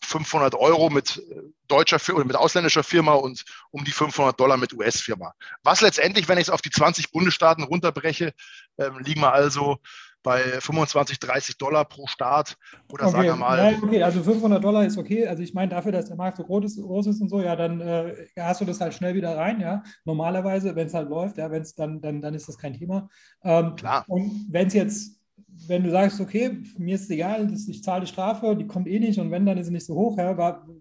500 0.01 0.53
äh, 0.53 0.57
Euro 0.57 0.89
mit 0.89 1.17
äh, 1.17 1.41
deutscher 1.67 1.99
oder 2.13 2.25
mit 2.25 2.35
ausländischer 2.35 2.83
Firma 2.83 3.13
und 3.13 3.43
um 3.71 3.85
die 3.85 3.91
500 3.91 4.37
Dollar 4.39 4.57
mit 4.57 4.73
US-Firma. 4.73 5.33
Was 5.63 5.81
letztendlich, 5.81 6.27
wenn 6.27 6.37
ich 6.37 6.45
es 6.45 6.49
auf 6.49 6.61
die 6.61 6.71
20 6.71 7.11
Bundesstaaten 7.11 7.63
runterbreche, 7.63 8.33
ähm, 8.77 8.99
liegen 8.99 9.21
wir 9.21 9.33
also 9.33 9.77
bei 10.25 10.59
25, 10.59 11.19
30 11.19 11.57
Dollar 11.57 11.85
pro 11.85 12.07
Staat 12.07 12.57
oder 12.91 13.03
okay. 13.05 13.11
sagen 13.11 13.27
wir 13.27 13.35
mal. 13.35 13.73
Ja, 13.73 13.77
okay, 13.81 14.01
also 14.01 14.23
500 14.23 14.61
Dollar 14.61 14.83
ist 14.83 14.97
okay. 14.97 15.27
Also 15.27 15.43
ich 15.43 15.53
meine, 15.53 15.69
dafür, 15.69 15.91
dass 15.91 16.07
der 16.07 16.15
Markt 16.17 16.37
so 16.37 16.43
groß 16.43 16.65
ist, 16.65 16.81
groß 16.81 17.07
ist 17.07 17.21
und 17.21 17.29
so, 17.29 17.41
ja, 17.41 17.55
dann 17.55 17.79
äh, 17.79 18.27
hast 18.37 18.59
du 18.59 18.65
das 18.65 18.81
halt 18.81 18.95
schnell 18.95 19.13
wieder 19.13 19.37
rein, 19.37 19.61
ja. 19.61 19.83
Normalerweise, 20.03 20.75
wenn 20.75 20.87
es 20.87 20.95
halt 20.95 21.09
läuft, 21.09 21.37
ja, 21.37 21.51
wenn 21.51 21.61
es 21.61 21.75
dann, 21.75 22.01
dann, 22.01 22.21
dann 22.21 22.33
ist 22.33 22.49
das 22.49 22.57
kein 22.57 22.73
Thema. 22.73 23.07
Ähm, 23.43 23.75
Klar. 23.75 24.03
Und 24.07 24.47
wenn 24.49 24.65
es 24.65 24.73
jetzt, 24.73 25.21
wenn 25.67 25.83
du 25.83 25.91
sagst, 25.91 26.19
okay, 26.19 26.57
mir 26.79 26.95
ist 26.95 27.03
es 27.03 27.09
egal, 27.11 27.53
ich 27.53 27.83
zahle 27.83 28.01
die 28.01 28.11
Strafe, 28.11 28.55
die 28.55 28.65
kommt 28.65 28.87
eh 28.87 28.99
nicht 28.99 29.19
und 29.19 29.29
wenn, 29.29 29.45
dann 29.45 29.59
ist 29.59 29.67
sie 29.67 29.73
nicht 29.73 29.85
so 29.85 29.93
hoch, 29.93 30.17
ja, 30.17 30.35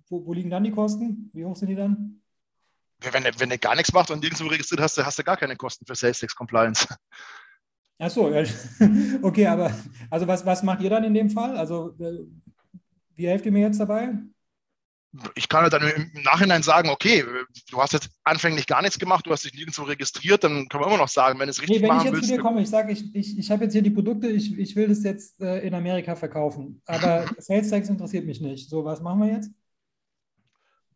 wo, 0.08 0.26
wo 0.26 0.32
liegen 0.32 0.48
dann 0.48 0.64
die 0.64 0.72
Kosten? 0.72 1.30
Wie 1.34 1.44
hoch 1.44 1.54
sind 1.54 1.68
die 1.68 1.76
dann? 1.76 2.22
Wenn, 3.00 3.24
wenn 3.24 3.50
du 3.50 3.58
gar 3.58 3.74
nichts 3.74 3.92
machst 3.92 4.10
und 4.10 4.22
nirgendwo 4.22 4.46
registriert 4.46 4.80
hast, 4.80 5.04
hast 5.04 5.18
du 5.18 5.22
gar 5.22 5.36
keine 5.36 5.56
Kosten 5.56 5.84
für 5.84 5.94
Sales 5.94 6.20
Tax 6.20 6.34
Compliance. 6.34 6.88
Ach 8.04 8.10
so, 8.10 8.30
okay, 9.22 9.46
aber 9.46 9.72
also 10.10 10.26
was, 10.26 10.44
was 10.44 10.62
macht 10.62 10.82
ihr 10.82 10.90
dann 10.90 11.04
in 11.04 11.14
dem 11.14 11.30
Fall? 11.30 11.56
Also 11.56 11.94
äh, 11.98 12.18
wie 13.16 13.26
helft 13.26 13.46
ihr 13.46 13.52
mir 13.52 13.62
jetzt 13.62 13.80
dabei? 13.80 14.12
Ich 15.36 15.48
kann 15.48 15.70
dann 15.70 15.88
im 15.88 16.22
Nachhinein 16.22 16.62
sagen, 16.62 16.90
okay, 16.90 17.24
du 17.70 17.80
hast 17.80 17.94
jetzt 17.94 18.10
anfänglich 18.24 18.66
gar 18.66 18.82
nichts 18.82 18.98
gemacht, 18.98 19.26
du 19.26 19.30
hast 19.30 19.44
dich 19.44 19.54
nirgendwo 19.54 19.84
registriert, 19.84 20.44
dann 20.44 20.68
können 20.68 20.82
wir 20.82 20.88
immer 20.88 20.98
noch 20.98 21.08
sagen, 21.08 21.38
wenn 21.38 21.48
es 21.48 21.62
richtig 21.62 21.80
nee, 21.80 21.82
wenn 21.82 21.96
machen 21.96 22.08
ich 22.08 22.12
jetzt 22.12 22.28
zu 22.28 22.34
dir 22.34 22.42
komme, 22.42 22.60
ich 22.60 22.68
sage, 22.68 22.92
ich, 22.92 23.14
ich, 23.14 23.38
ich 23.38 23.50
habe 23.50 23.64
jetzt 23.64 23.72
hier 23.72 23.80
die 23.80 23.90
Produkte, 23.90 24.26
ich, 24.26 24.58
ich 24.58 24.76
will 24.76 24.88
das 24.88 25.02
jetzt 25.02 25.40
äh, 25.40 25.60
in 25.60 25.72
Amerika 25.72 26.14
verkaufen, 26.14 26.82
aber 26.84 27.26
Sales 27.38 27.70
Tax 27.70 27.88
interessiert 27.88 28.26
mich 28.26 28.40
nicht. 28.40 28.68
So, 28.68 28.84
was 28.84 29.00
machen 29.00 29.20
wir 29.20 29.28
jetzt? 29.28 29.50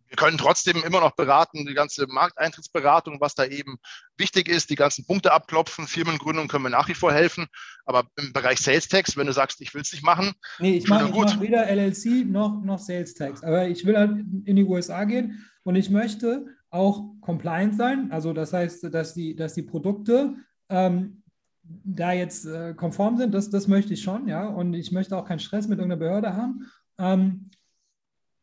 Wir 0.09 0.16
können 0.16 0.38
trotzdem 0.38 0.82
immer 0.82 1.00
noch 1.00 1.14
beraten, 1.14 1.66
die 1.66 1.74
ganze 1.74 2.06
Markteintrittsberatung, 2.06 3.20
was 3.20 3.34
da 3.34 3.44
eben 3.44 3.78
wichtig 4.16 4.48
ist, 4.48 4.70
die 4.70 4.74
ganzen 4.74 5.06
Punkte 5.06 5.32
abklopfen, 5.32 5.86
Firmengründung 5.86 6.48
können 6.48 6.64
wir 6.64 6.70
nach 6.70 6.88
wie 6.88 6.94
vor 6.94 7.12
helfen. 7.12 7.46
Aber 7.84 8.04
im 8.16 8.32
Bereich 8.32 8.59
Sales 8.59 8.88
Tax, 8.88 9.16
wenn 9.16 9.26
du 9.26 9.32
sagst, 9.32 9.61
ich 9.61 9.74
will 9.74 9.82
es 9.82 9.92
nicht 9.92 10.04
machen, 10.04 10.32
nee, 10.59 10.76
ich 10.76 10.88
mache 10.88 11.09
mach 11.09 11.40
weder 11.40 11.66
LLC 11.68 12.26
noch, 12.26 12.62
noch 12.62 12.78
Sales 12.78 13.14
Tax. 13.14 13.42
Aber 13.42 13.68
ich 13.68 13.84
will 13.84 13.96
halt 13.96 14.12
in 14.44 14.56
die 14.56 14.64
USA 14.64 15.04
gehen 15.04 15.46
und 15.62 15.76
ich 15.76 15.90
möchte 15.90 16.46
auch 16.70 17.04
compliant 17.20 17.76
sein. 17.76 18.11
Also 18.11 18.32
das 18.32 18.52
heißt, 18.52 18.92
dass 18.92 19.14
die, 19.14 19.36
dass 19.36 19.54
die 19.54 19.62
Produkte 19.62 20.36
ähm, 20.68 21.22
da 21.62 22.12
jetzt 22.12 22.46
äh, 22.46 22.74
konform 22.74 23.18
sind, 23.18 23.34
das, 23.34 23.50
das 23.50 23.68
möchte 23.68 23.92
ich 23.92 24.02
schon, 24.02 24.26
ja. 24.26 24.46
Und 24.46 24.74
ich 24.74 24.92
möchte 24.92 25.16
auch 25.16 25.26
keinen 25.26 25.38
Stress 25.38 25.68
mit 25.68 25.78
irgendeiner 25.78 26.00
Behörde 26.00 26.34
haben. 26.34 26.66
Ähm, 26.98 27.50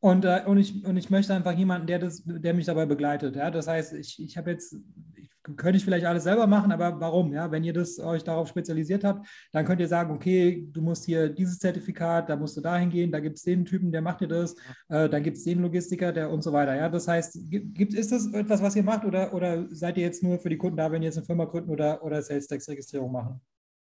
und, 0.06 0.24
äh, 0.24 0.44
und, 0.46 0.60
ich, 0.60 0.86
und 0.86 0.98
ich 0.98 1.10
möchte 1.10 1.34
einfach 1.34 1.54
jemanden, 1.54 1.88
der, 1.88 1.98
das, 1.98 2.22
der 2.24 2.54
mich 2.54 2.68
dabei 2.68 2.86
begleitet. 2.86 3.36
Ja? 3.36 3.50
Das 3.50 3.68
heißt, 3.68 3.94
ich, 3.94 4.22
ich 4.22 4.38
habe 4.38 4.52
jetzt, 4.52 4.76
ich, 5.16 5.32
könnte 5.58 5.78
ich 5.78 5.84
vielleicht 5.84 6.06
alles 6.06 6.26
selber 6.26 6.46
machen, 6.46 6.72
aber 6.72 7.00
warum? 7.00 7.34
Ja? 7.34 7.50
Wenn 7.50 7.64
ihr 7.64 7.74
das 7.74 7.98
euch 7.98 8.24
darauf 8.24 8.48
spezialisiert 8.48 9.04
habt, 9.04 9.28
dann 9.52 9.66
könnt 9.66 9.82
ihr 9.82 9.88
sagen, 9.88 10.14
okay, 10.14 10.68
du 10.72 10.84
musst 10.84 11.06
hier 11.06 11.30
dieses 11.30 11.58
Zertifikat, 11.58 12.30
da 12.30 12.36
musst 12.36 12.56
du 12.56 12.62
dahin 12.62 12.92
gehen, 12.92 13.12
da 13.12 13.20
gibt 13.20 13.38
es 13.38 13.42
den 13.42 13.66
Typen, 13.66 13.92
der 13.92 14.04
macht 14.04 14.22
dir 14.22 14.28
das, 14.28 14.56
äh, 14.90 15.10
dann 15.10 15.24
gibt 15.24 15.38
es 15.38 15.44
den 15.44 15.64
Logistiker, 15.64 16.12
der 16.12 16.30
und 16.30 16.44
so 16.44 16.54
weiter. 16.54 16.76
Ja? 16.76 16.88
Das 16.88 17.08
heißt, 17.08 17.40
gibt, 17.50 17.96
ist 17.96 18.12
das 18.12 18.32
etwas, 18.32 18.62
was 18.62 18.76
ihr 18.76 18.84
macht 18.84 19.06
oder, 19.06 19.34
oder 19.34 19.66
seid 19.72 19.98
ihr 19.98 20.04
jetzt 20.04 20.22
nur 20.22 20.38
für 20.38 20.50
die 20.50 20.58
Kunden 20.58 20.78
da, 20.78 20.92
wenn 20.92 21.02
ihr 21.02 21.08
jetzt 21.08 21.18
eine 21.18 21.26
Firma 21.26 21.46
gründen 21.46 21.72
oder, 21.72 22.04
oder 22.04 22.22
Sales-Tax-Registrierung 22.22 23.12
machen? 23.12 23.42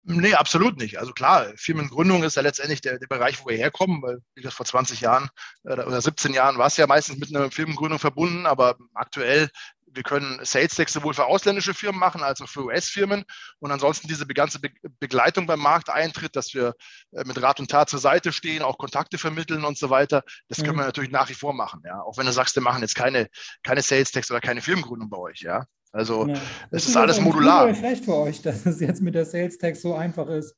Nee, 0.09 0.35
absolut 0.35 0.77
nicht. 0.79 1.01
Also 1.01 1.13
klar, 1.13 1.53
Firmengründung 1.57 2.23
ist 2.23 2.37
ja 2.37 2.43
letztendlich 2.43 2.81
der, 2.81 3.01
der 3.01 3.09
Bereich, 3.09 3.41
wo 3.41 3.49
wir 3.49 3.57
herkommen, 3.57 4.01
weil 4.03 4.19
wie 4.35 4.43
gesagt, 4.43 4.57
vor 4.57 4.65
20 4.65 5.01
Jahren 5.01 5.29
äh, 5.65 5.73
oder 5.73 6.01
17 6.01 6.33
Jahren 6.33 6.59
war 6.59 6.69
es 6.69 6.77
ja 6.77 6.87
meistens 6.87 7.19
mit 7.19 7.35
einer 7.35 7.51
Firmengründung 7.51 7.99
verbunden, 7.99 8.47
aber 8.47 8.77
aktuell 8.95 9.51
wir 9.97 10.03
können 10.03 10.39
Sales 10.45 10.75
Tax 10.75 10.93
sowohl 10.93 11.15
für 11.15 11.25
ausländische 11.25 11.75
Firmen 11.75 11.99
machen 11.99 12.23
als 12.23 12.41
auch 12.41 12.49
für 12.49 12.65
US-Firmen. 12.67 13.25
Und 13.59 13.73
ansonsten 13.73 14.09
diese 14.09 14.27
ganze 14.27 14.61
Begleitung 15.01 15.47
beim 15.47 15.59
Markteintritt, 15.59 16.37
dass 16.37 16.55
wir 16.55 16.75
äh, 17.13 17.25
mit 17.25 17.41
Rat 17.43 17.59
und 17.59 17.71
Tat 17.71 17.89
zur 17.89 17.99
Seite 17.99 18.33
stehen, 18.33 18.63
auch 18.63 18.79
Kontakte 18.79 19.19
vermitteln 19.19 19.65
und 19.65 19.79
so 19.79 19.91
weiter, 19.91 20.23
das 20.49 20.59
können 20.59 20.75
mhm. 20.75 20.81
wir 20.81 20.87
natürlich 20.87 21.11
nach 21.11 21.29
wie 21.31 21.35
vor 21.35 21.53
machen. 21.53 21.83
Ja? 21.85 22.03
Auch 22.03 22.17
wenn 22.19 22.27
du 22.27 22.33
sagst, 22.33 22.55
wir 22.55 22.63
machen 22.63 22.83
jetzt 22.83 22.95
keine, 22.95 23.29
keine 23.65 23.83
Sales 23.83 24.13
Tax 24.13 24.31
oder 24.31 24.41
keine 24.41 24.63
Firmengründung 24.63 25.11
bei 25.11 25.19
euch. 25.19 25.41
Ja? 25.41 25.65
Also 25.97 26.27
ja. 26.27 26.41
es 26.71 26.87
ist, 26.87 26.97
alles 26.97 27.21
modular. 27.21 27.67
Das 27.67 27.77
ist 27.77 27.81
schlecht 27.81 28.05
für 28.05 28.17
euch, 28.17 28.43
dass 28.43 28.67
es 28.67 28.81
jetzt 28.81 29.01
mit 29.01 29.15
der 29.15 29.25
Sales 29.25 29.59
Tax 29.59 29.83
so 29.83 29.95
einfach 29.95 30.29
ist. 30.29 30.55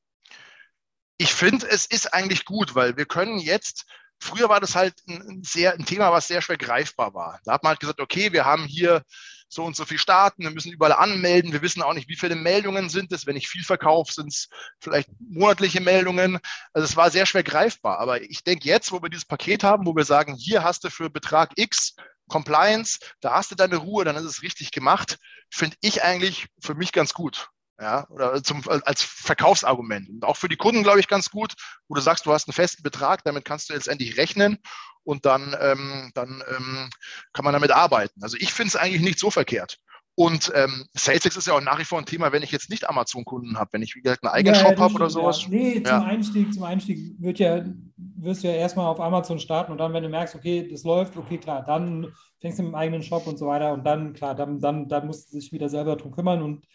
Ich 1.17 1.33
finde, 1.33 1.67
es 1.69 1.87
ist 1.87 2.13
eigentlich 2.13 2.45
gut, 2.45 2.75
weil 2.75 2.97
wir 2.97 3.07
können 3.07 3.39
jetzt 3.39 3.87
Früher 4.21 4.49
war 4.49 4.61
das 4.61 4.75
halt 4.75 4.95
ein, 5.09 5.43
sehr, 5.45 5.75
ein 5.75 5.85
Thema, 5.85 6.11
was 6.11 6.27
sehr 6.27 6.43
schwer 6.43 6.57
greifbar 6.57 7.15
war. 7.15 7.41
Da 7.45 7.53
hat 7.53 7.63
man 7.63 7.71
halt 7.71 7.81
gesagt, 7.81 8.01
okay, 8.01 8.33
wir 8.33 8.45
haben 8.45 8.65
hier 8.65 9.03
so 9.49 9.65
und 9.65 9.77
so 9.77 9.85
viele 9.85 10.01
Staaten, 10.01 10.43
wir 10.43 10.51
müssen 10.51 10.73
überall 10.73 10.93
anmelden, 10.93 11.53
wir 11.53 11.63
wissen 11.63 11.83
auch 11.83 11.95
nicht, 11.95 12.09
wie 12.09 12.17
viele 12.17 12.35
Meldungen 12.35 12.91
sind 12.91 13.13
es. 13.13 13.27
Wenn 13.27 13.37
ich 13.37 13.49
viel 13.49 13.65
verkaufe, 13.65 14.13
sind 14.13 14.29
es 14.29 14.49
vielleicht 14.81 15.09
monatliche 15.21 15.81
Meldungen. 15.81 16.39
Also 16.73 16.85
es 16.85 16.97
war 16.97 17.11
sehr 17.11 17.27
schwer 17.27 17.45
greifbar. 17.45 17.99
Aber 18.01 18.21
ich 18.21 18.45
denke 18.45 18.69
jetzt, 18.69 18.93
wo 18.93 19.01
wir 19.01 19.09
dieses 19.09 19.25
Paket 19.25 19.63
haben, 19.65 19.87
wo 19.87 19.95
wir 19.95 20.05
sagen, 20.05 20.35
hier 20.35 20.65
hast 20.65 20.85
du 20.85 20.91
für 20.91 21.09
Betrag 21.09 21.53
X 21.57 21.95
Compliance, 22.29 22.99
da 23.21 23.35
hast 23.35 23.51
du 23.51 23.55
deine 23.55 23.77
Ruhe, 23.77 24.05
dann 24.05 24.17
ist 24.17 24.25
es 24.25 24.43
richtig 24.43 24.71
gemacht, 24.71 25.19
finde 25.51 25.77
ich 25.81 26.03
eigentlich 26.03 26.47
für 26.61 26.75
mich 26.75 26.93
ganz 26.93 27.15
gut. 27.15 27.49
Ja, 27.81 28.09
oder 28.11 28.43
zum, 28.43 28.63
als 28.69 29.05
Verkaufsargument. 29.05 30.09
Und 30.09 30.25
auch 30.25 30.37
für 30.37 30.49
die 30.49 30.57
Kunden, 30.57 30.83
glaube 30.83 30.99
ich, 30.99 31.07
ganz 31.07 31.31
gut, 31.31 31.55
wo 31.87 31.95
du 31.95 32.01
sagst, 32.01 32.27
du 32.27 32.33
hast 32.33 32.49
einen 32.49 32.55
festen 32.55 32.83
Betrag, 32.83 33.23
damit 33.23 33.45
kannst 33.45 33.69
du 33.69 33.75
letztendlich 33.75 34.17
rechnen 34.17 34.59
und 35.05 35.27
dann, 35.27 35.57
ähm, 35.61 36.11
dann 36.15 36.43
ähm, 36.49 36.91
kann 37.33 37.45
man 37.45 37.53
damit 37.53 37.71
arbeiten. 37.71 38.21
Also 38.21 38.37
ich 38.37 38.53
finde 38.53 38.69
es 38.69 38.77
eigentlich 38.77 39.03
nicht 39.03 39.21
so 39.21 39.31
verkehrt. 39.31 39.79
Und 40.19 40.51
ähm, 40.57 40.85
SalesX 40.95 41.37
ist 41.37 41.47
ja 41.47 41.55
auch 41.55 41.61
nach 41.61 41.79
wie 41.79 41.85
vor 41.85 41.97
ein 41.97 42.05
Thema, 42.05 42.33
wenn 42.33 42.43
ich 42.43 42.51
jetzt 42.51 42.71
nicht 42.71 42.89
Amazon-Kunden 42.89 43.57
habe, 43.57 43.73
wenn 43.75 43.83
ich 43.83 43.95
wie 43.95 44.01
gesagt 44.01 44.25
einen 44.25 44.33
eigenen 44.33 44.57
ja, 44.57 44.61
Shop 44.63 44.77
ja, 44.77 44.81
habe 44.81 44.95
oder 44.95 45.11
sowas. 45.11 45.45
Ja. 45.45 45.49
Nee, 45.51 45.81
zum 45.81 46.03
Einstieg, 46.03 46.53
zum 46.53 46.65
Einstieg 46.65 47.15
wird 47.21 47.39
ja, 47.39 47.65
wirst 47.97 48.43
du 48.43 48.49
ja 48.49 48.55
erstmal 48.55 48.87
auf 48.87 48.99
Amazon 48.99 49.39
starten 49.39 49.71
und 49.71 49.79
dann, 49.79 49.93
wenn 49.93 50.03
du 50.03 50.09
merkst, 50.09 50.35
okay, 50.35 50.69
das 50.69 50.83
läuft, 50.83 51.17
okay, 51.17 51.39
klar, 51.39 51.65
dann 51.65 52.13
fängst 52.41 52.59
du 52.59 52.65
mit 52.65 52.73
dem 52.73 52.75
eigenen 52.75 53.05
Shop 53.05 53.29
und 53.29 53.39
so 53.39 53.47
weiter 53.47 53.73
und 53.73 53.85
dann, 53.85 54.13
klar, 54.13 54.35
dann, 54.35 54.59
dann, 54.59 54.89
dann 54.89 55.07
musst 55.07 55.33
du 55.33 55.39
dich 55.39 55.53
wieder 55.53 55.69
selber 55.69 55.95
drum 55.95 56.11
kümmern 56.11 56.43
und 56.43 56.67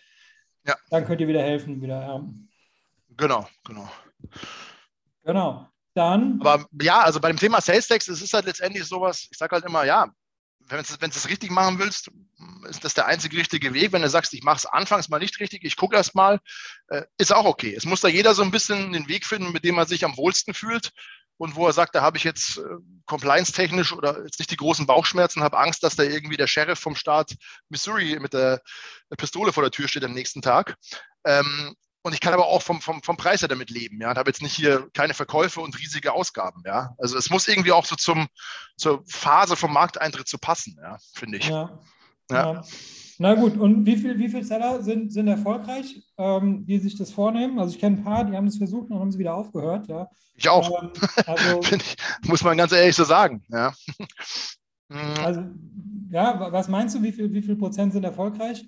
dann 0.90 1.04
könnt 1.04 1.20
ihr 1.20 1.28
wieder 1.28 1.44
helfen, 1.44 1.82
wieder. 1.82 2.24
Genau, 3.18 3.46
genau. 3.66 3.90
Genau. 5.26 5.68
Dann. 5.96 6.40
Aber 6.40 6.66
ja, 6.82 7.02
also 7.02 7.20
bei 7.20 7.28
dem 7.28 7.38
Thema 7.38 7.60
Sales 7.60 7.90
Tax, 7.90 8.08
es 8.08 8.22
ist 8.22 8.34
halt 8.34 8.46
letztendlich 8.46 8.86
sowas, 8.86 9.28
ich 9.30 9.38
sage 9.38 9.54
halt 9.54 9.66
immer, 9.66 9.84
ja, 9.84 10.08
wenn 10.70 11.10
du 11.10 11.18
es 11.18 11.30
richtig 11.30 11.52
machen 11.52 11.80
willst, 11.80 12.10
ist 12.70 12.84
das 12.84 12.94
der 12.94 13.06
einzige 13.06 13.38
richtige 13.38 13.74
Weg. 13.74 13.92
Wenn 13.92 14.02
du 14.02 14.10
sagst, 14.10 14.34
ich 14.34 14.44
mache 14.44 14.58
es 14.58 14.66
anfangs 14.66 15.10
mal 15.10 15.20
nicht 15.20 15.40
richtig, 15.40 15.64
ich 15.64 15.76
gucke 15.76 15.96
erst 15.96 16.16
mal, 16.16 16.40
äh, 16.88 17.04
ist 17.18 17.34
auch 17.34 17.46
okay. 17.46 17.74
Es 17.76 17.86
muss 17.86 18.02
da 18.02 18.08
jeder 18.08 18.34
so 18.34 18.44
ein 18.44 18.52
bisschen 18.52 18.94
den 18.94 19.08
Weg 19.08 19.26
finden, 19.26 19.52
mit 19.52 19.64
dem 19.64 19.78
er 19.78 19.86
sich 19.86 20.06
am 20.06 20.18
wohlsten 20.18 20.54
fühlt 20.54 20.92
und 21.38 21.56
wo 21.56 21.68
er 21.68 21.74
sagt, 21.74 21.96
da 21.96 22.02
habe 22.02 22.18
ich 22.18 22.24
jetzt 22.24 22.58
äh, 22.58 22.62
compliance-technisch 23.06 23.94
oder 23.94 24.24
jetzt 24.24 24.40
nicht 24.40 24.52
die 24.52 24.58
großen 24.58 24.86
Bauchschmerzen, 24.86 25.44
habe 25.44 25.58
Angst, 25.58 25.84
dass 25.84 25.96
da 25.96 26.04
irgendwie 26.04 26.38
der 26.38 26.48
Sheriff 26.48 26.80
vom 26.80 26.96
Staat 26.96 27.36
Missouri 27.70 28.18
mit 28.20 28.34
der, 28.34 28.62
der 29.10 29.16
Pistole 29.16 29.52
vor 29.52 29.64
der 29.64 29.72
Tür 29.72 29.88
steht 29.88 30.04
am 30.04 30.14
nächsten 30.14 30.42
Tag. 30.42 30.76
Ähm, 31.26 31.76
und 32.04 32.14
ich 32.14 32.20
kann 32.20 32.34
aber 32.34 32.48
auch 32.48 32.62
vom, 32.62 32.82
vom, 32.82 33.02
vom 33.02 33.18
Preis 33.18 33.42
her 33.42 33.48
damit 33.48 33.70
leben. 33.70 34.00
Ja, 34.02 34.12
und 34.12 34.18
habe 34.18 34.30
jetzt 34.30 34.42
nicht 34.42 34.56
hier 34.56 34.90
keine 34.94 35.14
Verkäufe 35.14 35.62
und 35.62 35.80
riesige 35.80 36.14
Ausgaben. 36.14 36.62
Ja, 36.66 36.94
also 36.98 37.18
es 37.18 37.30
muss 37.30 37.48
irgendwie 37.48 37.72
auch 37.72 37.86
so 37.86 37.96
zum, 37.96 38.28
zur 38.76 39.04
Phase 39.08 39.56
vom 39.56 39.74
Markteintritt 39.74 40.28
zu 40.28 40.38
passen, 40.38 40.78
ja, 40.82 40.98
finde 41.16 41.38
ich. 41.38 41.48
Ja. 41.48 41.80
ja. 42.30 42.54
ja. 42.54 42.64
Na 43.20 43.36
gut, 43.36 43.58
und 43.58 43.86
wie 43.86 43.96
viele 43.96 44.18
wie 44.18 44.28
viel 44.28 44.44
Seller 44.44 44.82
sind, 44.82 45.14
sind 45.14 45.28
erfolgreich, 45.28 46.04
ähm, 46.18 46.66
die 46.66 46.80
sich 46.80 46.98
das 46.98 47.12
vornehmen? 47.12 47.58
Also 47.58 47.74
ich 47.74 47.80
kenne 47.80 47.98
ein 47.98 48.04
paar, 48.04 48.26
die 48.26 48.36
haben 48.36 48.48
es 48.48 48.58
versucht 48.58 48.90
und 48.90 49.00
haben 49.00 49.12
sie 49.12 49.20
wieder 49.20 49.36
aufgehört. 49.36 49.88
Ja. 49.88 50.10
Ich 50.36 50.50
auch. 50.50 50.84
Ähm, 50.84 50.92
also, 51.26 51.62
ich, 51.76 51.96
muss 52.28 52.44
man 52.44 52.58
ganz 52.58 52.72
ehrlich 52.72 52.96
so 52.96 53.06
sagen. 53.06 53.44
Ja. 53.50 53.74
also, 55.24 55.44
ja, 56.10 56.52
was 56.52 56.68
meinst 56.68 56.96
du, 56.96 57.04
wie 57.04 57.12
viel, 57.12 57.32
wie 57.32 57.42
viel 57.42 57.56
Prozent 57.56 57.94
sind 57.94 58.04
erfolgreich? 58.04 58.68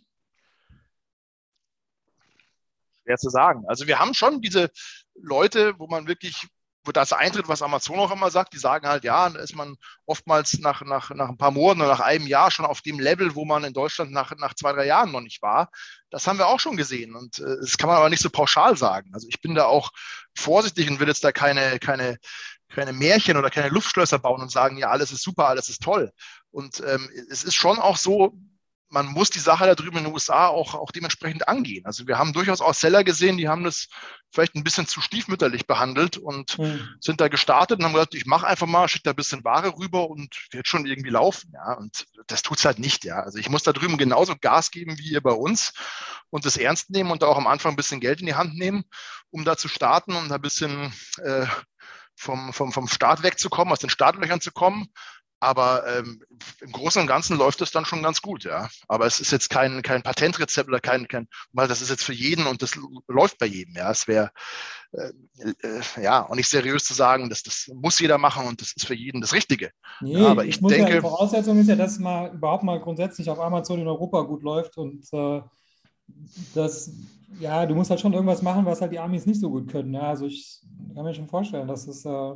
Schwer 3.06 3.18
zu 3.18 3.30
sagen. 3.30 3.64
Also 3.68 3.88
wir 3.88 3.99
haben 3.99 4.14
schon 4.14 4.41
diese 4.41 4.70
Leute, 5.16 5.76
wo 5.78 5.88
man 5.88 6.08
wirklich, 6.08 6.47
wo 6.84 6.91
das 6.91 7.14
eintritt, 7.14 7.47
was 7.47 7.62
Amazon 7.62 7.99
auch 7.99 8.12
immer 8.12 8.30
sagt, 8.30 8.53
die 8.53 8.60
sagen 8.60 8.88
halt, 8.88 9.03
ja, 9.03 9.30
da 9.30 9.39
ist 9.39 9.56
man 9.56 9.76
oftmals 10.06 10.60
nach, 10.60 10.82
nach, 10.84 11.10
nach 11.12 11.30
ein 11.30 11.38
paar 11.38 11.51
Monaten 11.51 11.82
oder 11.82 11.89
nach 11.89 11.99
einem 11.99 12.28
Jahr 12.28 12.51
schon 12.51 12.66
auf 12.66 12.82
dem 12.82 12.99
Level, 12.99 13.36
wo 13.36 13.45
man 13.45 13.64
in 13.64 13.74
Deutschland 13.74 14.12
nach, 14.12 14.36
nach 14.38 14.53
zwei, 14.53 14.74
drei 14.74 14.86
Jahren 14.86 15.12
noch 15.12 15.22
nicht 15.22 15.41
war. 15.41 15.70
Das 16.10 16.28
haben 16.28 16.38
wir 16.38 16.47
auch 16.47 16.60
schon 16.60 16.78
gesehen 16.78 17.16
und 17.16 17.39
äh, 17.39 17.58
das 17.62 17.78
kann 17.78 17.88
man 17.88 17.97
aber 17.97 18.10
nicht 18.10 18.22
so 18.22 18.30
pauschal 18.30 18.78
sagen. 18.78 19.10
Also 19.14 19.28
ich 19.30 19.41
bin 19.41 19.56
da 19.56 19.66
auch 19.66 19.91
vorsichtig 20.36 20.89
und 20.89 20.99
will 20.99 21.08
jetzt 21.08 21.24
da 21.24 21.32
keine, 21.32 21.80
keine, 21.80 22.18
keine 22.70 22.93
Märchen 22.93 23.38
oder 23.38 23.49
keine 23.49 23.70
Luftschlösser 23.70 24.20
bauen 24.20 24.41
und 24.41 24.51
sagen, 24.51 24.78
ja, 24.78 24.89
alles 24.89 25.12
ist 25.12 25.24
super, 25.24 25.47
alles 25.47 25.70
ist 25.70 25.82
toll. 25.82 26.12
Und 26.51 26.82
ähm, 26.86 27.10
es 27.30 27.43
ist 27.43 27.56
schon 27.56 27.80
auch 27.80 27.97
so, 27.97 28.38
man 28.96 29.08
muss 29.08 29.30
die 29.30 29.39
Sache 29.39 29.66
da 29.66 29.76
drüben 29.76 29.98
in 29.98 30.06
den 30.06 30.14
USA 30.14 30.48
auch, 30.48 30.74
auch 30.74 30.89
dementsprechend 30.89 31.50
angehen. 31.50 31.86
Also 31.86 32.08
wir 32.08 32.18
haben 32.18 32.32
durchaus 32.32 32.62
auch 32.62 32.74
Seller 32.74 33.04
gesehen, 33.04 33.36
die 33.36 33.50
haben 33.50 33.66
das 33.66 33.89
vielleicht 34.32 34.56
ein 34.56 34.64
bisschen 34.64 34.88
zu 34.88 35.02
stiefmütterlich 35.02 35.68
behandelt 35.68 36.16
und 36.16 36.58
mhm. 36.58 36.88
sind 37.02 37.20
da 37.20 37.28
gestartet 37.28 37.80
und 37.80 37.86
haben 37.86 37.91
gesagt, 37.91 38.16
ich 38.16 38.26
mache 38.26 38.48
einfach 38.48 38.68
mal, 38.68 38.88
schicke 38.88 39.04
da 39.04 39.10
ein 39.10 39.18
bisschen 39.18 39.43
Ware 39.43 39.78
rüber 39.78 40.10
und 40.10 40.34
wird 40.52 40.70
schon 40.70 40.86
irgendwie 40.86 41.10
laufen. 41.10 41.52
Ja, 41.54 41.74
und 41.74 42.06
das 42.28 42.41
tut 42.41 42.58
es 42.58 42.64
halt 42.64 42.80
nicht. 42.80 43.04
Ja, 43.04 43.20
also 43.20 43.38
ich 43.38 43.50
muss 43.50 43.64
da 43.64 43.74
drüben 43.74 43.98
genauso 43.98 44.34
Gas 44.39 44.72
geben 44.72 44.98
wie 44.98 45.12
ihr 45.12 45.22
bei 45.22 45.34
uns 45.34 45.74
und 46.30 46.46
das 46.46 46.56
ernst 46.56 46.89
nehmen 46.89 47.12
und 47.12 47.22
auch 47.26 47.38
am 47.38 47.48
Anfang 47.48 47.74
ein 47.74 47.78
bisschen 47.78 48.00
Geld 48.00 48.22
in 48.22 48.28
die 48.28 48.36
Hand 48.36 48.56
nehmen, 48.56 48.86
um 49.30 49.43
da 49.43 49.58
zu 49.58 49.68
starten 49.68 50.16
und 50.16 50.32
ein 50.32 50.41
bisschen 50.41 50.93
äh, 51.22 51.46
vom, 52.16 52.54
vom, 52.54 52.72
vom 52.72 52.88
Start 52.88 53.24
wegzukommen, 53.24 53.74
aus 53.74 53.80
den 53.80 53.89
Startlöchern 53.89 54.39
zu 54.39 54.52
kommen. 54.52 54.88
Aber 55.46 55.86
ähm, 55.88 56.24
im 56.62 56.72
Großen 56.72 57.00
und 57.00 57.08
Ganzen 57.08 57.38
läuft 57.38 57.62
es 57.62 57.70
dann 57.70 57.86
schon 57.86 58.02
ganz 58.02 58.20
gut, 58.24 58.46
ja. 58.46 58.68
Aber 58.88 59.06
es 59.06 59.20
ist 59.20 59.32
jetzt 59.32 59.52
kein, 59.52 59.84
kein 59.84 60.02
Patentrezept 60.02 60.68
oder 60.68 60.80
kein, 60.80 61.08
kein, 61.08 61.28
weil 61.54 61.68
das 61.68 61.84
ist 61.84 61.91
jetzt 61.91 62.04
für 62.04 62.14
jeden 62.14 62.48
und 62.48 62.64
das 62.64 62.72
läuft 63.08 63.38
bei 63.38 63.46
jedem, 63.46 63.76
ja. 63.76 63.91
Es 63.91 64.08
wäre 64.08 64.32
äh, 64.91 65.12
äh, 65.62 66.02
ja 66.02 66.28
auch 66.28 66.34
nicht 66.34 66.50
seriös 66.50 66.84
zu 66.84 66.96
sagen, 66.96 67.30
dass 67.30 67.43
das 67.43 67.70
muss 67.76 68.00
jeder 68.00 68.18
machen 68.18 68.48
und 68.48 68.60
das 68.60 68.74
ist 68.76 68.88
für 68.88 68.96
jeden 68.96 69.22
das 69.22 69.34
Richtige. 69.34 69.70
Nee, 70.02 70.14
ja, 70.14 70.30
aber 70.30 70.46
ich, 70.46 70.56
ich 70.56 70.68
denke. 70.68 70.89
Ja, 70.89 70.96
die 70.96 71.02
Voraussetzung 71.02 71.60
ist 71.60 71.70
ja, 71.70 71.76
dass 71.76 72.00
mal 72.00 72.34
überhaupt 72.34 72.64
mal 72.64 72.80
grundsätzlich 72.80 73.30
auf 73.30 73.39
Amazon 73.39 73.80
in 73.80 73.88
Europa 73.88 74.22
gut 74.22 74.41
läuft 74.41 74.78
und 74.78 75.06
äh, 75.14 75.41
das, 76.56 76.91
ja, 77.39 77.68
du 77.68 77.76
musst 77.76 77.91
halt 77.91 78.00
schon 78.00 78.14
irgendwas 78.14 78.41
machen, 78.41 78.66
was 78.66 78.82
halt 78.82 78.91
die 78.91 79.00
Amis 79.00 79.28
nicht 79.28 79.39
so 79.39 79.52
gut 79.52 79.70
können. 79.70 79.93
Ja, 79.93 80.10
also 80.10 80.26
ich 80.26 80.60
kann 80.96 81.04
mir 81.04 81.14
schon 81.14 81.28
vorstellen, 81.28 81.68
dass 81.68 81.88
es 81.88 82.04
äh, 82.04 82.34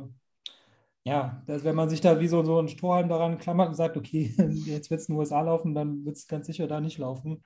ja, 1.04 1.42
dass, 1.46 1.64
wenn 1.64 1.76
man 1.76 1.88
sich 1.88 2.00
da 2.00 2.20
wie 2.20 2.28
so, 2.28 2.44
so 2.44 2.58
ein 2.58 2.68
Strohhalm 2.68 3.08
daran 3.08 3.38
klammert 3.38 3.68
und 3.68 3.74
sagt, 3.74 3.96
okay, 3.96 4.34
jetzt 4.66 4.90
wird 4.90 5.00
es 5.00 5.08
in 5.08 5.14
den 5.14 5.20
USA 5.20 5.40
laufen, 5.40 5.74
dann 5.74 6.04
wird 6.04 6.16
es 6.16 6.26
ganz 6.26 6.46
sicher 6.46 6.66
da 6.66 6.80
nicht 6.80 6.98
laufen. 6.98 7.42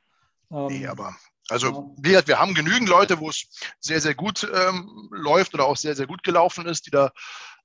Ähm, 0.50 0.66
nee, 0.66 0.86
aber 0.86 1.14
also 1.48 1.66
ja. 1.68 1.84
wir, 1.98 2.26
wir 2.26 2.38
haben 2.38 2.54
genügend 2.54 2.88
Leute, 2.88 3.20
wo 3.20 3.28
es 3.28 3.46
sehr, 3.80 4.00
sehr 4.00 4.14
gut 4.14 4.48
ähm, 4.52 5.08
läuft 5.10 5.54
oder 5.54 5.66
auch 5.66 5.76
sehr, 5.76 5.94
sehr 5.94 6.06
gut 6.06 6.22
gelaufen 6.22 6.66
ist, 6.66 6.86
die 6.86 6.90
da 6.90 7.12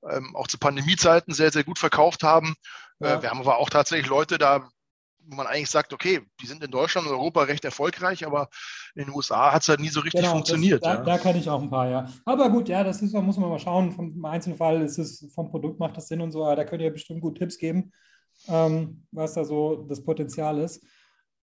ähm, 0.10 0.36
auch 0.36 0.48
zu 0.48 0.58
Pandemiezeiten 0.58 1.34
sehr, 1.34 1.52
sehr 1.52 1.64
gut 1.64 1.80
verkauft 1.80 2.24
haben. 2.24 2.56
Äh, 3.00 3.08
ja. 3.08 3.16
Äh, 3.16 3.22
wir 3.22 3.30
haben 3.30 3.40
aber 3.40 3.58
auch 3.58 3.70
tatsächlich 3.70 4.10
Leute, 4.10 4.38
da 4.38 4.70
wo 5.30 5.36
man 5.36 5.48
eigentlich 5.48 5.70
sagt, 5.70 5.94
okay, 5.94 6.22
die 6.42 6.48
sind 6.48 6.64
in 6.64 6.72
Deutschland 6.72 7.08
und 7.08 7.14
Europa 7.14 7.44
recht 7.44 7.64
erfolgreich, 7.64 8.26
aber 8.26 8.50
in 8.96 9.06
den 9.06 9.14
USA 9.14 9.54
hat 9.54 9.62
es 9.62 9.70
halt 9.70 9.80
nie 9.80 9.90
so 9.90 10.00
richtig 10.00 10.22
genau, 10.22 10.34
funktioniert. 10.34 10.84
Das, 10.84 10.94
da, 10.94 11.00
ja. 11.00 11.04
da 11.04 11.18
kann 11.18 11.38
ich 11.38 11.50
auch 11.50 11.62
ein 11.62 11.70
paar, 11.70 11.90
ja. 11.90 12.10
Aber 12.26 12.50
gut, 12.50 12.68
ja, 12.68 12.84
das 12.84 13.02
ist, 13.02 13.14
da 13.14 13.22
muss 13.22 13.38
man 13.38 13.50
mal 13.50 13.60
schauen. 13.60 13.92
Vom 13.92 14.26
Einzelfall 14.26 14.82
ist 14.82 14.98
es, 14.98 15.32
vom 15.34 15.50
Produkt 15.50 15.80
macht 15.80 15.98
das 15.98 16.08
Sinn 16.08 16.22
und 16.22 16.32
so, 16.32 16.44
aber 16.44 16.56
da 16.56 16.66
könnt 16.66 16.82
ihr 16.82 16.92
bestimmt 16.92 17.22
gut 17.22 17.38
Tipps 17.38 17.58
geben, 17.58 17.92
ähm, 18.48 19.06
was 19.12 19.34
da 19.34 19.46
so 19.46 19.86
das 19.88 20.04
Potenzial 20.04 20.58
ist. 20.60 20.84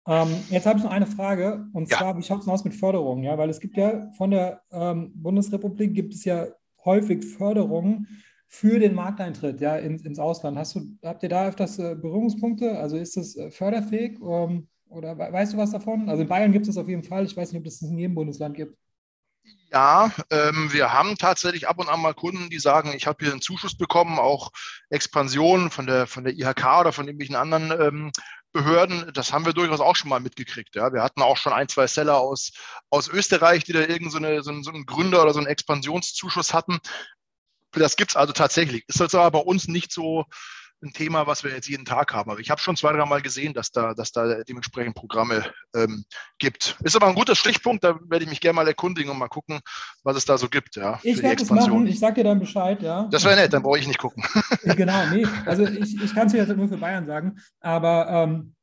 Ähm, 0.08 0.44
jetzt 0.50 0.66
habe 0.66 0.78
ich 0.78 0.86
noch 0.86 0.92
eine 0.92 1.08
Frage 1.08 1.66
und 1.74 1.90
ja. 1.90 1.98
zwar, 1.98 2.18
wie 2.18 2.24
schaut 2.24 2.42
es 2.42 2.48
aus 2.48 2.64
mit 2.64 2.76
Förderungen? 2.76 3.24
Ja, 3.24 3.38
weil 3.38 3.50
es 3.50 3.60
gibt 3.60 3.78
ja 3.78 4.12
von 4.18 4.32
der 4.32 4.62
ähm, 4.72 5.12
Bundesrepublik 5.16 5.94
gibt 5.94 6.14
es 6.14 6.26
ja 6.26 6.48
häufig 6.84 7.26
Förderungen 7.26 8.08
für 8.56 8.80
den 8.80 8.96
Markteintritt 8.96 9.60
ja, 9.60 9.76
in, 9.76 10.00
ins 10.00 10.18
Ausland. 10.18 10.58
Hast 10.58 10.76
du, 10.76 10.98
habt 11.04 11.24
ihr 11.24 11.30
da 11.30 11.48
öfters 11.48 11.78
äh, 11.78 11.96
Berührungspunkte? 11.96 12.80
Also 12.80 12.96
ist 12.96 13.18
das 13.18 13.36
äh, 13.36 13.52
förderfähig 13.52 14.18
ähm, 14.22 14.70
oder 14.88 15.18
weißt 15.18 15.54
du 15.54 15.58
was 15.58 15.72
davon? 15.72 16.08
Also 16.08 16.22
in 16.22 16.30
Bayern 16.30 16.54
gibt 16.54 16.68
es 16.68 16.78
auf 16.78 16.88
jeden 16.88 17.04
Fall. 17.04 17.26
Ich 17.26 17.36
weiß 17.36 17.52
nicht, 17.52 17.60
ob 17.60 17.68
es 17.68 17.80
das 17.80 17.90
in 17.90 17.98
jedem 17.98 18.16
Bundesland 18.16 18.56
gibt. 18.56 18.78
Ja, 19.72 20.10
ähm, 20.30 20.72
wir 20.72 20.94
haben 20.94 21.18
tatsächlich 21.18 21.68
ab 21.68 21.80
und 21.80 21.90
an 21.90 22.02
mal 22.02 22.14
Kunden, 22.14 22.50
die 22.50 22.60
sagen, 22.60 22.94
ich 22.96 23.08
habe 23.08 23.24
hier 23.24 23.34
einen 23.34 23.42
Zuschuss 23.42 23.78
bekommen, 23.78 24.20
auch 24.20 24.52
Expansion 24.90 25.70
von 25.70 25.86
der, 25.86 26.08
von 26.08 26.24
der 26.24 26.34
IHK 26.34 26.80
oder 26.80 26.94
von 26.94 27.08
irgendwelchen 27.08 27.36
anderen 27.36 27.72
ähm, 27.72 28.12
Behörden. 28.54 29.12
Das 29.14 29.34
haben 29.34 29.46
wir 29.46 29.52
durchaus 29.52 29.82
auch 29.82 29.98
schon 29.98 30.10
mal 30.10 30.22
mitgekriegt. 30.22 30.76
Ja. 30.76 30.94
Wir 30.94 31.04
hatten 31.04 31.22
auch 31.22 31.36
schon 31.36 31.52
ein, 31.52 31.68
zwei 31.68 31.88
Seller 31.88 32.20
aus, 32.20 32.54
aus 32.90 33.10
Österreich, 33.10 33.66
die 33.66 33.74
da 33.74 33.82
irgendeinen 33.82 34.42
so, 34.44 34.54
so 34.62 34.72
einen 34.72 34.86
Gründer 34.86 35.22
oder 35.22 35.34
so 35.34 35.40
einen 35.40 35.48
Expansionszuschuss 35.48 36.54
hatten. 36.54 36.80
Das 37.76 37.96
gibt 37.96 38.12
es 38.12 38.16
also 38.16 38.34
tatsächlich. 38.34 38.84
Ist 38.88 39.02
also 39.02 39.20
aber 39.20 39.40
bei 39.40 39.46
uns 39.46 39.68
nicht 39.68 39.92
so 39.92 40.26
ein 40.84 40.94
Thema, 40.94 41.28
was 41.28 41.44
wir 41.44 41.52
jetzt 41.52 41.68
jeden 41.68 41.86
Tag 41.86 42.14
haben. 42.14 42.30
Aber 42.30 42.40
ich 42.40 42.50
habe 42.50 42.62
schon 42.62 42.76
zwei, 42.76 42.94
drei 42.94 43.06
Mal 43.06 43.22
gesehen, 43.22 43.54
dass 43.54 43.72
da, 43.72 43.94
dass 43.94 44.12
da 44.12 44.44
dementsprechend 44.44 44.96
Programme 44.96 45.44
ähm, 45.76 46.06
gibt. 46.38 46.78
Ist 46.84 46.96
aber 46.96 47.08
ein 47.08 47.16
guter 47.16 47.36
Stichpunkt, 47.36 47.84
da 47.84 48.00
werde 48.08 48.24
ich 48.24 48.30
mich 48.30 48.42
gerne 48.42 48.56
mal 48.56 48.68
erkundigen 48.68 49.12
und 49.12 49.18
mal 49.18 49.28
gucken, 49.28 49.60
was 50.04 50.18
es 50.18 50.26
da 50.26 50.38
so 50.38 50.48
gibt. 50.48 50.76
Ja, 50.76 51.00
ich 51.04 51.22
werde 51.22 51.44
es 51.44 51.50
machen, 51.50 51.88
ich 51.88 52.00
sage 52.00 52.16
dir 52.16 52.26
dann 52.26 52.40
Bescheid, 52.40 52.82
ja. 52.82 53.08
Das 53.12 53.24
wäre 53.24 53.36
nett, 53.36 53.54
dann 53.54 53.64
brauche 53.64 53.80
ich 53.80 53.88
nicht 53.88 54.00
gucken. 54.00 54.24
genau, 54.64 55.06
nee, 55.08 55.26
also 55.46 55.66
ich, 55.66 56.02
ich 56.02 56.14
kann 56.14 56.28
es 56.28 56.34
dir 56.34 56.40
jetzt 56.40 56.56
nur 56.56 56.68
für 56.68 56.78
Bayern 56.78 57.06
sagen, 57.06 57.38
aber, 57.60 58.08
ähm, 58.10 58.56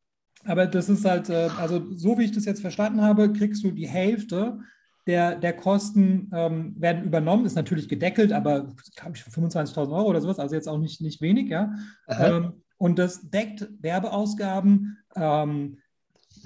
aber 0.45 0.67
das 0.67 0.89
ist 0.89 1.05
halt, 1.05 1.29
äh, 1.29 1.51
also 1.59 1.93
so 1.95 2.19
wie 2.19 2.25
ich 2.25 2.33
das 2.33 2.45
jetzt 2.45 2.61
verstanden 2.61 3.03
habe, 3.03 3.33
kriegst 3.33 3.65
du 3.65 3.71
die 3.71 3.89
Hälfte 3.89 4.59
der, 5.07 5.37
der 5.37 5.53
Kosten 5.55 6.31
ähm, 6.33 6.75
werden 6.79 7.05
übernommen, 7.05 7.45
ist 7.45 7.57
natürlich 7.57 7.89
gedeckelt, 7.89 8.33
aber 8.33 8.69
glaube 8.97 9.17
ich 9.17 9.23
25.000 9.23 9.93
Euro 9.93 10.09
oder 10.09 10.21
sowas, 10.21 10.39
also 10.39 10.55
jetzt 10.55 10.69
auch 10.69 10.79
nicht, 10.79 11.01
nicht 11.01 11.21
wenig, 11.21 11.49
ja. 11.49 11.75
Ähm, 12.09 12.63
und 12.79 12.99
das 12.99 13.31
deckt 13.31 13.69
Werbeausgaben, 13.81 14.99
ähm, 15.17 15.79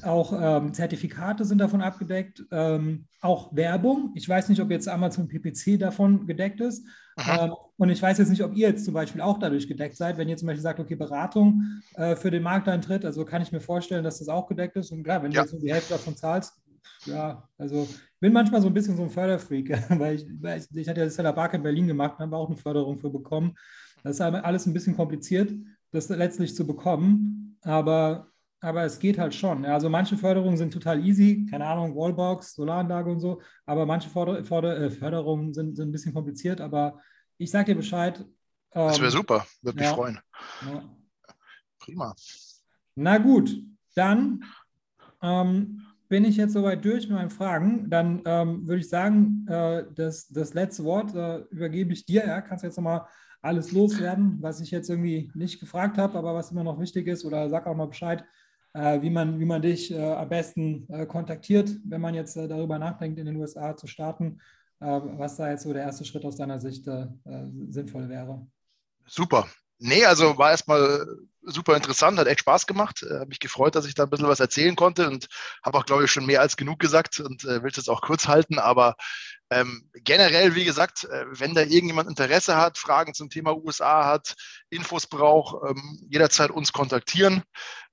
auch 0.03 0.35
ähm, 0.39 0.75
Zertifikate 0.75 1.45
sind 1.45 1.59
davon 1.59 1.81
abgedeckt, 1.81 2.45
ähm, 2.51 3.07
auch 3.21 3.55
Werbung. 3.55 4.13
Ich 4.15 4.29
weiß 4.29 4.49
nicht, 4.49 4.61
ob 4.61 4.71
jetzt 4.71 4.89
Amazon 4.89 5.29
PPC 5.29 5.79
davon 5.79 6.27
gedeckt 6.27 6.61
ist. 6.61 6.85
Ähm, 7.19 7.55
und 7.79 7.89
ich 7.89 8.03
weiß 8.03 8.19
jetzt 8.19 8.29
nicht, 8.29 8.43
ob 8.43 8.55
ihr 8.55 8.69
jetzt 8.69 8.85
zum 8.85 8.93
Beispiel 8.93 9.23
auch 9.23 9.39
dadurch 9.39 9.67
gedeckt 9.67 9.97
seid, 9.97 10.19
wenn 10.19 10.29
ihr 10.29 10.37
zum 10.37 10.47
Beispiel 10.47 10.63
sagt, 10.63 10.81
okay, 10.81 10.97
Beratung 10.97 11.63
äh, 11.95 12.15
für 12.15 12.31
den 12.31 12.43
Markteintritt, 12.43 13.05
also 13.05 13.25
kann 13.25 13.41
ich 13.41 13.53
mir 13.53 13.61
vorstellen, 13.61 14.05
dass 14.05 14.19
das 14.19 14.29
auch 14.29 14.47
gedeckt 14.47 14.77
ist. 14.77 14.93
Und 14.93 15.03
klar, 15.03 15.23
wenn 15.23 15.33
ja. 15.33 15.41
du 15.41 15.45
jetzt 15.47 15.53
nur 15.53 15.63
die 15.63 15.73
Hälfte 15.73 15.95
davon 15.95 16.17
zahlst, 16.17 16.55
ja, 17.07 17.49
also 17.59 17.85
ich 17.85 18.21
bin 18.21 18.33
manchmal 18.33 18.61
so 18.61 18.69
ein 18.69 18.75
bisschen 18.75 18.97
so 18.97 19.03
ein 19.03 19.11
Förderfreak, 19.11 19.71
weil 20.01 20.17
ich, 20.17 20.27
weil 20.41 20.61
ich, 20.61 20.75
ich 20.75 20.89
hatte 20.89 21.01
ja 21.01 21.07
das 21.07 21.15
Seller 21.15 21.33
Bark 21.33 21.55
in 21.55 21.63
Berlin 21.63 21.87
gemacht, 21.87 22.19
haben 22.19 22.31
wir 22.31 22.37
auch 22.37 22.49
eine 22.49 22.57
Förderung 22.57 22.99
für 22.99 23.11
bekommen. 23.11 23.55
Das 24.03 24.17
ist 24.17 24.21
alles 24.21 24.67
ein 24.67 24.73
bisschen 24.73 24.97
kompliziert, 24.97 25.53
das 25.91 26.09
letztlich 26.09 26.55
zu 26.55 26.67
bekommen, 26.67 27.59
aber, 27.63 28.29
aber 28.61 28.85
es 28.85 28.99
geht 28.99 29.19
halt 29.19 29.35
schon. 29.35 29.65
Also 29.65 29.89
manche 29.89 30.17
Förderungen 30.17 30.57
sind 30.57 30.73
total 30.73 31.05
easy, 31.05 31.47
keine 31.51 31.67
Ahnung, 31.67 31.97
Wallbox, 31.97 32.55
Solaranlage 32.55 33.11
und 33.11 33.21
so, 33.21 33.41
aber 33.65 33.87
manche 33.87 34.09
Förder, 34.09 34.45
Förder, 34.45 34.81
äh, 34.81 34.91
Förderungen 34.91 35.53
sind, 35.55 35.77
sind 35.77 35.89
ein 35.89 35.93
bisschen 35.93 36.15
kompliziert, 36.15 36.61
aber 36.61 37.01
ich 37.39 37.51
sage 37.51 37.73
dir 37.73 37.77
Bescheid. 37.77 38.21
Ähm, 38.73 38.89
das 38.89 39.01
wäre 39.01 39.11
super, 39.11 39.47
würde 39.63 39.79
mich 39.79 39.89
ja, 39.89 39.95
freuen. 39.95 40.19
Ja. 40.67 40.83
Prima. 41.79 42.15
Na 42.95 43.19
gut, 43.19 43.63
dann 43.95 44.45
ähm, 45.23 45.86
bin 46.09 46.25
ich 46.25 46.37
jetzt 46.37 46.53
soweit 46.53 46.85
durch 46.85 47.09
mit 47.09 47.17
meinen 47.17 47.31
Fragen. 47.31 47.91
Dann 47.91 48.23
ähm, 48.25 48.67
würde 48.67 48.81
ich 48.81 48.89
sagen, 48.89 49.47
äh, 49.49 49.85
das, 49.95 50.29
das 50.29 50.55
letzte 50.55 50.85
Wort 50.85 51.15
äh, 51.15 51.39
übergebe 51.51 51.93
ich 51.93 52.07
dir. 52.07 52.27
Ja, 52.27 52.41
kannst 52.41 52.65
jetzt 52.65 52.77
nochmal 52.77 53.07
alles 53.43 53.73
loswerden, 53.73 54.39
was 54.41 54.61
ich 54.61 54.71
jetzt 54.71 54.91
irgendwie 54.91 55.31
nicht 55.35 55.61
gefragt 55.61 55.99
habe, 55.99 56.19
aber 56.19 56.35
was 56.35 56.51
immer 56.51 56.65
noch 56.65 56.81
wichtig 56.81 57.07
ist. 57.07 57.25
Oder 57.25 57.49
sag 57.49 57.67
auch 57.67 57.77
mal 57.77 57.87
Bescheid, 57.87 58.25
äh, 58.77 59.01
wie, 59.03 59.11
man, 59.11 59.41
wie 59.41 59.45
man 59.45 59.63
dich 59.63 59.93
äh, 59.93 60.13
am 60.13 60.29
besten 60.29 60.87
äh, 60.91 61.07
kontaktiert, 61.07 61.71
wenn 61.85 62.01
man 62.01 62.15
jetzt 62.15 62.37
äh, 62.37 62.47
darüber 62.47 62.79
nachdenkt, 62.79 63.19
in 63.19 63.27
den 63.27 63.37
USA 63.37 63.77
zu 63.77 63.87
starten. 63.87 64.41
was 64.79 65.37
da 65.37 65.51
jetzt 65.51 65.63
so 65.63 65.73
der 65.73 65.85
erste 65.85 66.05
Schritt 66.05 66.27
aus 66.27 66.37
deiner 66.37 66.61
Sicht 66.61 66.87
sinnvoll 67.71 68.11
wäre. 68.11 68.47
Super. 69.07 69.47
Nee, 69.79 70.05
also 70.05 70.37
war 70.37 70.51
erstmal 70.51 71.07
super 71.47 71.77
interessant, 71.77 72.19
hat 72.19 72.27
echt 72.27 72.41
Spaß 72.41 72.67
gemacht. 72.67 73.03
Äh, 73.03 73.15
habe 73.15 73.27
mich 73.27 73.41
gefreut, 73.41 73.75
dass 73.75 73.87
ich 73.87 73.95
da 73.95 74.05
ein 74.05 74.11
bisschen 74.11 74.29
was 74.29 74.41
erzählen 74.41 74.77
konnte 74.77 75.09
und 75.09 75.29
habe 75.65 75.79
auch, 75.79 75.87
glaube 75.87 76.05
ich, 76.05 76.11
schon 76.11 76.27
mehr 76.27 76.41
als 76.41 76.57
genug 76.57 76.79
gesagt 76.79 77.21
und 77.21 77.45
äh, 77.45 77.63
will 77.63 77.71
es 77.71 77.77
jetzt 77.77 77.89
auch 77.89 78.03
kurz 78.03 78.29
halten. 78.29 78.59
Aber 78.59 78.97
ähm, 79.51 79.89
generell, 79.95 80.57
wie 80.57 80.65
gesagt, 80.65 81.05
äh, 81.05 81.25
wenn 81.31 81.55
da 81.55 81.61
irgendjemand 81.61 82.09
Interesse 82.09 82.57
hat, 82.57 82.79
Fragen 82.79 83.15
zum 83.15 83.31
Thema 83.31 83.57
USA 83.57 84.05
hat, 84.05 84.35
Infos 84.71 85.07
braucht, 85.07 85.57
ähm, 85.69 86.01
jederzeit 86.11 86.51
uns 86.51 86.73
kontaktieren. 86.73 87.45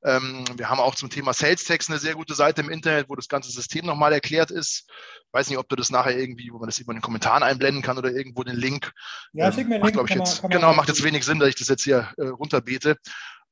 Ähm, 0.03 0.45
wir 0.55 0.69
haben 0.69 0.79
auch 0.79 0.95
zum 0.95 1.11
Thema 1.11 1.33
Sales 1.33 1.63
Text 1.63 1.89
eine 1.89 1.99
sehr 1.99 2.15
gute 2.15 2.33
Seite 2.33 2.61
im 2.61 2.69
Internet, 2.69 3.07
wo 3.07 3.15
das 3.15 3.27
ganze 3.27 3.51
System 3.51 3.85
nochmal 3.85 4.13
erklärt 4.13 4.49
ist. 4.49 4.89
Ich 4.89 5.33
weiß 5.33 5.49
nicht, 5.49 5.59
ob 5.59 5.69
du 5.69 5.75
das 5.75 5.91
nachher 5.91 6.17
irgendwie, 6.17 6.51
wo 6.51 6.57
man 6.57 6.67
das 6.67 6.79
über 6.79 6.91
in 6.91 6.97
den 6.97 7.03
Kommentaren 7.03 7.43
einblenden 7.43 7.83
kann 7.83 7.99
oder 7.99 8.11
irgendwo 8.11 8.43
den 8.43 8.55
Link. 8.55 8.91
Ja, 9.33 9.51
schick 9.51 9.67
mir 9.67 9.79
den 9.79 9.85
Link. 9.85 9.95
Macht, 9.95 10.09
ich, 10.09 10.15
jetzt, 10.15 10.41
genau, 10.49 10.73
macht 10.73 10.89
jetzt 10.89 11.03
wenig 11.03 11.23
Sinn, 11.23 11.39
dass 11.39 11.49
ich 11.49 11.55
das 11.55 11.67
jetzt 11.67 11.83
hier 11.83 12.11
äh, 12.17 12.27
runterbete. 12.27 12.97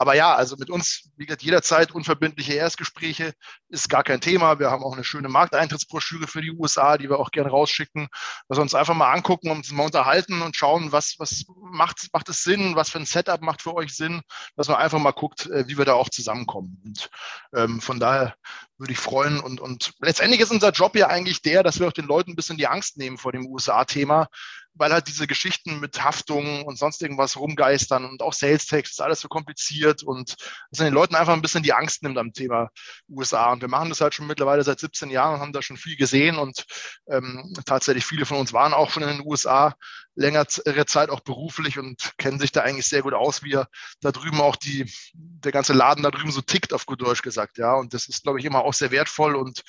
Aber 0.02 0.16
ja, 0.16 0.34
also 0.34 0.56
mit 0.58 0.72
uns, 0.72 1.12
wie 1.16 1.28
gesagt, 1.28 1.44
jederzeit 1.44 1.92
unverbindliche 1.92 2.54
Erstgespräche 2.54 3.34
ist 3.70 3.88
gar 3.88 4.02
kein 4.04 4.20
Thema. 4.20 4.58
Wir 4.58 4.72
haben 4.72 4.84
auch 4.84 4.94
eine 4.94 5.04
schöne 5.04 5.30
Markteintrittsbroschüre 5.30 6.26
für 6.26 6.42
die 6.42 6.50
USA, 6.50 6.98
die 6.98 7.08
wir 7.08 7.20
auch 7.20 7.30
gerne 7.30 7.52
rausschicken, 7.52 8.08
dass 8.50 8.58
wir 8.58 8.64
uns 8.64 8.74
einfach 8.74 8.96
mal 8.96 9.14
angucken 9.14 9.52
und 9.52 9.58
uns 9.58 9.72
mal 9.72 9.84
unterhalten 9.84 10.42
und 10.42 10.56
schauen, 10.56 10.92
was, 10.92 11.18
was 11.20 11.44
macht, 11.56 12.08
macht 12.14 12.30
es 12.30 12.42
Sinn, 12.42 12.76
was 12.76 12.90
für 12.90 12.98
ein 12.98 13.06
Setup 13.06 13.42
macht 13.42 13.62
für 13.62 13.76
euch 13.76 13.96
Sinn, 13.96 14.22
dass 14.56 14.70
man 14.70 14.78
einfach 14.78 14.98
mal 14.98 15.12
guckt, 15.12 15.46
äh, 15.46 15.68
wie 15.68 15.78
wir 15.78 15.86
da 15.86 15.94
auch 15.94 16.10
zusammenkommen. 16.10 16.82
Und 16.84 17.12
ähm, 17.54 17.80
von 17.80 18.00
daher 18.00 18.34
würde 18.80 18.94
ich 18.94 19.00
freuen. 19.00 19.40
Und, 19.40 19.62
und 19.62 19.94
letztendlich 20.00 20.42
ist 20.42 20.50
unser 20.50 20.72
Job 20.72 20.96
ja 20.96 21.10
eigentlich 21.10 21.44
der, 21.44 21.62
dass 21.62 21.80
wir 21.80 21.88
auch 21.88 21.94
den 21.94 22.08
Leuten 22.08 22.32
ein 22.32 22.36
bisschen 22.36 22.58
die 22.58 22.66
Angst 22.66 22.98
nehmen 22.98 23.20
vor 23.20 23.34
dem 23.34 23.46
USA-Thema 23.46 24.30
weil 24.74 24.94
halt 24.94 25.08
diese 25.08 25.28
Geschichten 25.28 25.80
mit 25.80 26.04
Haftung 26.04 26.64
und 26.64 26.78
sonst 26.78 27.02
irgendwas 27.02 27.38
rumgeistern 27.38 28.06
und 28.06 28.22
auch 28.22 28.34
Sales 28.34 28.66
Tax 28.66 28.92
ist 28.92 29.02
alles 29.02 29.20
so 29.20 29.28
kompliziert 29.28 30.04
und 30.04 30.36
dass 30.72 30.80
den 30.80 30.94
Leuten 30.94 31.16
einfach 31.16 31.34
ein 31.34 31.42
bisschen 31.42 31.64
die 31.64 31.74
Angst 31.74 32.04
nimmt 32.04 32.18
am 32.18 32.34
Thema 32.34 32.70
USA. 33.10 33.52
Und 33.52 33.62
wir 33.62 33.68
machen 33.68 33.90
das 33.90 34.02
halt 34.02 34.14
schon 34.14 34.28
mittlerweile 34.28 34.64
seit 34.64 34.80
17 34.80 35.10
Jahren 35.10 35.36
und 35.36 35.40
haben 35.42 35.54
da 35.54 35.62
schon 35.62 35.78
viel 35.78 35.98
gesehen 35.98 36.38
und 36.38 36.66
ähm, 37.10 37.54
tatsächlich 37.66 38.06
viele 38.06 38.26
von 38.26 38.38
uns 38.38 38.54
waren 38.54 38.74
auch 38.74 38.92
schon 38.92 39.04
in 39.04 39.10
den 39.10 39.26
USA 39.26 39.76
längere 40.16 40.86
Zeit 40.86 41.10
auch 41.10 41.22
beruflich 41.22 41.80
und 41.80 42.12
kennen 42.18 42.40
sich 42.40 42.52
da 42.52 42.62
eigentlich 42.62 42.88
sehr 42.88 43.02
gut 43.02 43.14
aus, 43.14 43.44
wie 43.44 43.58
da 44.02 44.12
drüben 44.12 44.42
auch 44.42 44.56
die, 44.56 44.92
der 45.14 45.52
ganze 45.52 45.74
Laden 45.74 46.04
da 46.04 46.12
drüben 46.12 46.32
so 46.32 46.42
tickt, 46.42 46.74
auf 46.74 46.86
gut 46.86 47.02
Deutsch 47.02 47.22
gesagt, 47.22 47.58
ja. 47.58 47.76
Und 47.76 47.94
das 47.94 48.08
ist, 48.08 48.24
glaube 48.24 48.40
ich, 48.40 48.46
immer 48.46 48.64
auch 48.64 48.74
sehr 48.74 48.92
wertvoll 48.92 49.36
und 49.36 49.62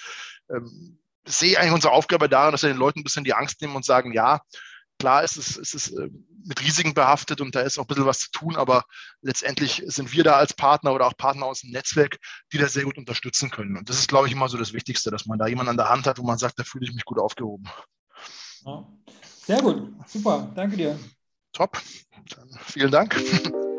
ähm, 0.50 0.98
sehe 1.24 1.58
eigentlich 1.58 1.72
unsere 1.72 1.92
Aufgabe 1.92 2.28
darin, 2.28 2.52
dass 2.52 2.62
wir 2.62 2.70
den 2.70 2.78
Leuten 2.78 3.00
ein 3.00 3.04
bisschen 3.04 3.24
die 3.24 3.34
Angst 3.34 3.60
nehmen 3.60 3.76
und 3.76 3.84
sagen, 3.84 4.12
ja, 4.12 4.40
Klar 4.98 5.24
ist 5.24 5.36
es, 5.36 5.56
ist 5.56 5.74
es 5.74 5.90
äh, 5.92 6.08
mit 6.44 6.60
Risiken 6.60 6.94
behaftet 6.94 7.40
und 7.40 7.54
da 7.54 7.60
ist 7.60 7.78
auch 7.78 7.84
ein 7.84 7.86
bisschen 7.86 8.06
was 8.06 8.20
zu 8.20 8.30
tun, 8.30 8.56
aber 8.56 8.84
letztendlich 9.20 9.82
sind 9.86 10.12
wir 10.12 10.24
da 10.24 10.34
als 10.34 10.54
Partner 10.54 10.92
oder 10.92 11.06
auch 11.06 11.16
Partner 11.16 11.46
aus 11.46 11.60
dem 11.60 11.70
Netzwerk, 11.70 12.18
die 12.52 12.58
da 12.58 12.68
sehr 12.68 12.84
gut 12.84 12.98
unterstützen 12.98 13.50
können. 13.50 13.76
Und 13.76 13.88
das 13.88 13.98
ist, 13.98 14.08
glaube 14.08 14.26
ich, 14.26 14.32
immer 14.32 14.48
so 14.48 14.58
das 14.58 14.72
Wichtigste, 14.72 15.10
dass 15.10 15.26
man 15.26 15.38
da 15.38 15.46
jemanden 15.46 15.70
an 15.70 15.76
der 15.76 15.88
Hand 15.88 16.06
hat, 16.06 16.18
wo 16.18 16.24
man 16.24 16.38
sagt, 16.38 16.58
da 16.58 16.64
fühle 16.64 16.84
ich 16.86 16.94
mich 16.94 17.04
gut 17.04 17.18
aufgehoben. 17.18 17.64
Ja. 18.64 18.86
Sehr 19.44 19.60
gut, 19.60 19.92
super, 20.06 20.52
danke 20.54 20.76
dir. 20.76 20.98
Top, 21.52 21.80
Dann 22.36 22.48
vielen 22.64 22.90
Dank. 22.90 23.20